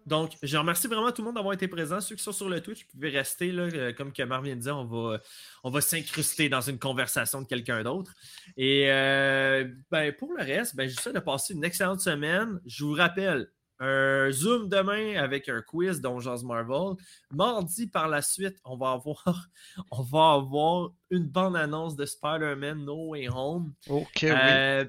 Donc, 0.06 0.36
je 0.42 0.56
remercie 0.56 0.86
vraiment 0.86 1.10
tout 1.10 1.22
le 1.22 1.26
monde 1.26 1.34
d'avoir 1.34 1.52
été 1.52 1.66
présent. 1.66 2.00
Ceux 2.00 2.14
qui 2.14 2.22
sont 2.22 2.32
sur 2.32 2.48
le 2.48 2.60
Twitch, 2.60 2.82
vous 2.84 2.92
pouvez 2.92 3.10
rester 3.10 3.50
là, 3.50 3.64
euh, 3.64 3.92
comme 3.92 4.12
que 4.12 4.22
de 4.22 4.54
dire, 4.54 4.76
on 4.76 4.84
va, 4.84 5.18
on 5.64 5.70
va 5.70 5.80
s'incruster 5.80 6.48
dans 6.48 6.60
une 6.60 6.78
conversation 6.78 7.42
de 7.42 7.46
quelqu'un 7.46 7.82
d'autre. 7.82 8.12
Et 8.56 8.90
euh, 8.90 9.68
ben, 9.90 10.12
pour 10.12 10.32
le 10.32 10.44
reste, 10.44 10.76
ben, 10.76 10.88
j'essaie 10.88 11.12
de 11.12 11.18
passer 11.18 11.54
une 11.54 11.64
excellente 11.64 12.00
semaine. 12.00 12.60
Je 12.66 12.84
vous 12.84 12.92
rappelle, 12.92 13.48
un 13.78 14.30
Zoom 14.30 14.68
demain 14.68 15.16
avec 15.16 15.48
un 15.48 15.60
quiz 15.60 16.00
Donjons 16.00 16.42
Marvel. 16.44 16.94
Mardi, 17.30 17.86
par 17.88 18.08
la 18.08 18.22
suite, 18.22 18.56
on 18.64 18.76
va 18.76 18.92
avoir, 18.92 19.24
on 19.90 20.02
va 20.02 20.32
avoir 20.34 20.90
une 21.10 21.28
bande-annonce 21.28 21.96
de 21.96 22.06
Spider-Man 22.06 22.84
No 22.84 23.08
Way 23.08 23.28
Home. 23.28 23.74
Ok, 23.88 24.20
oui. 24.22 24.86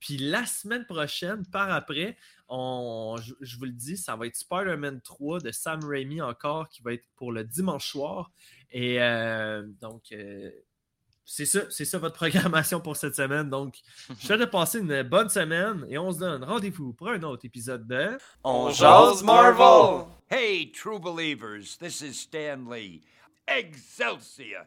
Puis 0.00 0.18
la 0.18 0.46
semaine 0.46 0.84
prochaine, 0.86 1.44
par 1.46 1.70
après, 1.70 2.16
on, 2.48 3.16
je, 3.22 3.34
je 3.40 3.56
vous 3.56 3.64
le 3.64 3.72
dis, 3.72 3.96
ça 3.96 4.16
va 4.16 4.26
être 4.26 4.36
Spider-Man 4.36 5.00
3 5.02 5.40
de 5.40 5.50
Sam 5.50 5.84
Raimi 5.84 6.20
encore, 6.20 6.68
qui 6.68 6.82
va 6.82 6.92
être 6.94 7.04
pour 7.16 7.32
le 7.32 7.44
dimanche 7.44 7.90
soir. 7.90 8.30
Et 8.70 9.00
euh, 9.02 9.66
donc, 9.80 10.12
euh, 10.12 10.50
c'est 11.24 11.44
ça, 11.44 11.60
c'est 11.70 11.84
ça 11.84 11.98
votre 11.98 12.16
programmation 12.16 12.80
pour 12.80 12.96
cette 12.96 13.14
semaine. 13.14 13.50
Donc, 13.50 13.80
je 14.18 14.26
souhaite 14.26 14.40
de 14.40 14.46
passer 14.46 14.78
une 14.78 15.02
bonne 15.02 15.28
semaine 15.28 15.84
et 15.88 15.98
on 15.98 16.10
se 16.12 16.18
donne 16.20 16.42
rendez-vous 16.42 16.92
pour 16.94 17.08
un 17.08 17.22
autre 17.22 17.44
épisode 17.44 17.86
de 17.86 18.16
On 18.44 18.70
jase 18.70 19.22
Marvel! 19.22 20.06
Hey, 20.30 20.72
true 20.72 20.98
believers, 20.98 21.76
this 21.78 22.00
is 22.00 22.14
Stan 22.14 22.64
Lee. 22.70 23.02
Excelsior! 23.46 24.66